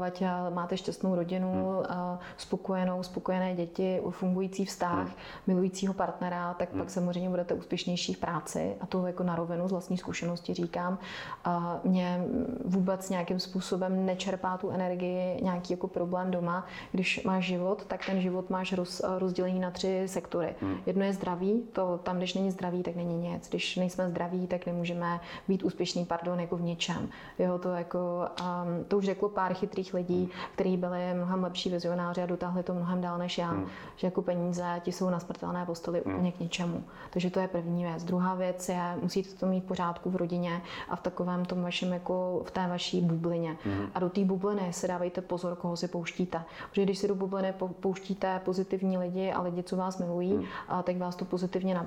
máte 0.54 0.76
šťastnou 0.76 1.14
rodinu, 1.14 1.82
hmm. 1.88 2.18
spokojenou, 2.36 3.02
spokojené 3.02 3.54
děti, 3.54 4.00
fungující 4.10 4.64
vztah, 4.64 5.06
hmm. 5.06 5.14
milujícího 5.46 5.94
partnera, 5.94 6.54
tak 6.54 6.70
hmm. 6.70 6.80
pak 6.80 6.90
samozřejmě 6.90 7.28
budete 7.28 7.54
úspěšnější 7.54 8.14
v 8.14 8.18
práci 8.18 8.76
a 8.80 8.86
to 8.86 9.06
jako 9.06 9.22
na 9.22 9.36
rovinu 9.36 9.68
z 9.68 9.70
vlastní 9.70 9.98
zkušenosti 9.98 10.54
říkám. 10.54 10.98
A 11.44 11.80
mě 11.84 12.24
vůbec 12.64 13.10
nějakým 13.10 13.40
způsobem 13.40 14.06
nečerpá 14.06 14.56
tu 14.56 14.70
energii 14.70 15.42
nějaký 15.42 15.72
jako 15.72 15.88
problém 15.88 16.30
doma. 16.30 16.66
Když 16.92 17.24
máš 17.24 17.44
život, 17.44 17.84
tak 17.84 18.06
ten 18.06 18.20
život 18.20 18.50
máš 18.50 18.72
roz, 18.72 19.02
rozdělený 19.18 19.60
na 19.60 19.70
tři 19.70 20.02
sektory. 20.06 20.54
Hmm. 20.60 20.76
Jedno 20.86 21.04
je 21.04 21.12
zdraví, 21.12 21.62
to 21.72 22.00
tam, 22.02 22.18
když 22.18 22.34
není 22.34 22.50
zdraví, 22.50 22.82
tak 22.82 22.96
není 22.96 23.16
nic. 23.30 23.48
Když 23.48 23.76
nejsme 23.76 24.08
zdraví, 24.08 24.46
tak 24.46 24.66
nemůžeme 24.66 25.20
být 25.48 25.62
úspěšní, 25.62 26.04
pardon, 26.04 26.40
jako 26.40 26.56
v 26.56 26.62
ničem. 26.62 27.08
Jo, 27.38 27.58
to 27.58 27.70
jako, 27.70 28.26
um, 28.40 28.84
to 28.84 28.98
už 28.98 29.06
řeklo 29.18 29.28
pár 29.28 29.54
chytrých 29.54 29.94
lidí, 29.94 30.20
hmm. 30.20 30.30
kteří 30.54 30.76
byli 30.76 31.14
mnohem 31.14 31.42
lepší 31.42 31.70
vizionáři 31.70 32.22
a 32.22 32.26
dotáhli 32.26 32.62
to 32.62 32.74
mnohem 32.74 33.00
dál 33.00 33.18
než 33.18 33.38
já, 33.38 33.50
hmm. 33.50 33.66
že 33.96 34.06
jako 34.06 34.22
peníze 34.22 34.80
ti 34.80 34.92
jsou 34.92 35.10
na 35.10 35.20
smrtelné 35.20 35.66
posteli 35.66 36.02
hmm. 36.04 36.14
úplně 36.14 36.32
k 36.32 36.40
ničemu. 36.40 36.84
Takže 37.10 37.30
to 37.30 37.40
je 37.40 37.48
první 37.48 37.84
věc. 37.84 38.04
Druhá 38.04 38.34
věc 38.34 38.68
je, 38.68 38.82
musíte 39.02 39.34
to 39.34 39.46
mít 39.46 39.64
pořádku 39.64 40.10
v 40.10 40.16
rodině 40.16 40.62
a 40.88 40.96
v 40.96 41.00
takovém 41.00 41.44
tom 41.44 41.62
vašem 41.62 41.92
jako 41.92 42.42
v 42.44 42.50
té 42.50 42.66
vaší 42.68 43.00
bublině. 43.00 43.56
A 43.94 44.00
do 44.00 44.10
té 44.10 44.24
bubliny 44.24 44.72
si 44.72 44.88
dávejte 44.88 45.20
pozor, 45.20 45.56
koho 45.56 45.76
si 45.76 45.88
pouštíte. 45.88 46.42
Protože 46.70 46.82
když 46.82 46.98
si 46.98 47.08
do 47.08 47.14
bubliny 47.14 47.54
pouštíte 47.80 48.40
pozitivní 48.44 48.98
lidi 48.98 49.32
a 49.32 49.42
lidi, 49.42 49.62
co 49.62 49.76
vás 49.76 49.98
milují, 49.98 50.46
a 50.68 50.82
tak 50.82 50.96
vás 50.96 51.16
to 51.16 51.24
pozitivně 51.24 51.80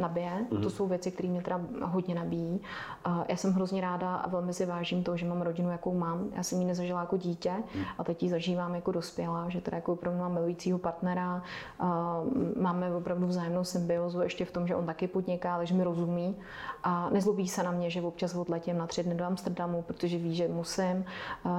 nabije. 0.00 0.46
To 0.62 0.70
jsou 0.70 0.86
věci, 0.86 1.10
které 1.10 1.28
mě 1.28 1.42
teda 1.42 1.60
hodně 1.82 2.14
nabíjí. 2.14 2.60
Já 3.28 3.36
jsem 3.36 3.52
hrozně 3.52 3.80
ráda 3.80 4.16
a 4.16 4.28
velmi 4.28 4.52
si 4.54 4.66
vážím 4.66 5.02
to, 5.02 5.16
že 5.16 5.26
mám 5.26 5.42
rodinu, 5.42 5.70
jakou 5.70 5.94
mám. 5.98 6.24
Já 6.36 6.42
jsem 6.42 6.60
ji 6.60 6.64
nezažila 6.74 7.00
jako 7.00 7.16
dítě 7.16 7.52
a 7.98 8.04
teď 8.04 8.22
ji 8.22 8.28
zažívám 8.28 8.74
jako 8.74 8.92
dospělá, 8.92 9.48
že 9.48 9.60
teda 9.60 9.76
jako 9.76 9.92
opravdu 9.92 10.20
mám 10.20 10.32
milujícího 10.34 10.78
partnera, 10.78 11.42
máme 12.60 12.94
opravdu 12.94 13.26
vzájemnou 13.26 13.64
symbiozu 13.64 14.20
ještě 14.20 14.44
v 14.44 14.52
tom, 14.52 14.66
že 14.66 14.76
on 14.76 14.86
taky 14.86 15.06
podniká, 15.06 15.54
ale 15.54 15.66
že 15.66 15.74
mi 15.74 15.84
rozumí 15.84 16.36
a 16.84 17.10
nezlobí 17.10 17.48
se 17.48 17.62
na 17.62 17.70
mě, 17.70 17.90
že 17.90 18.02
občas 18.02 18.34
odletím 18.34 18.78
na 18.78 18.86
tři 18.86 19.02
dny 19.02 19.14
do 19.14 19.24
Amsterdamu, 19.24 19.82
protože 19.82 20.18
ví, 20.18 20.34
že 20.34 20.48
musím. 20.48 21.04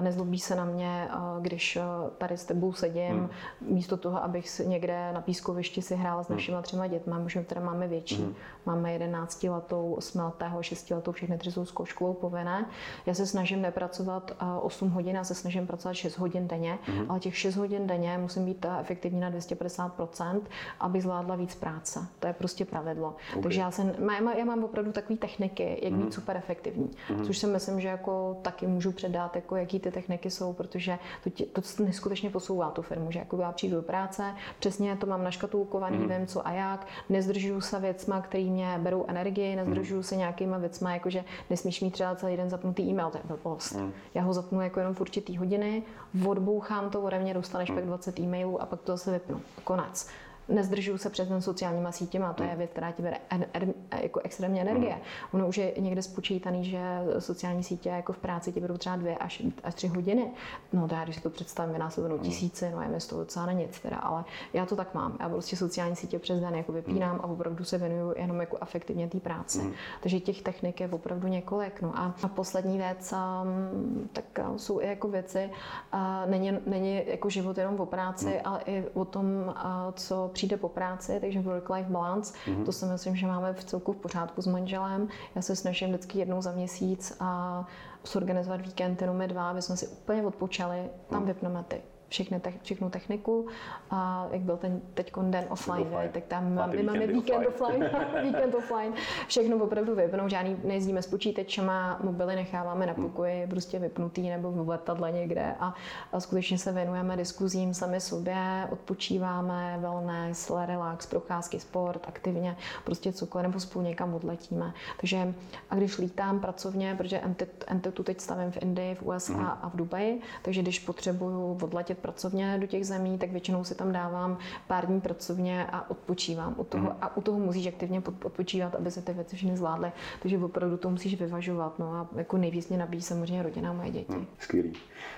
Nezlobí 0.01 0.39
se 0.39 0.55
na 0.55 0.65
mě, 0.65 1.09
když 1.41 1.77
tady 2.17 2.37
s 2.37 2.45
tebou 2.45 2.73
sedím, 2.73 3.11
hmm. 3.11 3.29
místo 3.61 3.97
toho, 3.97 4.23
abych 4.23 4.61
někde 4.65 5.11
na 5.13 5.21
pískovišti 5.21 5.81
si 5.81 5.95
hrála 5.95 6.23
s 6.23 6.27
hmm. 6.27 6.37
našimi 6.37 6.57
třema 6.61 6.87
dětmi, 6.87 7.13
už 7.25 7.37
teda 7.45 7.61
máme 7.61 7.87
větší. 7.87 8.23
Hmm. 8.23 8.35
Máme 8.65 8.93
11 8.93 9.43
letou, 9.43 9.93
8 9.93 10.19
letého, 10.19 10.63
6 10.63 10.89
letou, 10.89 11.11
všechny 11.11 11.37
tři 11.37 11.51
jsou 11.51 11.65
zkouškovou 11.65 12.13
povinné. 12.13 12.65
Já 13.05 13.13
se 13.13 13.25
snažím 13.25 13.61
nepracovat 13.61 14.31
8 14.61 14.89
hodin, 14.89 15.15
já 15.15 15.23
se 15.23 15.35
snažím 15.35 15.67
pracovat 15.67 15.93
6 15.93 16.17
hodin 16.17 16.47
denně, 16.47 16.79
mm-hmm. 16.85 17.05
ale 17.09 17.19
těch 17.19 17.37
6 17.37 17.55
hodin 17.55 17.87
denně 17.87 18.17
musím 18.17 18.45
být 18.45 18.65
efektivní 18.79 19.19
na 19.19 19.31
250%, 19.31 20.41
aby 20.79 21.01
zvládla 21.01 21.35
víc 21.35 21.55
práce. 21.55 22.07
To 22.19 22.27
je 22.27 22.33
prostě 22.33 22.65
pravidlo. 22.65 23.15
Okay. 23.29 23.43
Takže 23.43 23.61
já, 23.61 23.71
jsem, 23.71 23.93
já 24.37 24.45
mám 24.45 24.63
opravdu 24.63 24.91
takové 25.17 25.35
techniky, 25.35 25.79
jak 25.81 25.93
být 25.93 26.13
super 26.13 26.37
efektivní, 26.37 26.89
mm-hmm. 27.09 27.25
což 27.25 27.37
si 27.37 27.47
myslím, 27.47 27.81
že 27.81 27.87
jako 27.87 28.37
taky 28.41 28.67
můžu 28.67 28.91
předat, 28.91 29.35
jako 29.35 29.55
jaký 29.55 29.79
ty 29.79 29.91
techniky 29.91 30.29
jsou, 30.29 30.53
protože 30.53 30.99
to, 31.23 31.29
tě, 31.29 31.45
to 31.45 31.61
neskutečně 31.83 32.29
posouvá 32.29 32.71
tu 32.71 32.81
firmu, 32.81 33.11
že 33.11 33.19
jako 33.19 33.37
já 33.37 33.51
přijdu 33.51 33.75
do 33.75 33.81
práce, 33.81 34.33
přesně 34.59 34.95
to 34.95 35.07
mám 35.07 35.23
naškatulkovaný, 35.23 35.97
mm-hmm. 35.97 36.17
vím 36.17 36.27
co 36.27 36.47
a 36.47 36.51
jak, 36.51 36.87
nezdržuju 37.09 37.61
se 37.61 37.79
věcma, 37.79 38.21
které 38.21 38.43
mě 38.43 38.79
berou 38.79 39.05
energii, 39.07 39.55
nezdržuju 39.55 40.01
mm-hmm. 40.01 40.03
se 40.03 40.15
nějakýma 40.15 40.57
věcma, 40.57 40.93
jakože 40.93 41.23
nesmíš 41.49 41.81
mít 41.81 41.91
třeba 41.91 42.15
celý 42.15 42.37
den 42.37 42.49
zapnutý 42.49 42.83
e-mail, 42.83 43.09
to 43.09 43.17
je 43.17 43.23
blbost. 43.27 43.75
Mm-hmm. 43.75 43.91
Já 44.13 44.21
ho 44.21 44.33
zapnu 44.33 44.61
jako 44.61 44.79
jenom 44.79 44.95
v 44.95 45.01
určitý 45.01 45.37
hodiny, 45.37 45.83
odbouchám 46.27 46.89
to, 46.89 47.01
ode 47.01 47.19
mě 47.19 47.33
dostaneš 47.33 47.69
hmm. 47.69 47.77
pak 47.77 47.85
20 47.85 48.19
e-mailů 48.19 48.61
a 48.61 48.65
pak 48.65 48.81
to 48.81 48.91
zase 48.91 49.11
vypnu. 49.11 49.41
Konec. 49.63 50.07
Nezdržuju 50.49 50.97
se 50.97 51.09
přes 51.09 51.27
ten 51.27 51.41
sociálníma 51.41 51.91
sítěma, 51.91 52.33
to 52.33 52.43
je 52.43 52.49
hmm. 52.49 52.57
věc, 52.57 52.71
která 52.71 52.91
ti 52.91 53.01
bere 53.01 53.17
en, 53.29 53.45
en, 53.53 53.73
jako 54.01 54.19
extrémně 54.23 54.61
energie. 54.61 54.93
Hmm. 54.93 55.01
Ono 55.31 55.47
už 55.47 55.57
je 55.57 55.73
někde 55.77 56.01
spočítaný, 56.01 56.65
že 56.65 56.79
sociální 57.19 57.63
sítě 57.63 57.89
jako 57.89 58.13
v 58.13 58.17
práci 58.17 58.51
ti 58.51 58.59
budou 58.59 58.77
třeba 58.77 58.95
dvě 58.95 59.17
až, 59.17 59.43
až 59.63 59.73
tři 59.73 59.87
hodiny. 59.87 60.31
No 60.73 60.87
to 60.87 60.95
já, 60.95 61.03
když 61.03 61.15
si 61.15 61.21
to 61.21 61.29
představím, 61.29 61.73
vynásobenou 61.73 62.15
hmm. 62.15 62.23
tisíci, 62.23 62.71
no 62.71 62.81
je 62.81 62.87
mi 62.87 63.01
z 63.01 63.07
toho 63.07 63.21
docela 63.21 63.45
na 63.45 63.51
nic 63.51 63.79
teda, 63.79 63.97
ale 63.97 64.25
já 64.53 64.65
to 64.65 64.75
tak 64.75 64.93
mám. 64.93 65.17
Já 65.19 65.29
prostě 65.29 65.55
sociální 65.55 65.95
sítě 65.95 66.19
přes 66.19 66.39
den 66.39 66.55
jako 66.55 66.71
vypínám 66.71 67.19
a 67.23 67.27
opravdu 67.27 67.63
se 67.63 67.77
věnuju 67.77 68.13
jenom 68.17 68.39
jako 68.39 68.57
efektivně 68.61 69.07
té 69.07 69.19
práci. 69.19 69.73
Takže 70.01 70.19
těch 70.19 70.41
technik 70.41 70.79
je 70.79 70.87
opravdu 70.87 71.27
několik. 71.27 71.81
No 71.81 71.99
a, 71.99 72.15
a 72.23 72.27
poslední 72.27 72.77
věc, 72.77 73.13
um, 73.13 74.09
tak 74.13 74.25
uh, 74.49 74.57
jsou 74.57 74.81
i 74.81 74.87
jako 74.87 75.07
věci, 75.07 75.49
uh, 75.93 75.99
není, 76.31 76.51
není 76.65 77.01
jako 77.07 77.29
život 77.29 77.57
jenom 77.57 77.79
o 77.79 77.85
práci, 77.85 78.41
ale 78.41 78.61
i 78.65 78.83
o 78.93 79.05
tom, 79.05 79.25
uh, 79.25 79.53
co 79.93 80.29
přijde 80.35 80.57
po 80.57 80.69
práci, 80.69 81.17
takže 81.21 81.39
work-life 81.39 81.89
balance, 81.89 82.33
mm-hmm. 82.45 82.65
to 82.65 82.71
si 82.71 82.85
myslím, 82.85 83.15
že 83.15 83.27
máme 83.27 83.53
v 83.53 83.63
celku 83.63 83.93
v 83.93 83.97
pořádku 83.97 84.41
s 84.41 84.47
manželem. 84.47 85.07
Já 85.35 85.41
se 85.41 85.55
snažím 85.55 85.89
vždycky 85.89 86.19
jednou 86.19 86.41
za 86.41 86.51
měsíc 86.51 87.17
a 87.19 87.63
zorganizovat 88.07 88.61
víkend 88.61 89.01
jenom 89.01 89.17
my 89.17 89.27
dva, 89.27 89.49
aby 89.49 89.61
jsme 89.61 89.77
si 89.77 89.87
úplně 89.87 90.23
odpočali, 90.23 90.89
tam 91.09 91.21
mm. 91.21 91.27
vypneme 91.27 91.63
ty 91.67 91.81
všechny 92.09 92.39
te, 92.39 92.53
všechnu 92.61 92.89
techniku 92.89 93.47
a 93.91 94.27
jak 94.31 94.41
byl 94.41 94.57
ten 94.57 94.81
teď 94.93 95.13
den 95.21 95.45
offline, 95.49 95.81
offline. 95.81 96.09
tak 96.09 96.23
tam 96.23 96.69
my 96.71 96.83
máme 96.83 97.07
víkend 97.07 97.47
offline, 97.47 97.89
víkend 98.23 98.55
offline, 98.55 98.93
všechno 99.27 99.57
opravdu 99.57 99.95
vypnout, 99.95 100.29
žádný 100.29 100.57
nejezdíme 100.63 101.01
s 101.01 101.07
počítačema, 101.07 101.99
mobily 102.03 102.35
necháváme 102.35 102.85
na 102.85 102.93
hmm. 102.93 103.03
pokoji, 103.03 103.47
prostě 103.47 103.79
vypnutý 103.79 104.29
nebo 104.29 104.51
v 104.51 104.69
letadle 104.69 105.11
někde 105.11 105.55
a, 105.59 105.73
a 106.13 106.19
skutečně 106.19 106.57
se 106.57 106.71
věnujeme 106.71 107.17
diskuzím 107.17 107.73
sami 107.73 108.01
sobě, 108.01 108.67
odpočíváme, 108.71 109.77
wellness, 109.81 110.51
relax, 110.65 111.05
procházky, 111.05 111.59
sport, 111.59 112.05
aktivně, 112.07 112.57
prostě 112.83 113.13
cokoliv, 113.13 113.47
nebo 113.47 113.59
spolu 113.59 113.85
někam 113.85 114.13
odletíme. 114.13 114.73
Takže 114.99 115.33
a 115.69 115.75
když 115.75 115.97
lítám 115.97 116.39
pracovně, 116.39 116.95
protože 116.97 117.21
entitu 117.67 118.03
teď 118.03 118.21
stavím 118.21 118.51
v 118.51 118.57
Indii, 118.61 118.95
v 118.95 119.03
USA 119.03 119.33
mm. 119.33 119.45
a 119.45 119.71
v 119.73 119.75
Dubaji, 119.75 120.21
takže 120.41 120.61
když 120.61 120.79
potřebuju 120.79 121.59
odletět 121.63 121.97
pracovně 122.05 122.57
do 122.57 122.67
těch 122.67 122.85
zemí, 122.85 123.17
tak 123.17 123.31
většinou 123.31 123.63
si 123.63 123.75
tam 123.75 123.91
dávám 123.91 124.37
pár 124.67 124.85
dní 124.85 125.01
pracovně 125.01 125.65
a 125.71 125.89
odpočívám. 125.89 126.55
U 126.57 126.63
toho, 126.63 126.83
mm. 126.83 126.95
A 127.01 127.17
u 127.17 127.21
toho 127.21 127.39
musíš 127.39 127.67
aktivně 127.67 128.01
odpočívat, 128.23 128.75
aby 128.75 128.91
se 128.91 129.01
ty 129.01 129.13
věci 129.13 129.35
všechny 129.35 129.57
zvládly. 129.57 129.91
Takže 130.21 130.37
opravdu 130.37 130.77
to 130.77 130.89
musíš 130.89 131.19
vyvažovat. 131.19 131.79
No 131.79 131.93
a 131.93 132.07
jako 132.15 132.37
nejvíc 132.37 132.69
mě 132.69 132.77
nabíjí 132.77 133.01
samozřejmě 133.01 133.43
rodina 133.43 133.73
moje 133.73 133.91
děti. 133.91 134.13
Mm, 134.13 134.25
skvělý. 134.39 134.73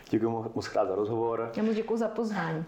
Děkuji 0.09 0.29
moc 0.55 0.67
krát 0.67 0.87
za 0.87 0.95
rozhovor. 0.95 1.51
Já 1.55 1.63
moc 1.63 1.75
děkuji 1.75 1.97
za 1.97 2.07
pozvání. 2.07 2.65